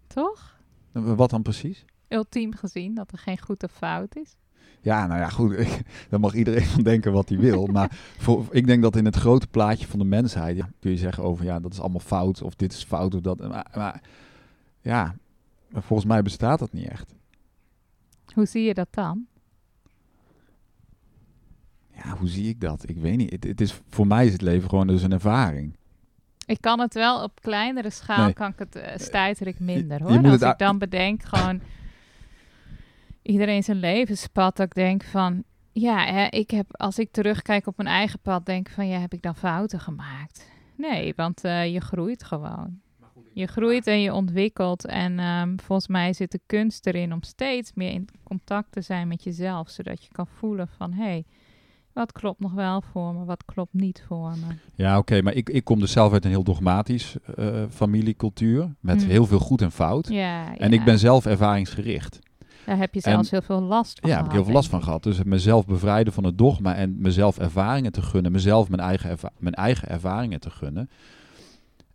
Toch? 0.06 0.58
Wat 0.92 1.30
dan 1.30 1.42
precies? 1.42 1.84
Ultiem 2.08 2.54
gezien, 2.54 2.94
dat 2.94 3.12
er 3.12 3.18
geen 3.18 3.38
goed 3.40 3.62
of 3.62 3.72
fout 3.72 4.16
is. 4.16 4.36
Ja, 4.80 5.06
nou 5.06 5.20
ja, 5.20 5.28
goed. 5.28 5.52
ik- 5.58 5.82
Daar 6.08 6.20
mag 6.20 6.34
iedereen 6.34 6.64
van 6.66 6.82
denken 6.82 7.12
wat 7.12 7.28
hij 7.28 7.38
wil. 7.38 7.66
maar 7.66 7.98
voor, 8.18 8.44
ik 8.50 8.66
denk 8.66 8.82
dat 8.82 8.96
in 8.96 9.04
het 9.04 9.16
grote 9.16 9.46
plaatje 9.46 9.86
van 9.86 9.98
de 9.98 10.04
mensheid 10.04 10.56
ja, 10.56 10.68
kun 10.80 10.90
je 10.90 10.96
zeggen 10.96 11.22
over 11.22 11.44
ja, 11.44 11.60
dat 11.60 11.72
is 11.72 11.80
allemaal 11.80 12.00
fout 12.00 12.42
of 12.42 12.54
dit 12.54 12.72
is 12.72 12.84
fout 12.84 13.14
of 13.14 13.20
dat. 13.20 13.38
Maar, 13.48 13.66
maar 13.74 14.02
ja, 14.80 15.14
volgens 15.72 16.08
mij 16.08 16.22
bestaat 16.22 16.58
dat 16.58 16.72
niet 16.72 16.88
echt. 16.88 17.14
Hoe 18.34 18.46
zie 18.46 18.62
je 18.64 18.74
dat 18.74 18.88
dan? 18.90 19.26
Ja, 21.94 22.16
hoe 22.16 22.28
zie 22.28 22.48
ik 22.48 22.60
dat? 22.60 22.88
Ik 22.88 22.96
weet 22.96 23.16
niet. 23.16 23.30
Het, 23.30 23.44
het 23.44 23.60
is, 23.60 23.80
voor 23.88 24.06
mij 24.06 24.26
is 24.26 24.32
het 24.32 24.42
leven 24.42 24.68
gewoon 24.68 24.86
dus 24.86 25.02
een 25.02 25.12
ervaring. 25.12 25.76
Ik 26.46 26.60
kan 26.60 26.80
het 26.80 26.94
wel 26.94 27.22
op 27.22 27.40
kleinere 27.40 27.90
schaal, 27.90 28.24
Nee. 28.24 28.32
kan 28.32 28.52
ik 28.56 28.58
het, 28.58 29.02
stuiter 29.02 29.46
ik 29.46 29.58
minder 29.58 30.02
hoor. 30.02 30.26
Als 30.30 30.42
ik 30.42 30.58
dan 30.58 30.78
bedenk 30.78 31.22
gewoon 31.22 31.60
iedereen 33.22 33.62
zijn 33.62 33.76
levenspad, 33.76 34.56
dat 34.56 34.66
ik 34.66 34.74
denk 34.74 35.02
van, 35.04 35.44
ja, 35.72 36.04
hè, 36.04 36.26
ik 36.26 36.50
heb, 36.50 36.66
als 36.76 36.98
ik 36.98 37.12
terugkijk 37.12 37.66
op 37.66 37.76
mijn 37.76 37.88
eigen 37.88 38.18
pad, 38.18 38.46
denk 38.46 38.68
ik 38.68 38.74
van, 38.74 38.88
ja, 38.88 38.98
heb 38.98 39.12
ik 39.12 39.22
dan 39.22 39.36
fouten 39.36 39.80
gemaakt? 39.80 40.50
Nee, 40.74 41.12
want 41.16 41.44
eh, 41.44 41.72
je 41.72 41.80
groeit 41.80 42.24
gewoon. 42.24 42.80
Je 43.38 43.46
groeit 43.46 43.86
en 43.86 44.00
je 44.00 44.12
ontwikkelt. 44.14 44.84
En 44.86 45.18
ehm, 45.18 45.56
volgens 45.56 45.88
mij 45.88 46.12
zit 46.12 46.30
de 46.32 46.40
kunst 46.46 46.86
erin 46.86 47.12
om 47.12 47.22
steeds 47.22 47.70
meer 47.74 47.90
in 47.90 48.08
contact 48.22 48.72
te 48.72 48.80
zijn 48.80 49.08
met 49.08 49.22
jezelf. 49.24 49.70
Zodat 49.70 50.02
je 50.02 50.08
kan 50.12 50.26
voelen 50.26 50.68
van, 50.76 50.92
hé, 50.92 51.02
hey, 51.04 51.24
wat 51.92 52.12
klopt 52.12 52.40
nog 52.40 52.52
wel 52.52 52.82
voor 52.92 53.14
me, 53.14 53.24
wat 53.24 53.44
klopt 53.44 53.72
niet 53.72 54.04
voor 54.08 54.30
me. 54.30 54.54
Ja, 54.74 54.98
oké, 54.98 55.22
maar 55.22 55.32
ik, 55.32 55.48
ik 55.48 55.64
kom 55.64 55.80
dus 55.80 55.92
zelf 55.92 56.12
uit 56.12 56.24
een 56.24 56.30
heel 56.30 56.42
dogmatisch 56.44 57.16
eh, 57.36 57.62
familiecultuur. 57.70 58.74
Met 58.80 59.00
Hmm. 59.00 59.10
heel 59.10 59.26
veel 59.26 59.38
goed 59.38 59.62
en 59.62 59.72
fout. 59.72 60.08
Ja, 60.08 60.56
En 60.56 60.70
ja. 60.70 60.78
ik 60.78 60.84
ben 60.84 60.98
zelf 60.98 61.26
ervaringsgericht. 61.26 62.18
Daar 62.66 62.76
heb 62.78 62.94
je 62.94 63.00
En- 63.02 63.10
zelfs 63.12 63.30
heel 63.30 63.42
veel 63.42 63.60
last 63.60 64.00
van 64.00 64.10
Ja, 64.10 64.16
heb 64.16 64.26
ik 64.26 64.32
heel 64.32 64.44
veel 64.44 64.52
last 64.52 64.68
van 64.70 64.82
gehad. 64.82 65.02
Dus 65.02 65.22
mezelf 65.22 65.66
bevrijden 65.66 66.12
van 66.12 66.24
het 66.24 66.38
dogma 66.38 66.74
en 66.74 66.96
mezelf 67.00 67.38
ervaringen 67.38 67.92
te 67.92 68.02
gunnen. 68.02 68.32
Mezelf 68.32 68.68
mijn 68.68 68.82
eigen, 68.82 69.10
erva- 69.10 69.32
mijn 69.38 69.54
eigen 69.54 69.88
ervaringen 69.88 70.40
te 70.40 70.50
gunnen. 70.50 70.90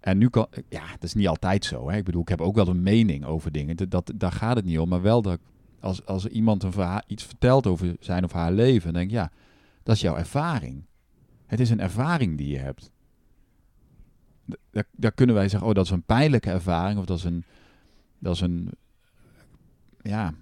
En 0.02 0.18
nu 0.18 0.30
kan, 0.30 0.48
ja, 0.70 0.92
dat 0.92 1.04
is 1.04 1.14
niet 1.14 1.28
altijd 1.28 1.66
zo. 1.66 1.90
Hè. 1.90 1.98
Ik 1.98 2.04
bedoel, 2.04 2.22
ik 2.22 2.28
heb 2.30 2.42
ook 2.42 2.56
wel 2.56 2.68
een 2.68 2.84
mening 2.84 3.26
over 3.26 3.52
dingen. 3.52 3.76
Dat, 3.76 3.92
dat, 3.92 4.12
daar 4.16 4.32
gaat 4.32 4.56
het 4.56 4.66
niet 4.66 4.80
om. 4.80 4.90
Maar 4.90 5.02
wel 5.02 5.22
dat 5.22 5.40
als, 5.80 6.06
als 6.06 6.26
iemand 6.26 6.64
een 6.64 6.72
verhaal, 6.72 7.02
iets 7.08 7.24
vertelt 7.24 7.68
over 7.68 7.96
zijn 8.00 8.24
of 8.24 8.32
haar 8.32 8.52
leven, 8.52 8.84
dan 8.84 8.94
denk 8.94 9.06
ik, 9.06 9.16
ja, 9.16 9.32
dat 9.84 9.96
is 9.96 10.02
jouw 10.02 10.16
ervaring. 10.16 10.84
Het 11.46 11.60
is 11.60 11.70
een 11.70 11.80
ervaring 11.80 12.38
die 12.38 12.48
je 12.48 12.58
hebt. 12.58 12.92
Daar, 14.72 14.88
daar 14.92 15.12
kunnen 15.12 15.36
wij 15.36 15.50
zeggen, 15.50 15.70
oh, 15.70 15.76
dat 15.76 15.86
is 15.86 15.92
een 15.92 16.04
pijnlijke 16.04 16.50
ervaring. 16.50 17.00
Of 17.00 17.06
dat 17.06 17.18
is 17.18 17.24
een, 17.24 17.44
dat 18.20 18.36
is 18.36 18.42
een 18.42 18.70
ja, 20.02 20.34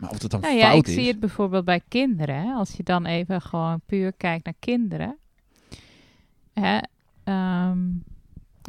maar 0.00 0.10
of 0.10 0.22
het 0.22 0.30
dan 0.30 0.40
Nou 0.40 0.54
ja, 0.54 0.68
fout 0.68 0.78
ik 0.78 0.86
is. 0.86 0.94
zie 0.94 1.06
het 1.06 1.20
bijvoorbeeld 1.20 1.64
bij 1.64 1.82
kinderen. 1.88 2.42
Hè? 2.42 2.52
Als 2.52 2.72
je 2.72 2.82
dan 2.82 3.06
even 3.06 3.42
gewoon 3.42 3.80
puur 3.86 4.12
kijkt 4.12 4.44
naar 4.44 4.54
kinderen. 4.58 5.16
Hè? 6.52 6.78
ehm, 7.24 7.78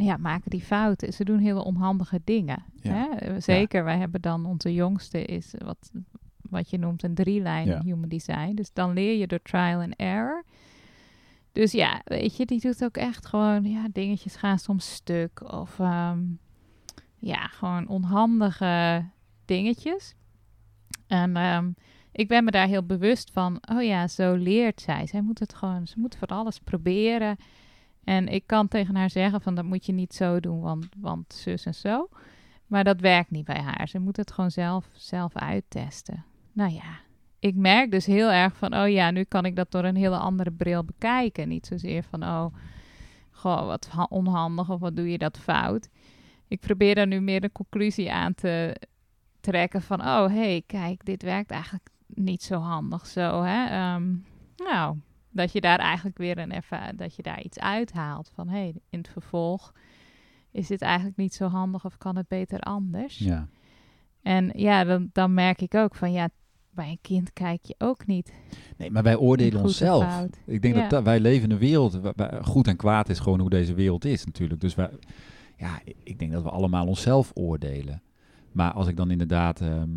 ja, 0.04 0.18
maken 0.18 0.50
die 0.50 0.62
fouten. 0.62 1.14
Ze 1.14 1.24
doen 1.24 1.40
hele 1.40 1.64
onhandige 1.64 2.22
dingen. 2.24 2.64
Ja. 2.76 2.92
Hè? 2.94 3.06
Eh, 3.16 3.34
Zeker, 3.38 3.84
wij 3.84 3.98
hebben 3.98 4.22
dan 4.22 4.46
onze 4.46 4.74
jongste 4.74 5.26
is 5.26 5.54
wat, 5.66 5.92
wat 6.42 6.70
je 6.70 6.78
noemt 6.78 7.04
een 7.04 7.14
drie-lijn 7.16 7.68
Ja. 7.68 7.82
human 7.82 8.10
design. 8.10 8.54
Dus 8.56 8.74
dan 8.74 8.94
leer 8.94 9.18
je 9.18 9.28
door 9.28 9.42
trial 9.42 9.82
and 9.82 9.94
error. 9.96 10.44
Dus 11.52 11.72
ja, 11.72 12.02
weet 12.06 12.38
je, 12.38 12.46
die 12.46 12.60
doet 12.60 12.84
ook 12.84 12.98
echt 12.98 13.26
gewoon, 13.26 13.64
ja, 13.64 13.88
dingetjes 13.92 14.36
gaan 14.36 14.60
soms 14.60 14.94
stuk. 14.94 15.52
Of 15.54 15.80
ehm, 15.80 16.20
ja, 17.18 17.48
gewoon 17.48 17.88
onhandige 17.88 19.06
dingetjes. 19.46 20.14
En 21.08 21.36
ehm, 21.36 21.72
ik 22.12 22.28
ben 22.28 22.44
me 22.44 22.52
daar 22.52 22.68
heel 22.68 22.84
bewust 22.86 23.32
van. 23.32 23.62
Oh 23.72 23.84
ja, 23.84 24.08
zo 24.08 24.36
leert 24.36 24.82
zij. 24.82 25.08
Zij 25.08 25.22
moet 25.22 25.40
het 25.40 25.54
gewoon, 25.54 25.88
ze 25.88 26.00
moet 26.00 26.16
van 26.16 26.28
alles 26.28 26.60
proberen. 26.60 27.38
En 28.04 28.28
ik 28.28 28.44
kan 28.48 28.68
tegen 28.68 28.96
haar 28.96 29.10
zeggen 29.10 29.42
van 29.42 29.56
dat 29.56 29.66
moet 29.66 29.86
je 29.86 29.94
niet 29.94 30.14
zo 30.14 30.40
doen, 30.40 30.62
want, 30.62 30.88
want 30.98 31.34
zus 31.34 31.66
en 31.66 31.76
zo. 31.76 32.10
Maar 32.68 32.84
dat 32.84 33.00
werkt 33.00 33.32
niet 33.32 33.46
bij 33.46 33.62
haar. 33.62 33.88
Ze 33.88 34.00
moet 34.00 34.18
het 34.18 34.32
gewoon 34.32 34.52
zelf, 34.52 34.86
zelf 34.94 35.36
uittesten. 35.36 36.26
Nou 36.52 36.72
ja, 36.72 37.00
ik 37.40 37.56
merk 37.56 37.92
dus 37.92 38.06
heel 38.06 38.32
erg 38.32 38.58
van, 38.58 38.76
oh 38.76 38.90
ja, 38.90 39.12
nu 39.12 39.24
kan 39.24 39.46
ik 39.46 39.56
dat 39.56 39.72
door 39.72 39.84
een 39.84 39.96
hele 39.96 40.18
andere 40.18 40.52
bril 40.52 40.84
bekijken. 40.84 41.48
Niet 41.48 41.66
zozeer 41.66 42.04
van, 42.04 42.24
oh, 42.24 42.46
goh, 43.32 43.66
wat 43.66 43.88
ha- 43.88 44.08
onhandig 44.10 44.70
of 44.70 44.80
wat 44.80 44.96
doe 44.96 45.12
je 45.12 45.18
dat 45.18 45.38
fout. 45.38 45.90
Ik 46.48 46.60
probeer 46.60 46.96
daar 46.96 47.08
nu 47.08 47.20
meer 47.20 47.42
de 47.42 47.52
conclusie 47.52 48.12
aan 48.12 48.34
te 48.34 48.76
trekken 49.40 49.82
van, 49.82 50.02
oh 50.02 50.28
hé, 50.28 50.36
hey, 50.36 50.64
kijk, 50.66 51.06
dit 51.06 51.24
werkt 51.24 51.52
eigenlijk 51.52 51.90
niet 52.08 52.44
zo 52.44 52.60
handig 52.60 53.08
zo, 53.08 53.42
hè. 53.42 53.66
Ehm, 53.66 54.16
nou, 54.58 54.98
dat 55.32 55.52
je 55.52 55.62
daar 55.62 55.80
eigenlijk 55.80 56.18
weer 56.18 56.38
een 56.38 56.52
erva- 56.52 56.92
dat 56.96 57.16
je 57.16 57.22
daar 57.22 57.42
iets 57.44 57.60
uithaalt 57.60 58.32
van, 58.34 58.48
hé, 58.50 58.58
hey, 58.58 58.74
in 58.90 58.98
het 59.00 59.08
vervolg 59.08 59.74
is 60.52 60.68
dit 60.68 60.82
eigenlijk 60.82 61.18
niet 61.18 61.34
zo 61.34 61.48
handig 61.48 61.86
of 61.86 61.98
kan 61.98 62.16
het 62.16 62.28
beter 62.28 62.60
anders. 62.60 63.18
Ja. 63.18 63.48
En 64.22 64.52
ja, 64.56 64.84
dan, 64.84 65.10
dan 65.14 65.34
merk 65.34 65.62
ik 65.62 65.74
ook 65.76 65.96
van, 65.96 66.12
ja, 66.12 66.30
bij 66.74 66.90
een 66.90 67.02
kind 67.02 67.34
kijk 67.34 67.66
je 67.66 67.76
ook 67.78 68.06
niet. 68.08 68.34
Nee, 68.78 68.92
maar 68.92 69.04
wij 69.04 69.16
oordelen 69.16 69.62
onszelf. 69.62 70.26
Ik 70.46 70.62
denk 70.62 70.76
Ja. 70.76 70.82
dat 70.82 70.90
da- 70.90 71.04
wij 71.04 71.20
leven 71.20 71.44
in 71.44 71.52
een 71.52 71.58
wereld. 71.58 71.94
wa- 71.94 72.14
wa- 72.16 72.42
goed 72.42 72.68
en 72.68 72.76
kwaad 72.76 73.10
is 73.10 73.20
gewoon 73.20 73.40
hoe 73.40 73.50
deze 73.50 73.74
wereld 73.74 74.06
is, 74.06 74.26
natuurlijk. 74.26 74.62
Dus 74.62 74.76
wij, 74.76 74.90
ja, 75.58 75.80
ik- 75.84 75.96
ik 76.04 76.20
denk 76.20 76.32
dat 76.32 76.44
we 76.44 76.50
allemaal 76.50 76.88
onszelf 76.88 77.32
oordelen. 77.34 78.02
Maar 78.52 78.72
als 78.74 78.88
ik 78.88 78.98
dan 78.98 79.12
inderdaad 79.12 79.62
ehm 79.62 79.90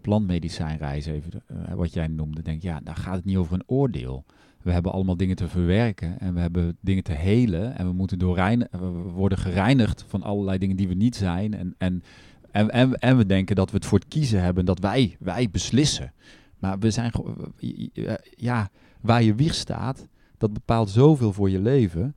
plantmedicijnreis, 0.00 1.06
even 1.06 1.30
eh, 1.46 1.74
wat 1.74 1.92
jij 1.92 2.06
noemde, 2.06 2.42
denk 2.42 2.62
ja, 2.62 2.80
daar 2.84 2.96
gaat 2.96 3.14
het 3.14 3.24
niet 3.24 3.36
over 3.36 3.54
een 3.54 3.64
oordeel. 3.66 4.24
We 4.62 4.72
hebben 4.72 4.92
allemaal 4.92 5.16
dingen 5.16 5.36
te 5.36 5.48
verwerken 5.48 6.20
en 6.20 6.34
we 6.34 6.40
hebben 6.40 6.76
dingen 6.80 7.02
te 7.02 7.12
helen. 7.12 7.76
En 7.76 7.86
we 7.86 7.92
moeten 7.92 8.18
door 8.18 8.34
rein, 8.34 8.68
we 8.70 8.86
worden 9.14 9.38
gereinigd 9.38 10.04
van 10.08 10.22
allerlei 10.22 10.58
dingen 10.58 10.76
die 10.76 10.88
we 10.88 10.94
niet 10.94 11.16
zijn. 11.16 11.54
En, 11.54 11.74
en, 11.78 12.02
en, 12.50 12.70
en, 12.70 12.94
en 12.94 13.16
we 13.16 13.26
denken 13.26 13.56
dat 13.56 13.70
we 13.70 13.76
het 13.76 13.86
voor 13.86 13.98
het 13.98 14.08
kiezen 14.08 14.42
hebben, 14.42 14.64
dat 14.64 14.78
wij, 14.78 15.16
wij 15.18 15.50
beslissen. 15.50 16.12
Maar 16.58 16.78
we 16.78 16.90
zijn 16.90 17.12
ja, 18.36 18.70
waar 19.00 19.22
je 19.22 19.34
wieg 19.34 19.54
staat, 19.54 20.06
dat 20.38 20.52
bepaalt 20.52 20.90
zoveel 20.90 21.32
voor 21.32 21.50
je 21.50 21.60
leven. 21.60 22.14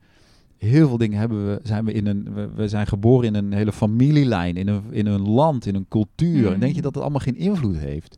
Heel 0.64 0.88
veel 0.88 0.98
dingen 0.98 1.20
hebben 1.20 1.46
we, 1.48 1.60
zijn 1.64 1.86
we 1.86 1.92
in 1.94 2.08
een, 2.08 2.34
we, 2.34 2.50
we 2.56 2.68
zijn 2.68 2.88
geboren 2.88 3.28
in 3.28 3.36
een 3.36 3.54
hele 3.54 3.72
familielijn, 3.72 4.56
in 4.58 4.68
een, 4.68 4.84
in 4.92 5.06
een 5.06 5.30
land, 5.30 5.66
in 5.66 5.76
een 5.76 5.88
cultuur. 5.90 6.52
En 6.54 6.60
denk 6.60 6.72
je 6.72 6.78
Mm. 6.78 6.84
dat 6.84 6.94
het 6.94 7.04
allemaal 7.04 7.20
geen 7.22 7.36
invloed 7.38 7.78
heeft? 7.78 8.18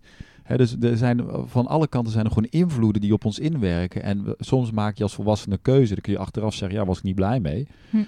Dus 0.55 0.75
er 0.81 0.97
zijn, 0.97 1.21
van 1.45 1.67
alle 1.67 1.88
kanten 1.88 2.12
zijn 2.12 2.25
er 2.25 2.31
gewoon 2.31 2.49
invloeden 2.49 3.01
die 3.01 3.13
op 3.13 3.25
ons 3.25 3.39
inwerken. 3.39 4.03
En 4.03 4.23
we- 4.23 4.36
soms 4.39 4.71
maak 4.71 4.97
je 4.97 5.03
als 5.03 5.13
volwassene 5.13 5.58
keuze, 5.58 5.93
dan 5.93 6.01
kun 6.01 6.13
je 6.13 6.19
achteraf 6.19 6.53
zeggen, 6.53 6.79
ja, 6.79 6.86
was 6.86 6.97
ik 6.97 7.03
niet 7.03 7.15
blij 7.15 7.39
mee. 7.39 7.67
Hm. 7.89 8.03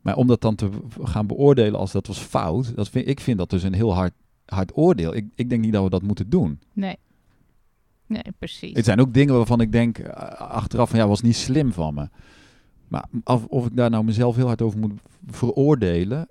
Maar 0.00 0.16
om 0.16 0.26
dat 0.26 0.40
dan 0.40 0.54
te 0.54 0.68
gaan 1.02 1.26
beoordelen 1.26 1.78
als 1.80 1.92
dat 1.92 2.06
was 2.06 2.18
fout, 2.18 2.76
dat 2.76 2.88
vind, 2.88 3.08
ik 3.08 3.20
vind 3.20 3.38
dat 3.38 3.50
dus 3.50 3.62
een 3.62 3.72
heel 3.74 3.94
hard, 3.94 4.12
hard 4.44 4.76
oordeel. 4.76 5.14
Ik, 5.14 5.24
ik 5.34 5.48
denk 5.48 5.62
niet 5.62 5.72
dat 5.72 5.82
we 5.84 5.90
dat 5.90 6.02
moeten 6.02 6.30
doen. 6.30 6.58
Nee. 6.72 6.96
Nee, 8.06 8.22
precies. 8.38 8.76
Het 8.76 8.84
zijn 8.84 9.00
ook 9.00 9.14
dingen 9.14 9.34
waarvan 9.34 9.60
ik 9.60 9.72
denk 9.72 9.98
eh, 9.98 10.10
achteraf 10.40 10.90
van 10.90 10.98
ja, 10.98 11.08
was 11.08 11.20
niet 11.22 11.36
slim 11.36 11.72
van 11.72 11.94
me. 11.94 12.08
Maar 12.88 13.04
of, 13.24 13.44
of 13.46 13.66
ik 13.66 13.76
daar 13.76 13.90
nou 13.90 14.04
mezelf 14.04 14.36
heel 14.36 14.46
hard 14.46 14.62
over 14.62 14.78
moet 14.78 14.92
veroordelen, 15.26 16.28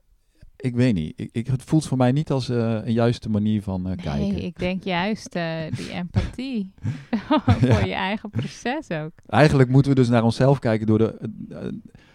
ik 0.56 0.76
weet 0.76 0.94
niet. 0.94 1.14
Ik, 1.16 1.30
ik, 1.32 1.48
het 1.48 1.64
voelt 1.64 1.86
voor 1.86 1.98
mij 1.98 2.12
niet 2.12 2.32
als 2.32 2.50
eh, 2.50 2.74
een 2.86 2.94
juiste 2.94 3.30
manier 3.30 3.62
van 3.62 3.88
eh, 3.90 3.98
kijken. 3.98 4.28
Nee, 4.34 4.42
ik 4.46 4.60
denk 4.60 4.84
juist 4.84 5.36
eh, 5.36 5.58
die 5.76 5.92
empathie 6.02 6.72
voor 7.60 7.68
Ja. 7.68 7.86
je 7.86 7.94
eigen 7.94 8.30
proces 8.30 8.90
ook. 8.92 9.12
Eigenlijk 9.28 9.70
moeten 9.70 9.92
we 9.92 9.98
dus 9.98 10.10
naar 10.10 10.24
onszelf 10.24 10.60
kijken 10.60 10.88
door 10.88 10.98
de, 10.98 11.30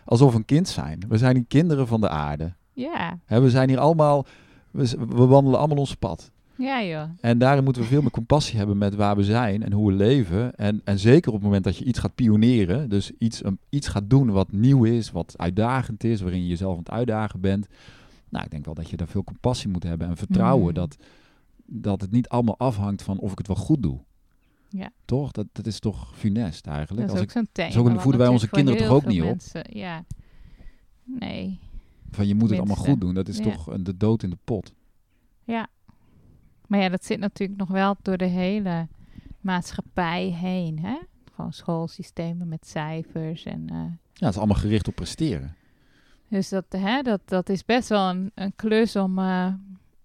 alsof 0.05 0.31
we 0.33 0.37
een 0.38 0.44
kind 0.44 0.68
zijn. 0.68 1.05
We 1.09 1.18
zijn 1.18 1.35
die 1.35 1.44
kinderen 1.48 1.87
van 1.87 2.00
de 2.00 2.09
aarde. 2.09 2.53
Ja, 2.72 3.18
Hè, 3.24 3.40
we 3.40 3.50
zijn 3.50 3.68
hier 3.68 3.79
allemaal, 3.79 4.26
we, 4.70 4.96
we 5.09 5.26
wandelen 5.26 5.59
allemaal 5.59 5.76
ons 5.76 5.94
pad. 5.94 6.31
Ja 6.61 6.83
joh. 6.85 7.11
En 7.20 7.38
daarin 7.38 7.64
moeten 7.64 7.83
we 7.83 7.88
veel 7.88 8.01
meer 8.01 8.11
compassie 8.11 8.59
hebben 8.59 8.79
met 8.79 8.94
waar 8.94 9.16
we 9.16 9.25
zijn 9.25 9.62
en 9.62 9.73
hoe 9.73 9.87
we 9.90 9.92
leven. 9.96 10.55
En, 10.55 10.81
en 10.85 10.99
zeker 10.99 11.29
op 11.29 11.35
het 11.35 11.44
moment 11.44 11.64
dat 11.64 11.77
je 11.77 11.85
iets 11.85 11.99
gaat 11.99 12.14
pioneren, 12.14 12.88
dus 12.88 13.11
iets, 13.18 13.44
um, 13.44 13.59
iets 13.68 13.88
gaat 13.88 14.11
doen 14.11 14.31
wat 14.31 14.53
nieuw 14.53 14.85
is, 14.85 15.11
wat 15.11 15.35
uitdagend 15.37 16.05
is, 16.05 16.20
waarin 16.20 16.42
je 16.42 16.49
jezelf 16.49 16.73
aan 16.73 16.79
het 16.79 16.90
uitdagen 16.90 17.40
bent. 17.40 17.66
Nou, 18.29 18.44
ik 18.44 18.51
denk 18.51 18.64
wel 18.64 18.75
dat 18.75 18.90
je 18.90 18.96
daar 18.96 19.09
veel 19.09 19.25
compassie 19.25 19.70
moet 19.70 19.83
hebben 19.83 20.09
en 20.09 20.16
vertrouwen 20.16 20.68
Mm. 20.68 20.75
dat, 20.75 20.96
dat 21.66 22.01
het 22.01 22.11
niet 22.11 22.29
allemaal 22.29 22.59
afhangt 22.59 23.03
van 23.03 23.18
of 23.18 23.33
ik 23.33 23.38
het 23.38 23.46
wel 23.46 23.57
goed 23.57 23.83
doe. 23.83 23.99
Ja. 24.68 24.90
Toch? 25.05 25.31
Dat, 25.33 25.46
dat 25.53 25.66
is 25.66 25.79
toch 25.81 26.16
funest 26.16 26.66
eigenlijk. 26.66 27.01
Dat 27.07 27.16
is 27.16 27.23
Als 27.23 27.23
ook 27.23 27.31
zo'n 27.31 27.49
thema. 27.53 27.70
zo 27.70 27.99
voeden 27.99 28.20
wij 28.20 28.29
onze 28.31 28.49
kinderen 28.49 28.81
toch 28.81 28.90
ook 28.90 29.07
niet 29.07 29.23
op? 29.23 29.38
Ja. 29.70 30.05
Nee. 31.05 31.59
van 32.11 32.27
je 32.27 32.35
moet 32.35 32.49
het 32.51 32.59
allemaal 32.59 32.77
goed 32.77 33.01
doen, 33.01 33.14
dat 33.14 33.29
is 33.29 33.37
Ja. 33.38 33.42
toch 33.42 33.66
een- 33.66 33.85
de 33.85 33.96
dood 33.96 34.23
in 34.23 34.31
de 34.31 34.38
pot. 34.44 34.75
Ja. 35.44 35.68
Maar 36.70 36.80
ja, 36.80 36.88
dat 36.88 37.04
zit 37.04 37.18
natuurlijk 37.18 37.59
nog 37.59 37.68
wel 37.68 37.96
door 38.02 38.16
de 38.16 38.24
hele 38.24 38.88
maatschappij 39.40 40.24
heen. 40.24 40.78
Hè? 40.78 40.98
Gewoon 41.35 41.52
schoolsystemen 41.52 42.48
met 42.48 42.66
cijfers. 42.66 43.44
En, 43.44 43.68
eh, 43.68 43.76
Ja, 44.12 44.26
het 44.26 44.35
is 44.35 44.37
allemaal 44.37 44.56
gericht 44.56 44.88
op 44.88 44.94
presteren. 44.94 45.56
dus 46.28 46.48
dat, 46.48 46.64
hè, 46.68 47.02
dat, 47.02 47.20
dat 47.24 47.48
is 47.48 47.64
best 47.64 47.88
wel 47.88 48.11
een, 48.11 48.30
een 48.35 48.52
klus 48.56 48.96
om, 48.96 49.18
eh, 49.18 49.54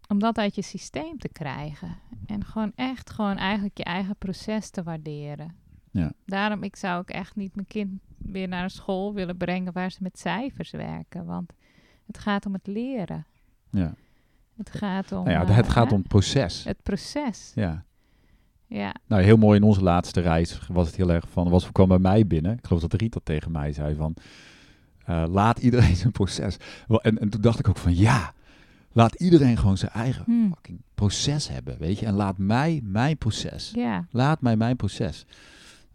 om 0.07 0.19
dat 0.19 0.37
uit 0.37 0.55
je 0.55 0.61
systeem 0.61 1.17
te 1.17 1.29
krijgen. 1.29 1.97
En 2.25 2.45
gewoon 2.45 2.71
echt 2.75 3.09
gewoon 3.09 3.37
eigenlijk 3.37 3.77
je 3.77 3.83
eigen 3.83 4.15
proces 4.17 4.69
te 4.69 4.83
waarderen. 4.83 5.55
Ja. 5.91 6.11
Daarom, 6.25 6.63
ik 6.63 6.75
zou 6.75 6.99
ook 6.99 7.09
echt 7.09 7.35
niet 7.35 7.55
mijn 7.55 7.67
kind 7.67 7.91
weer 8.17 8.47
naar 8.47 8.63
een 8.63 8.69
school 8.69 9.13
willen 9.13 9.37
brengen 9.37 9.73
waar 9.73 9.91
ze 9.91 9.97
met 10.01 10.19
cijfers 10.19 10.71
werken. 10.71 11.25
Want 11.25 11.53
het 12.05 12.17
gaat 12.17 12.45
om 12.45 12.53
het 12.53 12.67
leren. 12.67 13.25
Ja. 13.69 13.93
Het 14.57 14.71
gaat 14.71 15.11
om... 15.11 15.23
Nou 15.23 15.29
ja, 15.29 15.47
eh, 15.47 15.55
het 15.55 15.69
gaat 15.69 15.91
om 15.91 16.03
proces. 16.03 16.63
Het 16.63 16.83
proces, 16.83 17.51
Ja. 17.55 17.83
ja. 18.67 18.95
Nou, 19.07 19.21
heel 19.23 19.37
mooi 19.37 19.57
in 19.57 19.63
onze 19.63 19.81
laatste 19.83 20.21
reis 20.21 20.59
was 20.67 20.87
het 20.87 20.95
heel 20.95 21.11
erg 21.11 21.25
van, 21.29 21.49
was 21.49 21.71
kwam 21.71 21.87
bij 21.87 21.99
mij 21.99 22.27
binnen. 22.27 22.51
Ik 22.57 22.65
geloof 22.65 22.81
dat 22.81 22.93
Riet 22.93 23.13
dat 23.13 23.25
tegen 23.25 23.51
mij 23.51 23.73
zei 23.73 23.95
van, 23.95 24.13
eh, 25.05 25.23
laat 25.29 25.59
iedereen 25.59 25.95
zijn 26.05 26.11
proces. 26.11 26.57
En, 26.87 27.19
en 27.19 27.29
toen 27.29 27.41
dacht 27.41 27.59
ik 27.59 27.69
ook 27.69 27.77
van, 27.77 27.95
ja, 27.95 28.33
laat 28.91 29.15
iedereen 29.15 29.57
gewoon 29.57 29.77
zijn 29.77 29.91
eigen 29.91 30.23
Hm. 30.25 30.47
fucking 30.53 30.81
proces 30.95 31.47
hebben, 31.49 31.77
weet 31.79 31.99
je. 31.99 32.05
En 32.05 32.13
laat 32.13 32.37
mij 32.37 32.81
mijn 32.83 33.17
proces. 33.17 33.71
Ja, 33.75 34.05
Laat 34.11 34.41
mij 34.41 34.55
mijn 34.57 34.75
proces. 34.75 35.25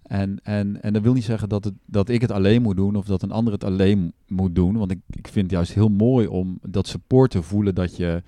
En, 0.03 0.41
en, 0.43 0.83
en 0.83 0.93
dat 0.93 1.03
wil 1.03 1.13
niet 1.13 1.25
zeggen 1.25 1.49
dat, 1.49 1.65
het, 1.65 1.75
dat 1.87 2.09
ik 2.09 2.21
het 2.21 2.31
alleen 2.31 2.63
moet 2.63 2.77
doen 2.77 2.97
of 2.97 3.07
dat 3.07 3.23
een 3.23 3.31
ander 3.31 3.53
het 3.53 3.65
alleen 3.65 4.13
moet 4.27 4.55
doen. 4.55 4.77
Want 4.77 4.91
ik, 4.91 4.99
ik 5.11 5.29
vind 5.29 5.45
het 5.45 5.51
juist 5.55 5.73
heel 5.73 5.89
mooi 5.89 6.27
om 6.27 6.59
dat 6.63 6.87
support 6.87 7.31
te 7.31 7.43
voelen 7.43 7.75
dat 7.75 7.97
je 7.97 8.23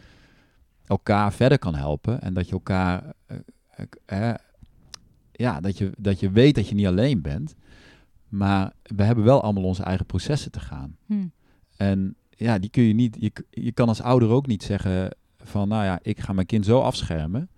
elkaar 0.87 1.33
verder 1.33 1.59
kan 1.59 1.74
helpen. 1.74 2.20
En 2.20 2.35
dat 2.35 2.47
je 2.47 2.53
elkaar, 2.53 3.12
eh, 3.26 3.37
eh, 4.07 4.30
eh, 4.30 4.35
ja, 5.33 5.61
dat 5.61 5.78
je, 5.78 5.93
dat 5.99 6.20
je 6.20 6.30
weet 6.30 6.55
dat 6.55 6.68
je 6.68 6.74
niet 6.74 6.87
alleen 6.87 7.22
bent. 7.22 7.55
Maar 8.28 8.72
we 8.83 9.03
hebben 9.03 9.24
wel 9.24 9.43
allemaal 9.43 9.62
onze 9.62 9.83
eigen 9.83 10.07
processen 10.07 10.51
te 10.51 10.61
gaan. 10.61 10.97
hm. 11.07 11.26
En 11.76 12.16
ja, 12.30 12.59
die 12.59 12.70
kun 12.70 12.83
je 12.83 12.95
niet. 12.95 13.16
Je, 13.20 13.33
je 13.51 13.72
kan 13.72 13.89
als 13.89 14.01
ouder 14.01 14.28
ook 14.28 14.47
niet 14.47 14.62
zeggen 14.62 15.16
van, 15.39 15.68
nou 15.68 15.85
ja, 15.85 15.99
ik 16.03 16.20
ga 16.20 16.33
mijn 16.33 16.47
kind 16.47 16.64
zo 16.64 16.80
afschermen 16.80 17.49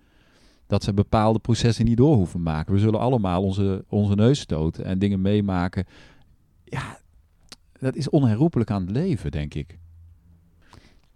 dat 0.67 0.83
ze 0.83 0.93
bepaalde 0.93 1.39
processen 1.39 1.85
niet 1.85 1.97
door 1.97 2.15
hoeven 2.15 2.41
maken. 2.41 2.73
We 2.73 2.79
zullen 2.79 2.99
allemaal 2.99 3.43
onze, 3.43 3.85
onze 3.87 4.15
neus 4.15 4.39
stoten 4.39 4.85
en 4.85 4.99
dingen 4.99 5.21
meemaken. 5.21 5.85
Ja, 6.63 6.99
dat 7.79 7.95
is 7.95 8.09
onherroepelijk 8.09 8.71
aan 8.71 8.81
het 8.81 8.91
leven, 8.91 9.31
denk 9.31 9.53
ik. 9.53 9.79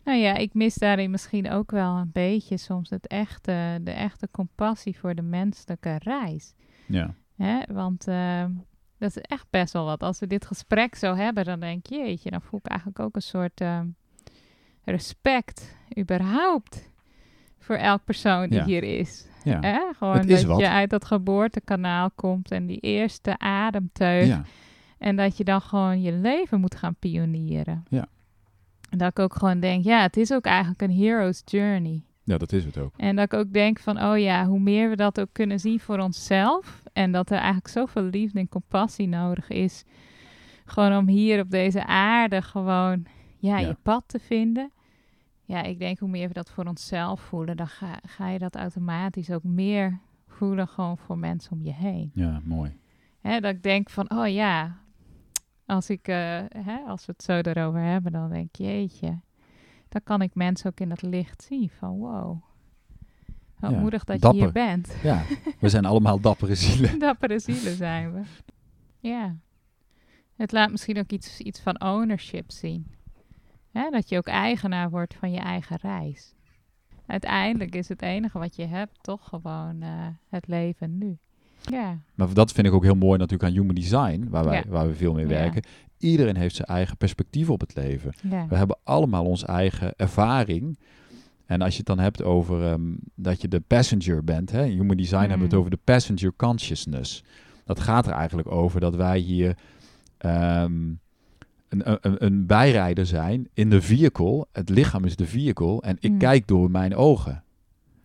Nou 0.04 0.18
ja, 0.18 0.36
ik 0.36 0.54
mis 0.54 0.76
daarin 0.76 1.12
misschien 1.12 1.50
ook 1.52 1.72
wel 1.72 1.96
een 1.96 2.10
beetje 2.14 2.58
soms 2.58 2.90
het 2.90 3.08
echte, 3.08 3.80
de 3.82 3.92
echte 3.92 4.28
compassie 4.32 4.98
voor 5.00 5.16
de 5.16 5.22
menselijke 5.22 5.96
reis. 6.04 6.54
Ja. 6.86 7.14
Hè? 7.36 7.60
Want 7.74 8.08
eh, 8.08 8.46
dat 8.98 9.10
is 9.10 9.18
echt 9.22 9.46
best 9.50 9.74
wel 9.74 9.86
wat. 9.86 10.04
Als 10.04 10.20
we 10.20 10.28
dit 10.28 10.46
gesprek 10.46 10.96
zo 10.96 11.16
hebben, 11.16 11.46
dan 11.46 11.60
denk 11.60 11.86
je, 11.88 11.96
jeetje, 11.96 12.30
dan 12.32 12.42
voel 12.42 12.60
ik 12.64 12.68
eigenlijk 12.68 13.00
ook 13.00 13.16
een 13.16 13.22
soort 13.22 13.62
eh, 13.62 13.80
respect, 14.84 15.78
überhaupt, 16.00 16.90
voor 17.60 17.76
elk 17.76 18.04
persoon 18.04 18.50
die 18.50 18.60
Ja. 18.60 18.66
hier 18.66 18.84
is. 18.84 19.28
Ja. 19.44 19.60
Hè? 19.60 19.80
Gewoon 19.98 20.18
Het 20.18 20.30
is 20.30 20.42
dat 20.42 20.50
wat. 20.52 20.60
je 20.60 20.70
uit 20.70 20.90
dat 20.90 21.06
geboortekanaal 21.06 22.12
komt 22.12 22.52
en 22.52 22.66
die 22.66 22.80
eerste 22.80 23.38
ademteug. 23.40 24.28
Ja. 24.28 24.44
En 24.98 25.16
dat 25.16 25.38
je 25.38 25.44
dan 25.44 25.62
gewoon 25.62 26.02
je 26.02 26.12
leven 26.12 26.60
moet 26.60 26.76
gaan 26.76 26.96
pionieren. 26.96 27.84
Ja. 27.90 28.08
En 28.90 28.98
dat 28.98 29.10
ik 29.10 29.20
ook 29.20 29.36
gewoon 29.36 29.60
denk, 29.60 29.84
ja, 29.84 30.02
het 30.02 30.18
is 30.18 30.32
ook 30.34 30.46
eigenlijk 30.46 30.82
een 30.82 30.92
hero's 30.92 31.42
journey. 31.46 32.04
ja, 32.24 32.38
dat 32.38 32.52
is 32.52 32.66
het 32.66 32.78
ook. 32.78 32.94
En 32.98 33.16
dat 33.16 33.26
ik 33.26 33.34
ook 33.34 33.54
denk 33.54 33.80
van, 33.80 34.04
oh 34.04 34.18
ja, 34.20 34.46
hoe 34.46 34.60
meer 34.60 34.90
we 34.90 34.96
dat 34.96 35.20
ook 35.20 35.30
kunnen 35.32 35.60
zien 35.60 35.80
voor 35.80 36.00
onszelf. 36.00 36.84
En 36.94 37.12
dat 37.12 37.30
er 37.30 37.38
eigenlijk 37.38 37.68
zoveel 37.68 38.04
liefde 38.04 38.40
en 38.40 38.50
compassie 38.50 39.08
nodig 39.08 39.50
is. 39.50 39.84
Gewoon 40.66 40.98
om 40.98 41.08
hier 41.08 41.42
op 41.42 41.50
deze 41.52 41.86
aarde 41.86 42.42
gewoon, 42.42 43.06
ja, 43.38 43.58
Ja. 43.60 43.68
je 43.68 43.76
pad 43.84 44.04
te 44.08 44.20
vinden. 44.20 44.72
Ja, 45.44 45.64
ik 45.64 45.80
denk 45.80 46.00
hoe 46.00 46.10
meer 46.10 46.28
we 46.28 46.34
dat 46.34 46.50
voor 46.50 46.66
onszelf 46.66 47.22
voelen, 47.22 47.58
dan 47.58 47.68
ga, 47.68 48.00
ga 48.06 48.30
je 48.30 48.40
dat 48.40 48.56
automatisch 48.56 49.32
ook 49.32 49.44
meer 49.44 50.00
voelen 50.28 50.68
gewoon 50.68 50.98
voor 50.98 51.18
mensen 51.18 51.52
om 51.52 51.64
je 51.64 51.74
heen. 51.74 52.12
Ja, 52.14 52.42
mooi. 52.44 52.72
Hè, 53.22 53.40
dat 53.40 53.54
ik 53.56 53.64
denk 53.64 53.90
van, 53.90 54.12
oh 54.12 54.28
ja, 54.28 54.78
als, 55.70 55.90
ik, 55.90 56.08
eh, 56.08 56.42
hè, 56.50 56.78
als 56.88 57.06
we 57.06 57.12
het 57.12 57.24
zo 57.24 57.40
erover 57.40 57.82
hebben, 57.82 58.12
dan 58.12 58.30
denk 58.30 58.46
ik, 58.48 58.56
jeetje, 58.56 59.20
dan 59.90 60.02
kan 60.04 60.22
ik 60.22 60.36
mensen 60.36 60.70
ook 60.70 60.80
in 60.80 60.90
dat 60.90 61.02
licht 61.02 61.44
zien 61.44 61.70
van, 61.70 61.98
wow. 61.98 62.42
Wat 63.60 63.72
Ja, 63.72 63.80
moedig 63.80 64.04
dat 64.04 64.20
dapper. 64.22 64.40
je 64.40 64.44
hier 64.44 64.54
bent. 64.54 64.96
Ja, 65.04 65.24
we 65.60 65.70
zijn 65.70 65.86
allemaal 65.86 66.20
dappere 66.30 66.56
zielen. 66.56 67.00
Dappere 67.00 67.40
zielen 67.40 67.76
zijn 67.76 68.14
we. 68.14 68.22
Ja. 69.00 69.36
Het 70.36 70.52
laat 70.52 70.72
misschien 70.72 70.98
ook 70.98 71.12
iets, 71.12 71.40
iets 71.40 71.60
van 71.60 71.82
ownership 71.82 72.52
zien. 72.52 72.92
Hè, 73.72 73.90
dat 73.90 74.10
je 74.10 74.18
ook 74.18 74.28
eigenaar 74.28 74.90
wordt 74.90 75.16
van 75.16 75.32
je 75.32 75.40
eigen 75.40 75.78
reis. 75.82 76.34
Uiteindelijk 77.06 77.76
is 77.76 77.90
het 77.90 78.02
enige 78.02 78.40
wat 78.40 78.56
je 78.56 78.66
hebt 78.66 78.98
toch 79.04 79.28
gewoon 79.28 79.82
eh, 79.82 80.08
het 80.30 80.48
leven 80.48 80.98
nu. 80.98 81.18
Ja, 81.62 81.98
Maar 82.16 82.34
dat 82.34 82.52
vind 82.52 82.68
ik 82.68 82.74
ook 82.74 82.84
heel 82.84 82.96
mooi 82.96 83.18
natuurlijk 83.18 83.50
aan 83.50 83.56
Human 83.58 83.76
Design, 83.76 84.28
waar, 84.30 84.44
wij, 84.46 84.56
Ja. 84.58 84.64
waar 84.68 84.88
we 84.88 84.96
veel 84.96 85.14
mee 85.14 85.24
Ja. 85.28 85.30
werken. 85.30 85.64
Iedereen 85.98 86.36
heeft 86.36 86.56
zijn 86.56 86.68
eigen 86.68 86.98
perspectief 86.98 87.50
op 87.50 87.60
het 87.60 87.76
leven. 87.76 88.14
ja. 88.30 88.46
We 88.48 88.56
hebben 88.56 88.78
allemaal 88.84 89.26
onze 89.26 89.46
eigen 89.46 89.94
ervaring. 89.98 90.78
En 91.46 91.62
als 91.62 91.72
je 91.72 91.78
het 91.78 91.86
dan 91.88 92.00
hebt 92.00 92.24
over 92.24 92.64
ehm, 92.66 92.82
dat 93.16 93.42
je 93.42 93.48
de 93.48 93.60
passenger 93.60 94.24
bent, 94.24 94.52
hè, 94.52 94.66
in 94.66 94.78
Human 94.78 94.98
Design 94.98 95.20
hebben 95.20 95.38
we 95.38 95.44
het 95.44 95.52
Mm. 95.54 95.60
over 95.60 95.72
de 95.72 95.80
passenger 95.84 96.34
consciousness. 96.36 97.24
Dat 97.66 97.80
gaat 97.80 98.08
er 98.08 98.14
eigenlijk 98.14 98.52
over 98.52 98.80
dat 98.80 98.96
wij 98.96 99.20
hier 99.20 99.58
ehm, 100.18 100.74
een, 101.70 101.82
een, 102.02 102.26
een 102.26 102.46
bijrijder 102.46 103.06
zijn 103.06 103.48
in 103.54 103.70
de 103.70 103.82
vehicle. 103.82 104.46
Het 104.52 104.70
lichaam 104.70 105.06
is 105.06 105.16
de 105.16 105.26
vehicle 105.26 105.82
en 105.82 105.98
ik 106.00 106.12
Mm. 106.12 106.18
kijk 106.18 106.48
door 106.48 106.72
mijn 106.72 106.96
ogen. 106.96 107.44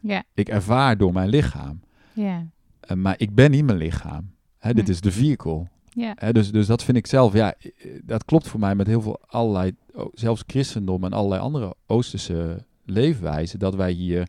ja, 0.01 0.23
Ik 0.35 0.49
ervaar 0.49 0.97
door 0.97 1.13
mijn 1.13 1.29
lichaam. 1.29 1.81
ja, 2.13 2.47
Eh, 2.87 2.97
maar 2.97 3.14
ik 3.18 3.35
ben 3.35 3.51
niet 3.51 3.64
mijn 3.64 3.78
lichaam. 3.78 4.30
Hè, 4.59 4.74
dit 4.74 4.89
is 4.89 5.01
de 5.01 5.12
vehicle. 5.12 5.68
ja. 5.91 6.12
Hè, 6.18 6.32
dus, 6.32 6.53
dus 6.53 6.66
dat 6.66 6.85
vind 6.85 6.97
ik 6.97 7.07
zelf, 7.07 7.32
ja, 7.32 7.55
eh, 7.55 7.70
dat 8.05 8.24
klopt 8.24 8.49
voor 8.49 8.61
mij 8.61 8.74
met 8.74 8.87
heel 8.87 9.01
veel 9.03 9.20
allerlei, 9.26 9.74
zelfs 10.12 10.43
christendom 10.47 11.05
en 11.05 11.12
allerlei 11.12 11.41
andere 11.41 11.74
Oosterse 11.87 12.64
leefwijzen, 12.85 13.59
dat 13.59 13.74
wij 13.74 13.93
hier, 13.93 14.28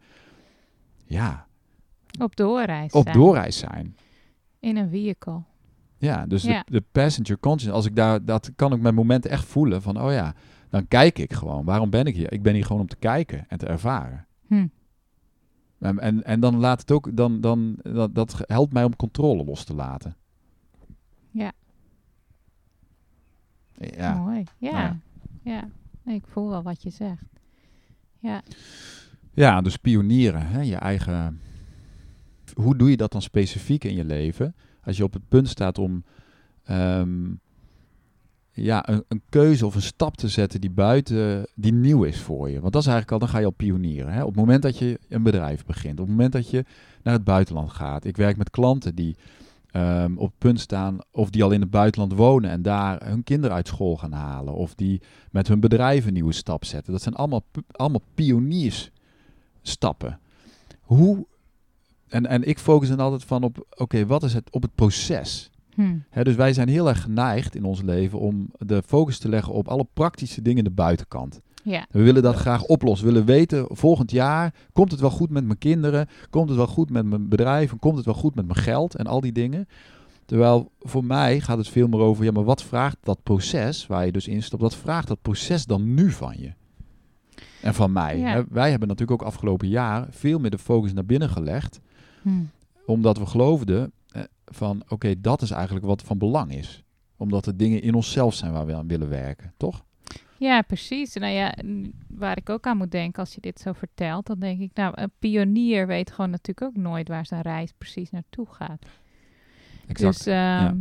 ja, 1.05 1.47
Op 2.19 2.35
doorreis 2.35 2.91
op 2.91 3.03
zijn. 3.03 3.15
doorreis 3.17 3.57
zijn. 3.57 3.95
In 4.59 4.77
een 4.77 4.89
vehicle. 4.89 5.41
Ja, 5.97 6.25
dus 6.25 6.43
Ja. 6.43 6.63
De, 6.65 6.71
de 6.71 6.83
passenger 6.91 7.39
consciousness, 7.39 7.75
als 7.75 7.85
ik 7.85 7.95
daar, 7.95 8.25
dat 8.25 8.51
kan 8.55 8.73
ik 8.73 8.79
met 8.81 8.93
momenten 8.95 9.31
echt 9.31 9.45
voelen 9.45 9.81
van, 9.81 10.01
oh 10.01 10.11
ja, 10.11 10.33
dan 10.69 10.87
kijk 10.87 11.19
ik 11.19 11.33
gewoon. 11.33 11.65
Waarom 11.65 11.89
ben 11.89 12.05
ik 12.05 12.15
hier? 12.15 12.31
Ik 12.31 12.41
ben 12.43 12.53
hier 12.53 12.65
gewoon 12.65 12.81
om 12.81 12.87
te 12.87 12.95
kijken 12.95 13.45
en 13.47 13.57
te 13.57 13.65
ervaren. 13.65 14.25
Hm. 14.47 14.67
En, 15.86 15.99
en, 15.99 16.23
en 16.23 16.39
dan 16.39 16.55
laat 16.57 16.79
het 16.79 16.91
ook, 16.91 17.15
dan, 17.15 17.41
dan, 17.41 17.75
dat, 17.81 18.15
dat 18.15 18.43
helpt 18.45 18.73
mij 18.73 18.83
om 18.83 18.95
controle 18.95 19.43
los 19.43 19.63
te 19.63 19.73
laten. 19.73 20.15
Ja. 21.31 21.51
Ja. 23.77 24.15
Mooi. 24.15 24.43
Ja. 24.57 24.69
Ja. 24.71 24.99
Ja. 25.41 25.69
Nee, 26.03 26.15
ik 26.15 26.27
voel 26.27 26.49
wel 26.49 26.63
wat 26.63 26.83
je 26.83 26.89
zegt. 26.89 27.23
Ja. 28.19 28.41
Ja, 29.33 29.61
dus 29.61 29.77
pionieren, 29.77 30.47
hè, 30.47 30.61
je 30.61 30.75
eigen. 30.75 31.39
Hoe 32.53 32.77
doe 32.77 32.89
je 32.89 32.97
dat 32.97 33.11
dan 33.11 33.21
specifiek 33.21 33.83
in 33.83 33.95
je 33.95 34.05
leven? 34.05 34.55
Als 34.83 34.97
je 34.97 35.03
op 35.03 35.13
het 35.13 35.27
punt 35.27 35.49
staat 35.49 35.77
om 35.77 36.03
ehm, 36.63 37.33
ja, 38.55 38.89
een, 38.89 39.03
een 39.07 39.21
keuze 39.29 39.65
of 39.65 39.75
een 39.75 39.81
stap 39.81 40.17
te 40.17 40.27
zetten 40.27 40.61
die 40.61 40.69
buiten, 40.69 41.47
die 41.55 41.73
nieuw 41.73 42.03
is 42.03 42.19
voor 42.19 42.49
je. 42.49 42.59
Want 42.59 42.73
dat 42.73 42.81
is 42.81 42.87
eigenlijk 42.87 43.11
al, 43.11 43.19
dan 43.19 43.29
ga 43.35 43.39
je 43.39 43.45
al 43.45 43.51
pionieren. 43.51 44.13
Hè? 44.13 44.21
Op 44.21 44.27
het 44.27 44.35
moment 44.35 44.61
dat 44.61 44.77
je 44.77 44.99
een 45.09 45.23
bedrijf 45.23 45.65
begint, 45.65 45.99
op 45.99 46.05
het 46.05 46.15
moment 46.15 46.33
dat 46.33 46.49
je 46.49 46.65
naar 47.03 47.13
het 47.13 47.23
buitenland 47.23 47.71
gaat. 47.71 48.05
Ik 48.05 48.17
werk 48.17 48.37
met 48.37 48.49
klanten 48.49 48.95
die 48.95 49.15
ehm, 49.71 50.17
op 50.17 50.27
het 50.27 50.37
punt 50.37 50.59
staan 50.59 50.97
of 51.11 51.29
die 51.29 51.43
al 51.43 51.51
in 51.51 51.61
het 51.61 51.69
buitenland 51.69 52.13
wonen 52.13 52.49
en 52.49 52.61
daar 52.61 53.07
hun 53.07 53.23
kinderen 53.23 53.55
uit 53.55 53.67
school 53.67 53.97
gaan 53.97 54.11
halen. 54.11 54.53
Of 54.53 54.75
die 54.75 55.01
met 55.31 55.47
hun 55.47 55.59
bedrijf 55.59 56.05
een 56.05 56.13
nieuwe 56.13 56.33
stap 56.33 56.65
zetten. 56.65 56.93
Dat 56.93 57.01
zijn 57.01 57.15
allemaal, 57.15 57.43
allemaal 57.71 58.03
pioniersstappen. 58.13 60.19
Hoe, 60.81 61.25
en, 62.07 62.25
en 62.25 62.43
ik 62.43 62.59
focus 62.59 62.89
dan 62.89 62.99
altijd 62.99 63.23
van 63.23 63.43
op, 63.43 63.65
oké, 63.69 64.05
wat 64.05 64.23
is 64.23 64.33
het 64.33 64.49
op 64.49 64.61
het 64.61 64.75
proces? 64.75 65.49
Hm. 65.76 65.97
Hè, 66.09 66.23
dus 66.23 66.36
wij 66.36 66.53
zijn 66.53 66.67
heel 66.67 66.88
erg 66.88 67.01
geneigd 67.01 67.55
in 67.55 67.63
ons 67.63 67.82
leven 67.82 68.19
om 68.19 68.51
de 68.57 68.84
focus 68.86 69.17
te 69.17 69.30
leggen 69.30 69.53
op 69.53 69.67
alle 69.67 69.88
praktische 69.93 70.41
dingen 70.41 70.63
de 70.63 70.71
buitenkant. 70.71 71.41
Ja. 71.63 71.86
We 71.89 72.01
willen 72.01 72.23
dat 72.23 72.36
graag 72.36 72.63
oplossen. 72.63 73.07
We 73.07 73.13
willen 73.13 73.28
weten, 73.28 73.65
volgend 73.69 74.11
jaar, 74.11 74.53
komt 74.73 74.91
het 74.91 74.99
wel 74.99 75.09
goed 75.09 75.30
met 75.30 75.45
mijn 75.45 75.57
kinderen? 75.57 76.07
Komt 76.30 76.47
het 76.49 76.57
wel 76.57 76.67
goed 76.67 76.89
met 76.89 77.05
mijn 77.05 77.30
bedrijf? 77.30 77.71
En 77.71 77.80
komt 77.80 77.95
het 77.95 78.05
wel 78.05 78.13
goed 78.13 78.36
met 78.36 78.45
mijn 78.45 78.59
geld? 78.59 78.95
En 78.95 79.07
al 79.07 79.21
die 79.21 79.32
dingen. 79.32 79.67
Terwijl 80.26 80.71
voor 80.80 81.03
mij 81.05 81.39
gaat 81.39 81.57
het 81.57 81.67
veel 81.67 81.88
meer 81.88 81.99
over, 81.99 82.23
ja, 82.23 82.32
maar 82.32 82.43
wat 82.43 82.63
vraagt 82.63 82.97
dat 83.01 83.23
proces 83.23 83.88
waar 83.88 84.05
je 84.05 84.11
dus 84.11 84.28
instapt? 84.28 84.61
Wat 84.61 84.76
vraagt 84.76 85.07
dat 85.07 85.21
proces 85.21 85.65
dan 85.65 85.93
nu 85.93 86.11
van 86.11 86.36
je? 86.38 86.53
En 87.61 87.73
van 87.73 87.91
mij. 87.91 88.17
Ja. 88.17 88.45
Wij 88.49 88.69
hebben 88.69 88.88
natuurlijk 88.88 89.21
ook 89.21 89.28
afgelopen 89.28 89.67
jaar 89.67 90.07
veel 90.09 90.39
meer 90.39 90.51
de 90.51 90.57
focus 90.57 90.93
naar 90.93 91.05
binnen 91.05 91.30
gelegd 91.30 91.80
Hm. 92.21 92.30
omdat 92.86 93.17
we 93.17 93.26
geloofden 93.26 93.91
van, 94.45 94.84
oké, 94.88 95.22
dat 95.22 95.41
is 95.41 95.51
eigenlijk 95.51 95.86
wat 95.86 96.01
van 96.01 96.18
belang 96.18 96.55
is. 96.55 96.84
Omdat 97.18 97.45
er 97.45 97.57
dingen 97.57 97.82
in 97.82 97.93
onszelf 97.93 98.34
zijn 98.34 98.51
waar 98.51 98.66
we 98.66 98.76
aan 98.76 98.88
willen 98.88 99.09
werken, 99.09 99.53
toch? 99.57 99.86
Ja, 100.38 100.61
precies. 100.61 101.13
Nou 101.13 101.34
ja, 101.34 101.55
waar 102.07 102.38
ik 102.38 102.49
ook 102.49 102.66
aan 102.66 102.78
moet 102.78 102.91
denken 102.91 103.20
als 103.20 103.36
je 103.36 103.41
dit 103.41 103.59
zo 103.59 103.72
vertelt, 103.72 104.26
dan 104.26 104.39
denk 104.39 104.59
ik, 104.59 104.72
nou, 104.74 104.93
een 104.95 105.11
pionier 105.20 105.88
weet 105.88 106.11
gewoon 106.11 106.30
natuurlijk 106.30 106.68
ook 106.68 106.84
nooit 106.84 107.07
waar 107.07 107.26
zijn 107.26 107.41
reis 107.41 107.72
precies 107.78 108.09
naartoe 108.09 108.45
gaat. 108.49 108.86
Dus 109.88 110.26
ehm, 110.26 110.78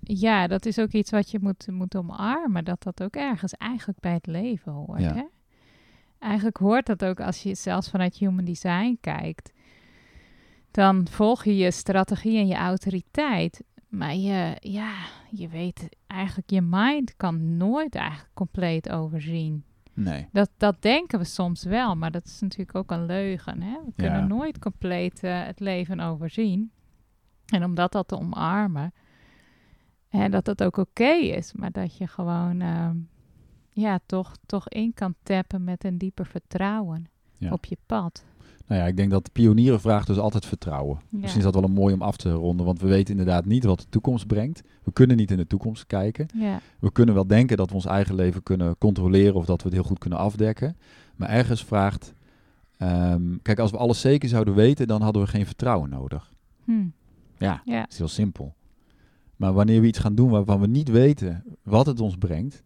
ja. 0.00 0.46
dat 0.46 0.66
is 0.66 0.78
ook 0.78 0.90
iets 0.90 1.10
wat 1.10 1.30
je 1.30 1.38
moet, 1.40 1.66
moet 1.70 1.96
omarmen, 1.96 2.64
dat 2.64 2.82
dat 2.82 3.02
ook 3.02 3.14
ergens 3.14 3.52
eigenlijk 3.52 4.00
bij 4.00 4.12
het 4.12 4.26
leven 4.26 4.72
hoort. 4.72 5.00
Ja. 5.00 5.14
Hè? 5.14 5.24
Eigenlijk 6.18 6.56
hoort 6.56 6.86
dat 6.86 7.04
ook 7.04 7.20
als 7.20 7.42
je 7.42 7.54
zelfs 7.54 7.90
vanuit 7.90 8.16
human 8.16 8.44
design 8.44 8.98
kijkt. 9.00 9.52
Dan 10.74 11.08
volg 11.08 11.44
je 11.44 11.56
je 11.56 11.70
strategie 11.70 12.38
en 12.38 12.46
je 12.46 12.54
autoriteit. 12.54 13.62
Maar 13.88 14.14
je, 14.14 14.56
ja, 14.60 14.92
je 15.30 15.48
weet 15.48 15.88
eigenlijk, 16.06 16.50
je 16.50 16.60
mind 16.62 17.16
kan 17.16 17.56
nooit 17.56 17.94
eigenlijk 17.94 18.30
compleet 18.34 18.90
overzien. 18.90 19.64
nee. 19.92 20.28
Dat, 20.32 20.50
dat 20.56 20.82
denken 20.82 21.18
we 21.18 21.24
soms 21.24 21.64
wel, 21.64 21.96
maar 21.96 22.10
dat 22.10 22.24
is 22.24 22.40
natuurlijk 22.40 22.74
ook 22.78 22.90
een 22.90 23.06
leugen. 23.06 23.62
Hè? 23.62 23.76
We 23.84 23.92
kunnen 23.96 24.18
Ja. 24.20 24.26
nooit 24.26 24.58
compleet 24.58 25.22
eh, 25.24 25.44
het 25.44 25.60
leven 25.60 26.00
overzien. 26.00 26.70
En 27.46 27.64
om 27.64 27.74
dat, 27.74 27.92
dat 27.92 28.08
te 28.08 28.18
omarmen, 28.18 28.92
en 30.08 30.30
dat 30.30 30.44
dat 30.44 30.62
ook 30.62 30.76
oké 30.76 31.10
is, 31.12 31.52
maar 31.52 31.70
dat 31.72 31.96
je 31.96 32.06
gewoon 32.06 32.60
ehm, 32.60 32.96
ja, 33.70 33.98
toch, 34.06 34.32
toch 34.46 34.68
in 34.68 34.94
kan 34.94 35.14
tappen 35.22 35.64
met 35.64 35.84
een 35.84 35.98
dieper 35.98 36.26
vertrouwen 36.26 37.08
Ja. 37.38 37.50
op 37.52 37.64
je 37.64 37.76
pad. 37.86 38.24
Nou 38.66 38.80
ja, 38.80 38.86
ik 38.86 38.96
denk 38.96 39.10
dat 39.10 39.32
pionieren 39.32 39.80
vraagt 39.80 40.06
dus 40.06 40.18
altijd 40.18 40.46
vertrouwen. 40.46 40.98
Ja. 41.08 41.18
Misschien 41.18 41.38
is 41.38 41.44
dat 41.44 41.54
wel 41.54 41.64
een 41.64 41.72
mooi 41.72 41.94
om 41.94 42.02
af 42.02 42.16
te 42.16 42.32
ronden, 42.32 42.66
want 42.66 42.80
we 42.80 42.88
weten 42.88 43.10
inderdaad 43.10 43.44
niet 43.44 43.64
wat 43.64 43.78
de 43.78 43.88
toekomst 43.88 44.26
brengt. 44.26 44.62
We 44.82 44.92
kunnen 44.92 45.16
niet 45.16 45.30
in 45.30 45.36
de 45.36 45.46
toekomst 45.46 45.86
kijken. 45.86 46.26
Ja, 46.34 46.60
We 46.78 46.92
kunnen 46.92 47.14
wel 47.14 47.26
denken 47.26 47.56
dat 47.56 47.68
we 47.68 47.74
ons 47.74 47.84
eigen 47.84 48.14
leven 48.14 48.42
kunnen 48.42 48.78
controleren 48.78 49.34
of 49.34 49.44
dat 49.44 49.58
we 49.62 49.64
het 49.68 49.72
heel 49.76 49.86
goed 49.86 49.98
kunnen 49.98 50.18
afdekken. 50.18 50.76
Maar 51.16 51.28
ergens 51.28 51.64
vraagt, 51.64 52.14
ehm, 52.78 53.22
kijk, 53.42 53.58
als 53.58 53.70
we 53.70 53.76
alles 53.76 54.00
zeker 54.00 54.28
zouden 54.28 54.54
weten, 54.54 54.86
dan 54.86 55.02
hadden 55.02 55.22
we 55.22 55.28
geen 55.28 55.46
vertrouwen 55.46 55.90
nodig. 55.90 56.32
hm. 56.64 56.86
Ja, 57.38 57.62
ja. 57.64 57.80
Dat 57.80 57.92
is 57.92 57.98
heel 57.98 58.08
simpel. 58.08 58.54
Maar 59.36 59.52
wanneer 59.52 59.80
we 59.80 59.86
iets 59.86 59.98
gaan 59.98 60.14
doen 60.14 60.30
waarvan 60.30 60.60
we 60.60 60.66
niet 60.66 60.88
weten 60.88 61.44
wat 61.62 61.86
het 61.86 62.00
ons 62.00 62.16
brengt, 62.16 62.62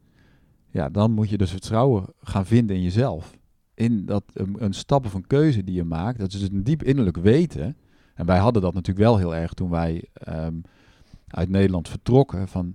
ja, 0.71 0.89
dan 0.89 1.13
moet 1.13 1.29
je 1.31 1.39
dus 1.39 1.51
vertrouwen 1.51 2.05
gaan 2.23 2.47
vinden 2.47 2.77
in 2.77 2.83
jezelf. 2.83 3.38
In 3.79 4.07
dat 4.07 4.25
een, 4.33 4.57
een 4.59 4.73
stap 4.73 5.05
of 5.07 5.15
een 5.15 5.27
keuze 5.27 5.65
die 5.65 5.75
je 5.75 5.85
maakt, 5.85 6.19
dat 6.19 6.33
is 6.33 6.41
dus 6.41 6.49
een 6.49 6.65
diep 6.65 6.83
innerlijk 6.83 7.17
weten. 7.17 7.77
En 8.15 8.27
wij 8.27 8.39
hadden 8.39 8.63
dat 8.63 8.75
natuurlijk 8.75 9.07
wel 9.07 9.17
heel 9.19 9.35
erg 9.35 9.53
toen 9.53 9.71
wij 9.71 10.05
ehm, 10.13 10.55
uit 11.29 11.49
Nederland 11.49 11.89
vertrokken. 11.89 12.49
Van, 12.49 12.75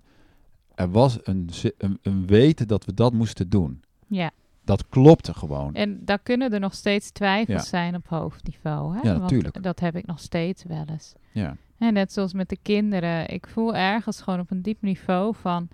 er 0.76 0.91
was 0.91 1.20
een, 1.24 1.49
een, 1.78 1.99
een 2.01 2.28
weten 2.28 2.68
dat 2.68 2.86
we 2.86 2.93
dat 2.93 3.14
moesten 3.14 3.49
doen. 3.49 3.82
ja. 4.08 4.32
Dat 4.66 4.89
klopte 4.89 5.34
gewoon. 5.34 5.74
En 5.76 6.06
daar 6.06 6.20
kunnen 6.20 6.54
er 6.54 6.60
nog 6.60 6.74
steeds 6.74 7.12
twijfels 7.12 7.64
Ja. 7.64 7.70
zijn 7.70 7.95
op 7.95 8.08
hoofdniveau. 8.08 8.93
Hè? 8.95 8.99
Ja, 9.01 9.10
Want 9.10 9.22
natuurlijk. 9.22 9.64
dat 9.64 9.80
heb 9.80 9.95
ik 9.95 10.06
nog 10.06 10.20
steeds 10.20 10.64
wel 10.64 10.84
eens. 10.89 11.14
Ja, 11.32 11.56
En 11.78 11.93
net 11.93 12.14
zoals 12.14 12.34
met 12.34 12.49
de 12.49 12.58
kinderen. 12.62 13.30
Ik 13.30 13.47
voel 13.47 13.76
ergens 13.76 14.22
gewoon 14.22 14.39
op 14.39 14.51
een 14.51 14.62
diep 14.62 14.82
niveau 14.82 15.36
van... 15.36 15.68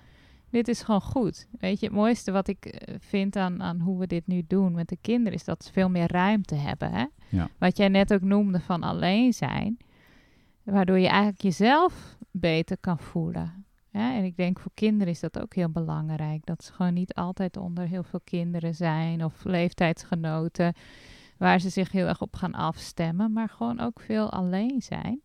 Dit 0.51 0.67
is 0.67 0.81
gewoon 0.81 1.01
goed. 1.01 1.47
Weet 1.59 1.79
je, 1.79 1.85
het 1.85 1.95
mooiste 1.95 2.31
wat 2.31 2.47
ik 2.47 2.65
eh, 2.65 2.95
vind 2.99 3.35
aan, 3.35 3.61
aan 3.63 3.79
hoe 3.79 3.99
we 3.99 4.07
dit 4.07 4.27
nu 4.27 4.43
doen 4.47 4.71
met 4.71 4.89
de 4.89 4.97
kinderen... 5.01 5.33
is 5.33 5.43
dat 5.43 5.63
ze 5.63 5.71
veel 5.71 5.89
meer 5.89 6.11
ruimte 6.11 6.55
hebben. 6.55 6.91
Hè? 6.91 7.05
Ja. 7.29 7.49
Wat 7.57 7.77
jij 7.77 7.87
net 7.87 8.13
ook 8.13 8.21
noemde 8.21 8.59
van 8.59 8.83
alleen 8.83 9.33
zijn. 9.33 9.77
Waardoor 10.63 10.99
je 10.99 11.07
eigenlijk 11.07 11.41
jezelf 11.41 12.17
beter 12.31 12.77
kan 12.77 12.99
voelen. 12.99 13.65
En 13.91 14.23
ik 14.23 14.37
denk 14.37 14.59
voor 14.59 14.71
kinderen 14.73 15.13
is 15.13 15.19
dat 15.19 15.39
ook 15.39 15.55
heel 15.55 15.69
belangrijk. 15.69 16.45
Dat 16.45 16.63
ze 16.63 16.73
gewoon 16.73 16.93
niet 16.93 17.13
altijd 17.13 17.57
onder 17.57 17.87
heel 17.87 18.03
veel 18.03 18.21
kinderen 18.23 18.75
zijn... 18.75 19.25
of 19.25 19.43
leeftijdsgenoten... 19.43 20.73
waar 21.37 21.59
ze 21.59 21.69
zich 21.69 21.91
heel 21.91 22.07
erg 22.07 22.21
op 22.21 22.35
gaan 22.35 22.53
afstemmen... 22.53 23.33
maar 23.33 23.49
gewoon 23.49 23.79
ook 23.79 23.99
veel 23.99 24.31
alleen 24.31 24.81
zijn 24.81 25.21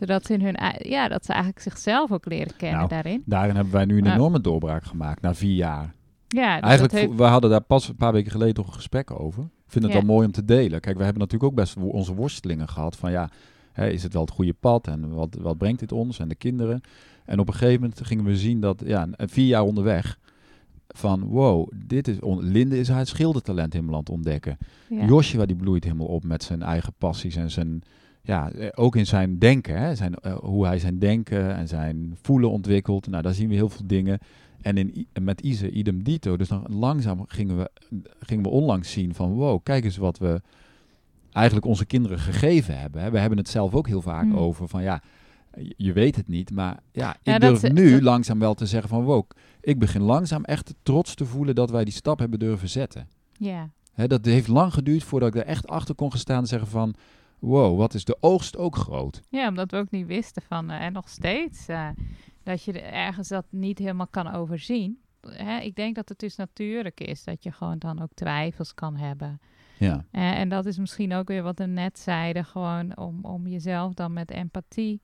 zodat 0.00 0.26
ze 0.26 0.32
in 0.32 0.40
hun 0.42 0.56
ja, 0.78 1.08
dat 1.08 1.24
ze 1.24 1.32
eigenlijk 1.32 1.62
zichzelf 1.62 2.12
ook 2.12 2.24
leren 2.26 2.56
kennen 2.56 2.76
Nou, 2.78 2.88
daarin. 2.88 3.22
daarin 3.26 3.54
hebben 3.54 3.72
wij 3.72 3.84
nu 3.84 3.98
een 3.98 4.12
enorme 4.12 4.40
doorbraak 4.40 4.84
gemaakt 4.84 5.22
na 5.22 5.34
vier 5.34 5.54
jaar. 5.54 5.94
Ja, 6.28 6.54
dus 6.54 6.62
Eigenlijk, 6.62 6.92
heeft, 6.92 7.14
we 7.14 7.22
hadden 7.22 7.50
daar 7.50 7.60
pas 7.60 7.88
een 7.88 7.96
paar 7.96 8.12
weken 8.12 8.30
geleden 8.30 8.54
toch 8.54 8.66
een 8.66 8.72
gesprek 8.72 9.20
over. 9.20 9.42
Ik 9.42 9.72
vind 9.76 9.84
het 9.84 9.92
Ja. 9.92 9.98
wel 10.00 10.08
mooi 10.14 10.26
om 10.26 10.32
te 10.32 10.44
delen. 10.44 10.80
Kijk, 10.80 10.96
we 10.96 11.02
hebben 11.04 11.22
natuurlijk 11.22 11.50
ook 11.50 11.56
best 11.58 11.76
onze 11.76 12.14
worstelingen 12.14 12.68
gehad 12.68 12.96
van 12.96 13.10
ja, 13.10 13.28
hè, 13.72 13.88
is 13.88 14.02
het 14.02 14.12
wel 14.12 14.22
het 14.22 14.30
goede 14.30 14.52
pad 14.60 14.86
en 14.86 15.14
wat, 15.14 15.36
wat 15.40 15.58
brengt 15.58 15.80
dit 15.80 15.92
ons 15.92 16.18
en 16.18 16.28
de 16.28 16.34
kinderen? 16.34 16.80
En 17.24 17.38
op 17.38 17.48
een 17.48 17.54
gegeven 17.54 17.80
moment 17.80 18.06
gingen 18.06 18.24
we 18.24 18.36
zien 18.36 18.60
dat, 18.60 18.82
ja, 18.86 19.08
vier 19.16 19.46
jaar 19.46 19.62
onderweg, 19.62 20.18
van 20.88 21.24
wow, 21.24 21.68
dit 21.74 22.08
is, 22.08 22.16
Linde 22.38 22.78
is 22.78 22.88
haar 22.88 23.06
schildertalent 23.06 23.72
helemaal 23.72 23.94
aan 23.94 24.00
het 24.00 24.10
ontdekken. 24.10 24.58
ja. 24.88 25.04
Joshua 25.06 25.46
die 25.46 25.56
bloeit 25.56 25.84
helemaal 25.84 26.06
op 26.06 26.24
met 26.24 26.42
zijn 26.42 26.62
eigen 26.62 26.92
passies 26.98 27.36
en 27.36 27.50
zijn, 27.50 27.82
ja, 28.30 28.50
eh, 28.50 28.68
ook 28.74 28.96
in 28.96 29.06
zijn 29.06 29.38
denken, 29.38 29.78
hè, 29.80 29.94
zijn, 29.94 30.14
eh, 30.14 30.34
hoe 30.38 30.66
hij 30.66 30.78
zijn 30.78 30.98
denken 30.98 31.54
en 31.56 31.68
zijn 31.68 32.16
voelen 32.22 32.50
ontwikkelt. 32.50 33.06
Nou, 33.06 33.22
daar 33.22 33.34
zien 33.34 33.48
we 33.48 33.54
heel 33.54 33.68
veel 33.68 33.86
dingen. 33.86 34.18
En 34.60 34.76
in, 34.76 35.06
met 35.22 35.40
Ise, 35.40 35.70
idem 35.70 36.02
dito. 36.02 36.36
Dus 36.36 36.48
dan 36.48 36.64
langzaam 36.68 37.24
gingen 37.26 37.56
we, 37.56 37.70
gingen 38.20 38.44
we 38.44 38.50
onlangs 38.50 38.92
zien 38.92 39.14
van, 39.14 39.32
wow, 39.32 39.60
kijk 39.62 39.84
eens 39.84 39.96
wat 39.96 40.18
we 40.18 40.40
eigenlijk 41.32 41.66
onze 41.66 41.84
kinderen 41.84 42.18
gegeven 42.18 42.78
hebben. 42.78 43.02
Hè. 43.02 43.10
We 43.10 43.18
hebben 43.18 43.38
het 43.38 43.48
zelf 43.48 43.74
ook 43.74 43.86
heel 43.86 44.02
vaak 44.02 44.22
Hmm. 44.24 44.36
over 44.36 44.68
van, 44.68 44.82
ja, 44.82 45.02
je, 45.76 45.92
weet 45.92 46.16
het 46.16 46.28
niet, 46.28 46.50
maar 46.50 46.78
ja, 46.92 47.12
ik 47.12 47.18
Ja, 47.22 47.38
durf 47.38 47.62
is- 47.62 47.70
nu 47.72 47.90
dat- 47.92 48.02
langzaam 48.02 48.38
wel 48.38 48.54
te 48.54 48.66
zeggen 48.66 48.88
van, 48.88 49.04
wow, 49.04 49.24
ik 49.60 49.78
begin 49.78 50.02
langzaam 50.02 50.44
echt 50.44 50.74
trots 50.82 51.14
te 51.14 51.24
voelen 51.24 51.54
dat 51.54 51.70
wij 51.70 51.84
die 51.84 51.92
stap 51.94 52.18
hebben 52.18 52.38
durven 52.38 52.68
zetten. 52.68 53.08
ja. 53.38 53.70
Hè, 53.94 54.06
dat 54.06 54.24
heeft 54.24 54.48
lang 54.48 54.72
geduurd 54.74 55.04
voordat 55.04 55.28
ik 55.28 55.40
er 55.40 55.46
echt 55.46 55.66
achter 55.68 55.94
kon 55.94 56.10
gaan 56.10 56.18
staan 56.18 56.40
en 56.40 56.46
zeggen 56.46 56.68
van... 56.68 56.94
Wow, 57.40 57.78
wat 57.78 57.94
is 57.94 58.04
de 58.04 58.16
oogst 58.20 58.56
ook 58.56 58.76
groot. 58.76 59.22
ja, 59.28 59.48
omdat 59.48 59.70
we 59.70 59.76
ook 59.76 59.90
niet 59.90 60.06
wisten 60.06 60.42
van, 60.42 60.70
eh, 60.70 60.80
en 60.80 60.92
nog 60.92 61.08
steeds, 61.08 61.68
eh, 61.68 61.88
dat 62.42 62.64
je 62.64 62.72
er 62.72 62.92
ergens 62.92 63.28
dat 63.28 63.44
niet 63.50 63.78
helemaal 63.78 64.06
kan 64.06 64.32
overzien. 64.32 64.98
Hè, 65.20 65.58
ik 65.58 65.74
denk 65.74 65.94
dat 65.94 66.08
het 66.08 66.18
dus 66.18 66.36
natuurlijk 66.36 67.00
is 67.00 67.24
dat 67.24 67.42
je 67.42 67.52
gewoon 67.52 67.78
dan 67.78 68.02
ook 68.02 68.12
twijfels 68.14 68.74
kan 68.74 68.96
hebben. 68.96 69.40
Ja, 69.78 70.04
Eh, 70.10 70.38
en 70.38 70.48
dat 70.48 70.66
is 70.66 70.78
misschien 70.78 71.14
ook 71.14 71.28
weer 71.28 71.42
wat 71.42 71.58
we 71.58 71.66
net 71.66 71.98
zeiden, 71.98 72.44
gewoon 72.44 72.96
om, 72.96 73.24
om 73.24 73.46
jezelf 73.46 73.94
dan 73.94 74.12
met 74.12 74.30
empathie 74.30 75.00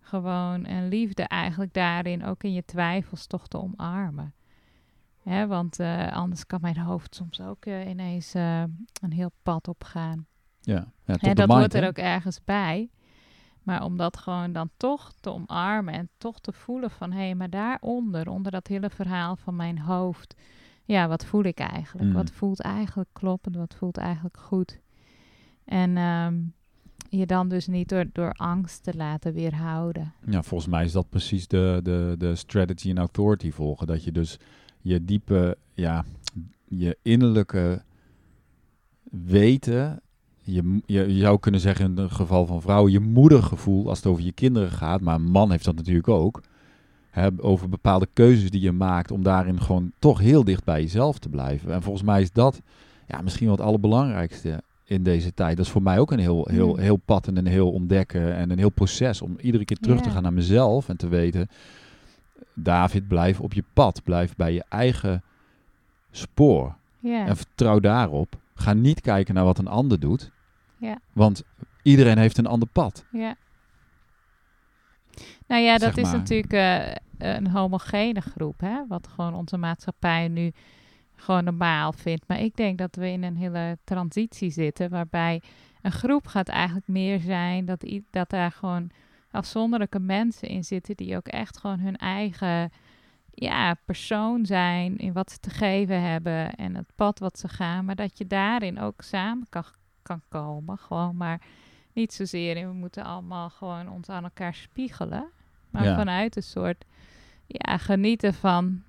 gewoon 0.00 0.64
en 0.64 0.88
liefde 0.88 1.22
eigenlijk 1.22 1.72
daarin 1.72 2.24
ook 2.24 2.42
in 2.42 2.52
je 2.52 2.64
twijfels 2.64 3.26
toch 3.26 3.48
te 3.48 3.58
omarmen. 3.58 4.34
Hè, 5.22 5.46
want 5.46 5.80
anders 6.10 6.46
kan 6.46 6.60
mijn 6.60 6.78
hoofd 6.78 7.14
soms 7.14 7.40
ook 7.40 7.66
ineens 7.66 8.34
een 8.34 9.12
heel 9.12 9.30
pad 9.42 9.68
opgaan. 9.68 10.26
Ja. 10.74 10.92
ja 11.04 11.34
dat 11.34 11.48
mind, 11.48 11.50
hoort 11.50 11.74
er 11.74 11.82
hè? 11.82 11.88
ook 11.88 11.98
ergens 11.98 12.44
bij. 12.44 12.90
Maar 13.62 13.84
om 13.84 13.96
dat 13.96 14.16
gewoon 14.16 14.52
dan 14.52 14.70
toch 14.76 15.12
te 15.20 15.30
omarmen 15.30 15.94
en 15.94 16.08
toch 16.18 16.40
te 16.40 16.52
voelen 16.52 16.90
van... 16.90 17.12
hé, 17.12 17.34
maar 17.34 17.50
daaronder, 17.50 18.28
onder 18.28 18.52
dat 18.52 18.66
hele 18.66 18.90
verhaal 18.90 19.36
van 19.36 19.56
mijn 19.56 19.78
hoofd... 19.78 20.34
ja, 20.84 21.08
wat 21.08 21.24
voel 21.24 21.42
ik 21.42 21.58
eigenlijk? 21.58 22.08
Mm. 22.08 22.14
Wat 22.14 22.30
voelt 22.30 22.60
eigenlijk 22.60 23.08
kloppend? 23.12 23.56
Wat 23.56 23.74
voelt 23.74 23.96
eigenlijk 23.96 24.36
goed? 24.36 24.80
En 25.64 25.96
ehm, 25.96 26.34
je 27.08 27.26
dan 27.26 27.48
dus 27.48 27.66
niet 27.66 27.88
door, 27.88 28.04
door 28.12 28.32
angst 28.32 28.82
te 28.82 28.96
laten 28.96 29.32
weerhouden. 29.32 30.12
Ja, 30.26 30.42
volgens 30.42 30.70
mij 30.70 30.84
is 30.84 30.92
dat 30.92 31.08
precies 31.08 31.46
de, 31.46 31.80
de, 31.82 32.14
de 32.18 32.34
strategy 32.34 32.90
en 32.90 32.98
authority 32.98 33.50
volgen. 33.50 33.86
Dat 33.86 34.04
je 34.04 34.12
dus 34.12 34.38
je 34.80 35.04
diepe, 35.04 35.58
ja, 35.72 36.04
je 36.64 36.98
innerlijke 37.02 37.82
weten... 39.10 40.02
Je, 40.52 40.80
je, 40.86 41.14
je 41.14 41.20
zou 41.20 41.38
kunnen 41.38 41.60
zeggen 41.60 41.84
in 41.84 41.96
het 41.96 42.12
geval 42.12 42.46
van 42.46 42.62
vrouwen, 42.62 42.92
je 42.92 43.00
moedergevoel 43.00 43.88
als 43.88 43.98
het 43.98 44.06
over 44.06 44.24
je 44.24 44.32
kinderen 44.32 44.70
gaat. 44.70 45.00
Maar 45.00 45.14
een 45.14 45.30
man 45.30 45.50
heeft 45.50 45.64
dat 45.64 45.76
natuurlijk 45.76 46.08
ook. 46.08 46.42
Hè, 47.10 47.28
over 47.36 47.68
bepaalde 47.68 48.08
keuzes 48.12 48.50
die 48.50 48.60
je 48.60 48.72
maakt 48.72 49.10
om 49.10 49.22
daarin 49.22 49.60
gewoon 49.60 49.92
toch 49.98 50.18
heel 50.18 50.44
dicht 50.44 50.64
bij 50.64 50.80
jezelf 50.80 51.18
te 51.18 51.28
blijven. 51.28 51.72
En 51.72 51.82
volgens 51.82 52.04
mij 52.04 52.20
is 52.20 52.32
dat 52.32 52.60
ja, 53.06 53.20
misschien 53.20 53.46
wel 53.46 53.56
het 53.56 53.64
allerbelangrijkste 53.64 54.62
in 54.84 55.02
deze 55.02 55.34
tijd. 55.34 55.56
Dat 55.56 55.66
is 55.66 55.72
voor 55.72 55.82
mij 55.82 55.98
ook 55.98 56.10
een 56.12 56.18
heel, 56.18 56.48
heel, 56.50 56.72
Mm. 56.72 56.78
heel 56.78 56.96
pad 56.96 57.26
en 57.26 57.36
een 57.36 57.46
heel 57.46 57.70
ontdekken 57.70 58.34
en 58.36 58.50
een 58.50 58.58
heel 58.58 58.70
proces 58.70 59.22
om 59.22 59.36
iedere 59.40 59.64
keer 59.64 59.76
terug 59.76 60.00
te 60.00 60.10
gaan 60.10 60.22
naar 60.22 60.32
mezelf 60.32 60.88
en 60.88 60.96
te 60.96 61.08
weten, 61.08 61.48
David, 62.54 63.08
blijf 63.08 63.40
op 63.40 63.52
je 63.52 63.64
pad, 63.72 64.02
blijf 64.04 64.36
bij 64.36 64.52
je 64.52 64.64
eigen 64.68 65.22
spoor 66.10 66.74
en 67.26 67.36
vertrouw 67.36 67.80
daarop. 67.80 68.36
Ga 68.54 68.72
niet 68.72 69.00
kijken 69.00 69.34
naar 69.34 69.44
wat 69.44 69.58
een 69.58 69.68
ander 69.68 70.00
doet, 70.00 70.30
Ja. 70.78 70.98
want 71.12 71.42
iedereen 71.82 72.18
heeft 72.18 72.38
een 72.38 72.46
ander 72.46 72.68
pad. 72.68 73.04
ja. 73.12 73.36
Nou 75.46 75.62
ja, 75.62 75.72
dat 75.72 75.94
Zeg 75.94 76.04
is 76.04 76.10
maar. 76.10 76.18
natuurlijk 76.18 76.52
eh, 76.52 76.94
een 77.36 77.46
homogene 77.46 78.20
groep, 78.20 78.60
hè? 78.60 78.86
Wat 78.88 79.08
gewoon 79.08 79.34
onze 79.34 79.56
maatschappij 79.56 80.28
nu 80.28 80.52
gewoon 81.16 81.44
normaal 81.44 81.92
vindt. 81.92 82.28
Maar 82.28 82.40
ik 82.40 82.56
denk 82.56 82.78
dat 82.78 82.96
we 82.96 83.10
in 83.10 83.22
een 83.22 83.36
hele 83.36 83.78
transitie 83.84 84.50
zitten, 84.50 84.90
waarbij 84.90 85.42
een 85.82 85.92
groep 85.92 86.26
gaat 86.26 86.48
eigenlijk 86.48 86.88
meer 86.88 87.20
zijn 87.20 87.64
dat, 87.64 87.84
dat 88.10 88.30
daar 88.30 88.52
gewoon 88.52 88.90
afzonderlijke 89.30 89.98
mensen 90.00 90.48
in 90.48 90.64
zitten 90.64 90.96
die 90.96 91.16
ook 91.16 91.28
echt 91.28 91.58
gewoon 91.58 91.80
hun 91.80 91.96
eigen 91.96 92.70
ja, 93.34 93.74
persoon 93.84 94.46
zijn 94.46 94.96
in 94.96 95.12
wat 95.12 95.30
ze 95.30 95.38
te 95.38 95.50
geven 95.50 96.02
hebben 96.02 96.54
en 96.54 96.74
het 96.76 96.92
pad 96.94 97.18
wat 97.18 97.38
ze 97.38 97.48
gaan, 97.48 97.84
maar 97.84 97.94
dat 97.94 98.18
je 98.18 98.26
daarin 98.26 98.80
ook 98.80 99.02
samen 99.02 99.46
kan, 99.48 99.64
kan 100.08 100.22
komen. 100.28 100.78
Gewoon 100.78 101.16
maar 101.16 101.40
niet 101.92 102.12
zozeer 102.12 102.56
in 102.56 102.66
we 102.68 102.74
moeten 102.74 103.04
allemaal 103.04 103.50
gewoon 103.50 103.88
ons 103.88 104.08
aan 104.08 104.24
elkaar 104.24 104.54
spiegelen, 104.54 105.24
maar 105.70 105.84
Ja. 105.84 105.96
vanuit 105.96 106.36
een 106.36 106.42
soort 106.42 106.84
ja, 107.46 107.76
genieten 107.76 108.34
van 108.34 108.82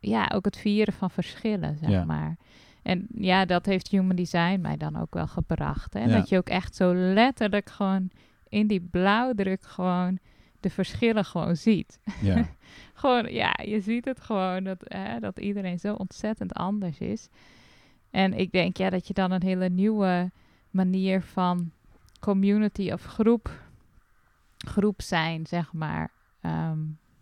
ja, 0.00 0.30
ook 0.34 0.44
het 0.44 0.56
vieren 0.56 0.94
van 0.94 1.10
verschillen, 1.10 1.76
zeg 1.78 1.90
Ja. 1.90 2.04
maar. 2.04 2.36
En 2.82 3.06
ja, 3.14 3.44
dat 3.44 3.66
heeft 3.66 3.88
human 3.88 4.16
design 4.16 4.60
mij 4.60 4.76
dan 4.76 4.96
ook 5.00 5.14
wel 5.14 5.26
gebracht. 5.26 5.94
Hè? 5.94 6.00
Ja. 6.00 6.06
Dat 6.16 6.28
je 6.28 6.36
ook 6.36 6.48
echt 6.48 6.74
zo 6.74 6.94
letterlijk 6.94 7.70
gewoon 7.70 8.10
in 8.48 8.66
die 8.66 8.80
blauwdruk 8.80 9.62
gewoon 9.62 10.18
de 10.60 10.70
verschillen 10.70 11.24
gewoon 11.24 11.56
ziet. 11.56 11.98
Ja, 12.20 12.48
Gewoon, 12.94 13.32
ja, 13.32 13.54
je 13.64 13.80
ziet 13.80 14.04
het 14.04 14.20
gewoon 14.20 14.64
dat, 14.64 14.84
hè, 14.84 15.20
dat 15.20 15.38
iedereen 15.38 15.78
zo 15.78 15.94
ontzettend 15.94 16.52
anders 16.52 16.98
is. 16.98 17.28
En 18.10 18.32
ik 18.32 18.52
denk 18.52 18.76
ja, 18.76 18.90
dat 18.90 19.06
je 19.06 19.14
dan 19.14 19.30
een 19.30 19.42
hele 19.42 19.68
nieuwe 19.68 20.30
manier 20.74 21.22
van 21.22 21.70
community 22.20 22.90
of 22.92 23.04
groep, 23.04 23.50
groep 24.56 25.02
zijn, 25.02 25.46
zeg 25.46 25.72
maar, 25.72 26.10
ehm, 26.40 26.78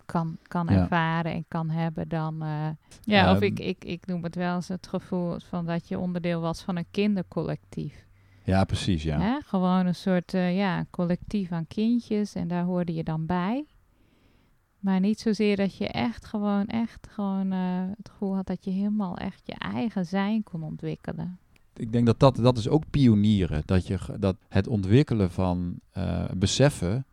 kan, 0.06 0.36
kan 0.42 0.66
Ja. 0.66 0.80
ervaren 0.80 1.32
en 1.32 1.44
kan 1.48 1.70
hebben 1.70 2.08
dan. 2.08 2.42
eh, 2.42 2.68
ja, 3.02 3.30
of 3.30 3.34
Ehm. 3.36 3.44
ik, 3.44 3.58
ik, 3.60 3.84
ik 3.84 4.06
noem 4.06 4.22
het 4.22 4.34
wel 4.34 4.54
eens 4.54 4.68
het 4.68 4.86
gevoel 4.86 5.38
van 5.40 5.66
dat 5.66 5.88
je 5.88 5.98
onderdeel 5.98 6.40
was 6.40 6.62
van 6.62 6.76
een 6.76 6.86
kindercollectief. 6.90 8.06
ja 8.44 8.64
precies, 8.64 9.02
ja. 9.02 9.20
Hè? 9.20 9.38
Gewoon 9.44 9.86
een 9.86 9.94
soort 9.94 10.34
eh, 10.34 10.56
ja, 10.56 10.84
collectief 10.90 11.52
aan 11.52 11.66
kindjes 11.66 12.34
en 12.34 12.48
daar 12.48 12.64
hoorde 12.64 12.94
je 12.94 13.04
dan 13.04 13.26
bij. 13.26 13.64
Maar 14.78 15.00
niet 15.00 15.20
zozeer 15.20 15.56
dat 15.56 15.76
je 15.76 15.88
echt 15.88 16.24
gewoon, 16.24 16.66
echt 16.66 17.08
gewoon 17.10 17.52
eh, 17.52 17.82
het 17.96 18.08
gevoel 18.10 18.34
had 18.34 18.46
dat 18.46 18.64
je 18.64 18.70
helemaal 18.70 19.16
echt 19.16 19.42
je 19.46 19.54
eigen 19.54 20.06
zijn 20.06 20.42
kon 20.42 20.62
ontwikkelen. 20.62 21.38
Ik 21.76 21.92
denk 21.92 22.06
dat 22.06 22.20
dat, 22.20 22.36
dat 22.36 22.58
is 22.58 22.68
ook 22.68 22.82
pionieren. 22.90 23.62
Dat, 23.64 23.86
je, 23.86 23.98
dat 24.18 24.36
het 24.48 24.66
ontwikkelen 24.66 25.30
van 25.30 25.74
eh, 25.92 26.24
beseffen 26.36 27.06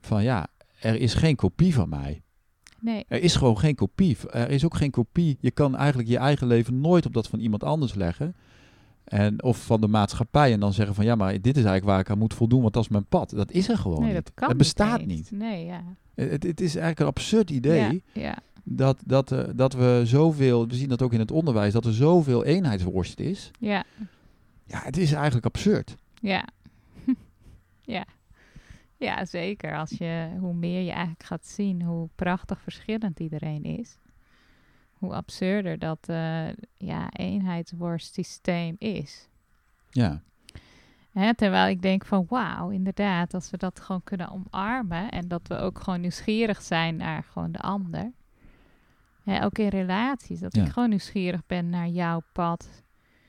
van 0.00 0.22
ja, 0.22 0.46
er 0.80 0.96
is 0.96 1.14
geen 1.14 1.36
kopie 1.36 1.74
van 1.74 1.88
mij. 1.88 2.22
Nee, 2.80 3.04
Er 3.08 3.22
is 3.22 3.36
gewoon 3.36 3.58
geen 3.58 3.74
kopie. 3.74 4.16
Er 4.30 4.50
is 4.50 4.64
ook 4.64 4.74
geen 4.76 4.90
kopie. 4.90 5.36
Je 5.40 5.50
kan 5.50 5.76
eigenlijk 5.76 6.08
je 6.08 6.16
eigen 6.16 6.46
leven 6.46 6.80
nooit 6.80 7.06
op 7.06 7.12
dat 7.12 7.28
van 7.28 7.38
iemand 7.38 7.64
anders 7.64 7.94
leggen. 7.94 8.34
En, 9.04 9.42
of 9.42 9.64
van 9.64 9.80
de 9.80 9.88
maatschappij. 9.88 10.52
En 10.52 10.60
dan 10.60 10.72
zeggen 10.72 10.94
van 10.94 11.04
ja, 11.04 11.14
maar 11.14 11.32
dit 11.32 11.46
is 11.46 11.64
eigenlijk 11.64 11.84
waar 11.84 11.98
ik 12.00 12.10
aan 12.10 12.18
moet 12.18 12.34
voldoen, 12.34 12.60
want 12.60 12.74
dat 12.74 12.82
is 12.82 12.88
mijn 12.88 13.06
pad. 13.06 13.30
Dat 13.30 13.50
is 13.50 13.68
er 13.68 13.78
gewoon 13.78 14.00
nee 14.00 14.14
niet. 14.14 14.24
dat 14.24 14.34
kan 14.34 14.48
het 14.48 14.58
bestaat 14.58 15.00
eens. 15.00 15.08
niet. 15.08 15.30
Nee, 15.30 15.64
ja. 15.64 15.82
Het, 16.14 16.42
het 16.42 16.60
is 16.60 16.76
eigenlijk 16.76 17.00
een 17.00 17.06
absurd 17.06 17.50
idee. 17.50 18.02
Ja, 18.12 18.22
ja. 18.22 18.38
Dat, 18.64 19.02
dat, 19.06 19.32
eh, 19.32 19.44
dat 19.54 19.72
we 19.72 20.00
zoveel, 20.04 20.68
we 20.68 20.74
zien 20.74 20.88
dat 20.88 21.02
ook 21.02 21.12
in 21.12 21.18
het 21.18 21.30
onderwijs, 21.30 21.72
dat 21.72 21.84
er 21.86 21.94
zoveel 21.94 22.44
eenheidsworst 22.44 23.20
is. 23.20 23.50
Ja, 23.58 23.84
Ja, 24.66 24.80
het 24.82 24.96
is 24.96 25.12
eigenlijk 25.12 25.46
absurd. 25.46 25.94
ja. 26.20 26.48
ja. 27.96 28.04
Ja, 28.96 29.24
zeker. 29.24 29.78
Als 29.78 29.90
je, 29.90 30.28
hoe 30.40 30.54
meer 30.54 30.80
je 30.80 30.90
eigenlijk 30.90 31.22
gaat 31.22 31.46
zien 31.46 31.82
hoe 31.82 32.08
prachtig 32.14 32.60
verschillend 32.60 33.20
iedereen 33.20 33.64
is, 33.64 33.98
hoe 34.92 35.14
absurder 35.14 35.78
dat 35.78 35.98
eh 36.08 36.48
ja, 36.76 37.10
eenheidsworstsysteem 37.12 38.76
is. 38.78 39.28
Ja, 39.90 40.22
Hè, 41.14 41.34
terwijl 41.34 41.68
ik 41.68 41.82
denk 41.82 42.04
van 42.04 42.26
wauw, 42.28 42.70
inderdaad, 42.70 43.34
als 43.34 43.50
we 43.50 43.56
dat 43.56 43.80
gewoon 43.80 44.04
kunnen 44.04 44.30
omarmen 44.30 45.10
en 45.10 45.28
dat 45.28 45.48
we 45.48 45.56
ook 45.56 45.80
gewoon 45.80 46.00
nieuwsgierig 46.00 46.62
zijn 46.62 46.96
naar 46.96 47.24
gewoon 47.24 47.52
de 47.52 47.58
ander. 47.58 48.12
Hè, 49.24 49.44
ook 49.44 49.58
in 49.58 49.68
relaties, 49.68 50.40
dat 50.40 50.56
Ja. 50.56 50.62
ik 50.64 50.68
gewoon 50.70 50.88
nieuwsgierig 50.88 51.46
ben 51.46 51.70
naar 51.70 51.88
jouw 51.88 52.22
pad. 52.32 52.82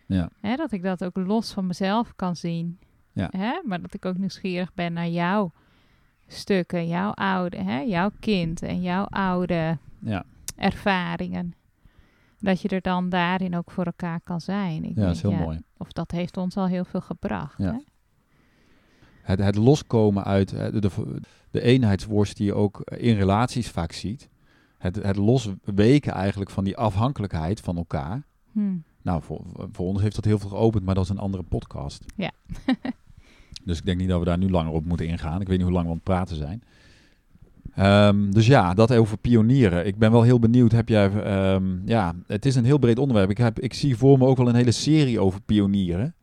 ja, 0.07 0.29
Hè, 0.41 0.55
dat 0.55 0.71
ik 0.71 0.83
dat 0.83 1.03
ook 1.03 1.15
los 1.17 1.53
van 1.53 1.67
mezelf 1.67 2.15
kan 2.15 2.35
zien. 2.35 2.79
Ja. 3.11 3.27
Hè, 3.37 3.61
maar 3.63 3.81
dat 3.81 3.93
ik 3.93 4.05
ook 4.05 4.17
nieuwsgierig 4.17 4.73
ben 4.73 4.93
naar 4.93 5.07
jouw 5.09 5.51
stukken, 6.27 6.87
jouw 6.87 7.11
oude, 7.11 7.57
hè, 7.57 7.79
jouw 7.79 8.11
kind 8.19 8.61
en 8.61 8.81
jouw 8.81 9.03
oude 9.05 9.77
ja. 9.99 10.23
ervaringen. 10.55 11.53
Dat 12.39 12.61
je 12.61 12.67
er 12.67 12.81
dan 12.81 13.09
daarin 13.09 13.55
ook 13.55 13.71
voor 13.71 13.85
elkaar 13.85 14.21
kan 14.23 14.41
zijn. 14.41 14.83
Ik 14.83 14.89
ja, 14.89 14.95
denk, 14.95 15.07
dat 15.07 15.15
is 15.15 15.21
heel 15.21 15.31
mooi. 15.31 15.59
Of 15.77 15.91
dat 15.91 16.11
heeft 16.11 16.37
ons 16.37 16.57
al 16.57 16.67
heel 16.67 16.85
veel 16.85 17.01
gebracht. 17.01 17.57
Ja. 17.57 17.71
Hè? 17.71 17.79
Het, 19.21 19.39
het 19.39 19.55
loskomen 19.55 20.23
uit 20.23 20.49
de, 20.49 20.79
de, 20.79 21.19
de 21.51 21.61
eenheidsworst 21.61 22.37
die 22.37 22.45
je 22.45 22.53
ook 22.53 22.79
in 22.79 23.15
relaties 23.15 23.69
vaak 23.69 23.91
ziet. 23.91 24.29
Het, 24.77 24.95
het 24.95 25.15
losweken 25.15 26.13
eigenlijk 26.13 26.49
van 26.49 26.63
die 26.63 26.77
afhankelijkheid 26.77 27.59
van 27.59 27.77
elkaar. 27.77 28.23
Hm. 28.51 28.75
Nou, 29.01 29.21
voor, 29.21 29.41
voor 29.71 29.87
ons 29.87 30.01
heeft 30.01 30.15
dat 30.15 30.25
heel 30.25 30.39
veel 30.39 30.49
geopend, 30.49 30.85
maar 30.85 30.95
dat 30.95 31.03
is 31.03 31.09
een 31.09 31.17
andere 31.17 31.43
podcast. 31.43 32.05
Ja. 32.15 32.31
dus 33.65 33.77
ik 33.77 33.85
denk 33.85 33.97
niet 33.97 34.09
dat 34.09 34.19
we 34.19 34.25
daar 34.25 34.37
nu 34.37 34.49
langer 34.49 34.71
op 34.71 34.85
moeten 34.85 35.07
ingaan. 35.07 35.41
Ik 35.41 35.47
weet 35.47 35.57
niet 35.57 35.65
hoe 35.65 35.75
lang 35.75 35.85
we 35.85 35.91
aan 35.91 35.95
het 35.95 36.05
praten 36.05 36.35
zijn. 36.35 36.63
Ehm, 37.75 38.31
dus 38.31 38.47
ja, 38.47 38.73
dat 38.73 38.93
over 38.93 39.17
pionieren. 39.17 39.85
Ik 39.85 39.97
ben 39.97 40.11
wel 40.11 40.21
heel 40.21 40.39
benieuwd. 40.39 40.71
Heb 40.71 40.89
jij, 40.89 41.11
ehm, 41.11 41.87
ja, 41.87 42.15
het 42.27 42.45
is 42.45 42.55
een 42.55 42.65
heel 42.65 42.77
breed 42.77 42.99
onderwerp. 42.99 43.29
Ik, 43.29 43.37
heb, 43.37 43.59
ik 43.59 43.73
zie 43.73 43.97
voor 43.97 44.17
me 44.17 44.25
ook 44.25 44.37
wel 44.37 44.49
een 44.49 44.55
hele 44.55 44.71
serie 44.71 45.19
over 45.19 45.41
pionieren. 45.41 46.15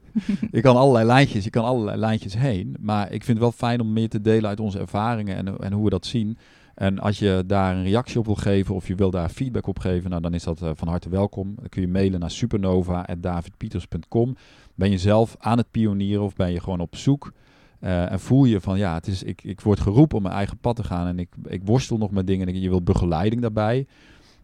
ik 0.50 0.62
kan 0.62 0.76
allerlei 0.76 1.06
lijntjes, 1.06 1.44
je 1.44 1.50
kan 1.50 1.64
allerlei 1.64 1.98
lijntjes 1.98 2.36
heen. 2.36 2.76
Maar 2.80 3.04
ik 3.04 3.24
vind 3.24 3.26
het 3.26 3.38
wel 3.38 3.52
fijn 3.52 3.80
om 3.80 3.92
meer 3.92 4.08
te 4.08 4.20
delen 4.20 4.48
uit 4.48 4.60
onze 4.60 4.78
ervaringen 4.78 5.36
en, 5.36 5.58
en 5.58 5.72
hoe 5.72 5.84
we 5.84 5.90
dat 5.90 6.06
zien. 6.06 6.38
En 6.78 6.98
als 6.98 7.18
je 7.18 7.44
daar 7.46 7.76
een 7.76 7.82
reactie 7.82 8.18
op 8.18 8.26
wil 8.26 8.34
geven 8.34 8.74
of 8.74 8.86
je 8.86 8.94
wil 8.94 9.10
daar 9.10 9.28
feedback 9.28 9.66
op 9.66 9.78
geven, 9.78 10.10
nou, 10.10 10.22
dan 10.22 10.34
is 10.34 10.42
dat 10.42 10.62
eh, 10.62 10.70
van 10.74 10.88
harte 10.88 11.08
welkom. 11.08 11.54
Dan 11.56 11.68
kun 11.68 11.82
je 11.82 11.88
mailen 11.88 12.20
naar 12.20 12.30
supernova.davidpieters.com. 12.30 14.36
Ben 14.74 14.90
je 14.90 14.98
zelf 14.98 15.36
aan 15.38 15.58
het 15.58 15.70
pionieren 15.70 16.24
of 16.24 16.34
ben 16.34 16.52
je 16.52 16.60
gewoon 16.60 16.80
op 16.80 16.96
zoek? 16.96 17.32
Eh, 17.80 18.12
en 18.12 18.20
voel 18.20 18.44
je 18.44 18.60
van 18.60 18.78
ja, 18.78 18.94
het 18.94 19.06
is, 19.06 19.22
ik, 19.22 19.44
ik 19.44 19.60
word 19.60 19.80
geroepen 19.80 20.16
om 20.16 20.22
mijn 20.22 20.34
eigen 20.34 20.58
pad 20.58 20.76
te 20.76 20.84
gaan 20.84 21.06
en 21.06 21.18
ik, 21.18 21.28
ik 21.44 21.60
worstel 21.64 21.98
nog 21.98 22.10
met 22.10 22.26
dingen 22.26 22.46
en 22.46 22.60
je 22.60 22.68
wil 22.68 22.82
begeleiding 22.82 23.42
daarbij. 23.42 23.86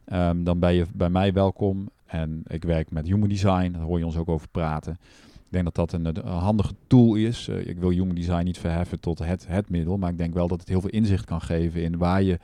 Ehm, 0.05 0.45
dan 0.45 0.59
ben 0.59 0.74
je 0.74 0.87
bij 0.95 1.11
mij 1.11 1.32
welkom. 1.32 1.89
En 2.07 2.43
ik 2.47 2.64
werk 2.64 2.91
met 2.91 3.07
Human 3.07 3.28
Design, 3.28 3.72
daar 3.72 3.82
hoor 3.82 3.99
je 3.99 4.07
ons 4.07 4.16
ook 4.16 4.28
over 4.28 4.49
praten. 4.49 4.99
Ik 5.47 5.61
denk 5.61 5.64
dat 5.64 5.74
dat 5.74 5.92
een, 5.92 6.07
een 6.07 6.32
handige 6.32 6.74
tool 6.86 7.14
is. 7.14 7.49
Eh, 7.49 7.66
ik 7.66 7.78
wil 7.78 7.90
Human 7.90 8.14
Design 8.14 8.45
niet 8.45 8.59
verheffen 8.59 9.01
tot 9.01 9.18
het, 9.18 9.47
het 9.49 9.70
middel, 9.70 9.97
maar 9.99 10.11
ik 10.11 10.18
denk 10.18 10.34
wel 10.34 10.49
dat 10.49 10.61
het 10.61 10.68
heel 10.68 10.80
veel 10.80 10.90
inzicht 10.90 11.24
kan 11.24 11.40
geven 11.40 11.82
in 11.82 11.99
waar 11.99 12.22
je 12.22 12.38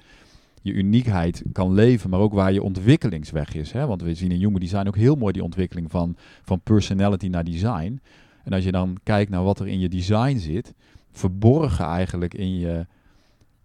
je 0.62 0.72
uniekheid 0.72 1.42
kan 1.52 1.72
leven, 1.72 2.10
maar 2.10 2.20
ook 2.20 2.32
waar 2.32 2.52
je 2.52 2.62
ontwikkelingsweg 2.62 3.54
is. 3.54 3.72
Hè? 3.72 3.86
Want 3.86 4.02
we 4.02 4.14
zien 4.14 4.30
in 4.30 4.38
Human 4.38 4.60
Design 4.60 4.86
ook 4.86 4.96
heel 4.96 5.14
mooi 5.16 5.32
die 5.32 5.44
ontwikkeling 5.44 5.90
van, 5.90 6.16
van 6.42 6.60
personality 6.60 7.26
naar 7.28 7.44
design. 7.44 8.00
En 8.44 8.52
als 8.52 8.64
je 8.64 8.72
dan 8.72 8.96
kijkt 9.02 9.30
naar 9.30 9.42
wat 9.42 9.60
er 9.60 9.68
in 9.68 9.78
je 9.78 9.88
design 9.88 10.36
zit, 10.36 10.74
verborgen 11.10 11.84
eigenlijk 11.84 12.34
in 12.34 12.58
je, 12.58 12.86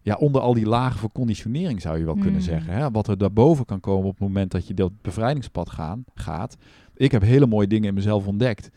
ja, 0.02 0.16
onder 0.16 0.42
al 0.42 0.54
die 0.54 0.66
lagen 0.66 1.00
van 1.00 1.12
conditionering 1.12 1.82
zou 1.82 1.98
je 1.98 2.06
wel 2.06 2.14
kunnen 2.14 2.34
Mm. 2.34 2.40
zeggen. 2.42 2.74
Hè? 2.74 2.92
Wat 2.92 3.08
er 3.08 3.18
daarboven 3.18 3.66
kan 3.66 3.80
komen 3.80 4.06
op 4.06 4.12
het 4.12 4.20
moment 4.28 4.52
dat 4.52 4.68
je 4.68 4.74
dat 4.74 4.92
bevrijdingspad 5.02 5.70
gaan, 5.70 6.04
gaat. 6.14 6.58
Ik 6.96 7.12
heb 7.12 7.22
hele 7.22 7.46
mooie 7.48 7.68
dingen 7.68 7.88
in 7.88 7.94
mezelf 7.94 8.28
ontdekt. 8.28 8.70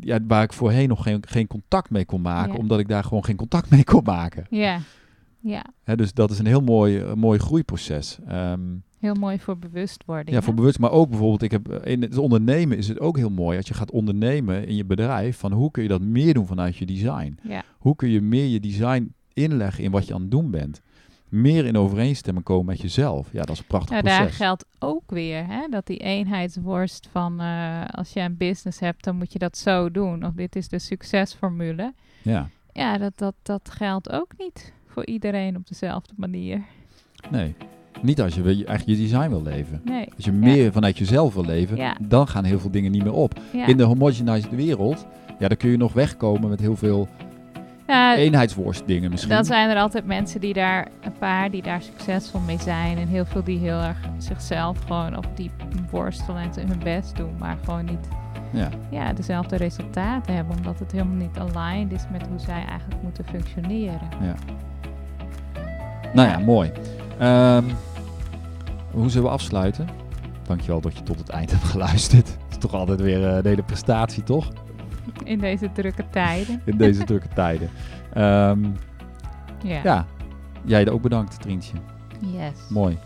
Ja, 0.00 0.18
waar 0.26 0.42
ik 0.42 0.52
voorheen 0.52 0.88
nog 0.88 1.02
geen, 1.02 1.22
geen 1.28 1.46
contact 1.46 1.90
mee 1.90 2.04
kon 2.04 2.20
maken, 2.20 2.52
Ja. 2.52 2.58
omdat 2.58 2.78
ik 2.78 2.88
daar 2.88 3.04
gewoon 3.04 3.24
geen 3.24 3.36
contact 3.36 3.70
mee 3.70 3.84
kon 3.84 4.02
maken. 4.04 4.46
Ja, 4.50 4.78
ja. 5.40 5.64
Hè, 5.84 5.96
dus 5.96 6.12
dat 6.12 6.30
is 6.30 6.38
een 6.38 6.46
heel 6.46 6.60
mooi, 6.60 6.98
eh, 6.98 7.12
mooi 7.12 7.38
groeiproces. 7.38 8.18
Ehm, 8.26 8.60
heel 9.00 9.14
mooi 9.14 9.38
voor 9.38 9.58
bewustwording. 9.58 10.30
ja, 10.36 10.42
voor 10.42 10.54
bewust, 10.54 10.78
maar 10.78 10.90
ook 10.90 11.08
bijvoorbeeld, 11.08 11.42
ik 11.42 11.50
heb 11.50 11.68
eh, 11.68 11.92
in 11.92 12.02
het 12.02 12.16
ondernemen 12.18 12.76
is 12.76 12.88
het 12.88 13.00
ook 13.00 13.16
heel 13.16 13.30
mooi 13.30 13.56
als 13.56 13.68
je 13.68 13.74
gaat 13.74 13.90
ondernemen 13.90 14.66
in 14.66 14.76
je 14.76 14.84
bedrijf. 14.84 15.36
Van 15.38 15.52
hoe 15.52 15.70
kun 15.70 15.82
je 15.82 15.88
dat 15.88 16.00
meer 16.00 16.34
doen 16.34 16.46
vanuit 16.46 16.76
je 16.76 16.86
design? 16.86 17.38
ja. 17.42 17.62
Hoe 17.78 17.96
kun 17.96 18.08
je 18.08 18.20
meer 18.20 18.46
je 18.46 18.60
design 18.60 19.14
inleggen 19.32 19.84
in 19.84 19.90
wat 19.90 20.06
je 20.06 20.14
aan 20.14 20.20
het 20.20 20.30
doen 20.30 20.50
bent? 20.50 20.80
Meer 21.28 21.64
in 21.66 21.76
overeenstemming 21.76 22.44
komen 22.44 22.66
met 22.66 22.80
jezelf. 22.80 23.28
Ja, 23.32 23.40
dat 23.40 23.50
is 23.50 23.58
een 23.58 23.66
prachtig 23.66 24.00
daar 24.02 24.18
proces. 24.20 24.36
geldt 24.36 24.64
ook 24.78 25.02
weer 25.10 25.46
hè, 25.46 25.66
dat 25.70 25.86
die 25.86 25.98
eenheidsworst 25.98 27.08
van 27.10 27.40
eh, 27.40 27.84
als 27.90 28.12
je 28.12 28.20
een 28.20 28.36
business 28.36 28.80
hebt, 28.80 29.04
dan 29.04 29.16
moet 29.16 29.32
je 29.32 29.38
dat 29.38 29.56
zo 29.58 29.90
doen. 29.90 30.24
Of 30.26 30.32
dit 30.32 30.56
is 30.56 30.68
de 30.68 30.78
succesformule. 30.78 31.92
Ja, 32.22 32.48
Ja, 32.72 32.98
dat, 32.98 33.12
dat, 33.18 33.34
dat 33.42 33.70
geldt 33.70 34.12
ook 34.12 34.32
niet 34.38 34.72
voor 34.86 35.06
iedereen 35.06 35.56
op 35.56 35.66
dezelfde 35.68 36.12
manier. 36.16 36.62
nee. 37.30 37.54
Niet 38.02 38.20
als 38.20 38.34
je 38.34 38.42
wil- 38.42 38.56
je 38.56 38.96
design 38.96 39.28
wil 39.28 39.42
leven. 39.42 39.80
Nee. 39.84 40.08
Als 40.16 40.24
je 40.24 40.32
meer 40.32 40.72
vanuit 40.72 40.98
jezelf 40.98 41.34
wil 41.34 41.44
leven, 41.44 41.76
Ja. 41.76 41.96
dan 42.02 42.28
gaan 42.28 42.44
heel 42.44 42.58
veel 42.58 42.70
dingen 42.70 42.90
niet 42.92 43.02
meer 43.02 43.12
op. 43.12 43.40
Ja. 43.52 43.66
In 43.66 43.76
de 43.76 43.82
homogenized 43.82 44.50
wereld, 44.50 45.06
ja, 45.38 45.48
dan 45.48 45.56
kun 45.56 45.70
je 45.70 45.76
nog 45.76 45.92
wegkomen 45.92 46.48
met 46.48 46.60
heel 46.60 46.76
veel 46.76 47.08
Ja, 47.86 48.16
eenheidsworst 48.16 48.86
dingen 48.86 49.10
misschien. 49.10 49.30
dan 49.34 49.44
zijn 49.44 49.70
er 49.70 49.76
altijd 49.76 50.06
mensen 50.06 50.40
die 50.40 50.52
daar, 50.52 50.88
een 51.00 51.18
paar 51.18 51.50
die 51.50 51.62
daar 51.62 51.82
succesvol 51.82 52.40
mee 52.40 52.58
zijn. 52.60 52.98
En 52.98 53.08
heel 53.08 53.24
veel 53.24 53.44
die 53.44 53.58
heel 53.58 53.80
erg 53.80 53.98
zichzelf 54.18 54.78
gewoon 54.86 55.16
op 55.16 55.26
die 55.34 55.50
worstelen 55.90 56.42
en 56.56 56.68
hun 56.68 56.78
best 56.84 57.16
doen. 57.16 57.34
Maar 57.38 57.56
gewoon 57.64 57.84
niet 57.84 58.08
Ja. 58.50 58.68
ja, 58.90 59.12
dezelfde 59.12 59.56
resultaten 59.56 60.34
hebben. 60.34 60.56
Omdat 60.56 60.78
het 60.78 60.92
helemaal 60.92 61.16
niet 61.16 61.38
aligned 61.38 61.92
is 61.92 62.04
met 62.12 62.26
hoe 62.28 62.38
zij 62.38 62.64
eigenlijk 62.68 63.02
moeten 63.02 63.24
functioneren. 63.24 64.08
Nou 66.14 66.28
ja, 66.28 66.38
mooi. 66.38 66.72
Ehm, 67.18 67.64
hoe 68.90 69.08
zullen 69.10 69.26
we 69.26 69.32
afsluiten? 69.32 69.88
Dankjewel 70.42 70.80
dat 70.80 70.96
je 70.96 71.02
tot 71.02 71.18
het 71.18 71.28
eind 71.28 71.50
hebt 71.50 71.64
geluisterd. 71.64 72.28
Het 72.28 72.50
is 72.50 72.58
toch 72.58 72.74
altijd 72.74 73.00
weer 73.00 73.28
eh, 73.28 73.36
een 73.36 73.46
hele 73.46 73.62
prestatie, 73.62 74.22
toch? 74.22 74.52
In 75.24 75.38
deze 75.38 75.72
drukke 75.72 76.04
tijden. 76.10 76.60
In 76.64 76.76
deze 76.76 77.04
drukke 77.04 77.28
tijden. 77.34 77.68
Ehm, 78.12 78.64
Ja. 79.62 79.80
ja, 79.82 80.06
jij 80.64 80.88
ook 80.90 81.02
bedankt, 81.02 81.40
Trientje. 81.40 81.76
Yes. 82.20 82.52
Mooi. 82.68 82.98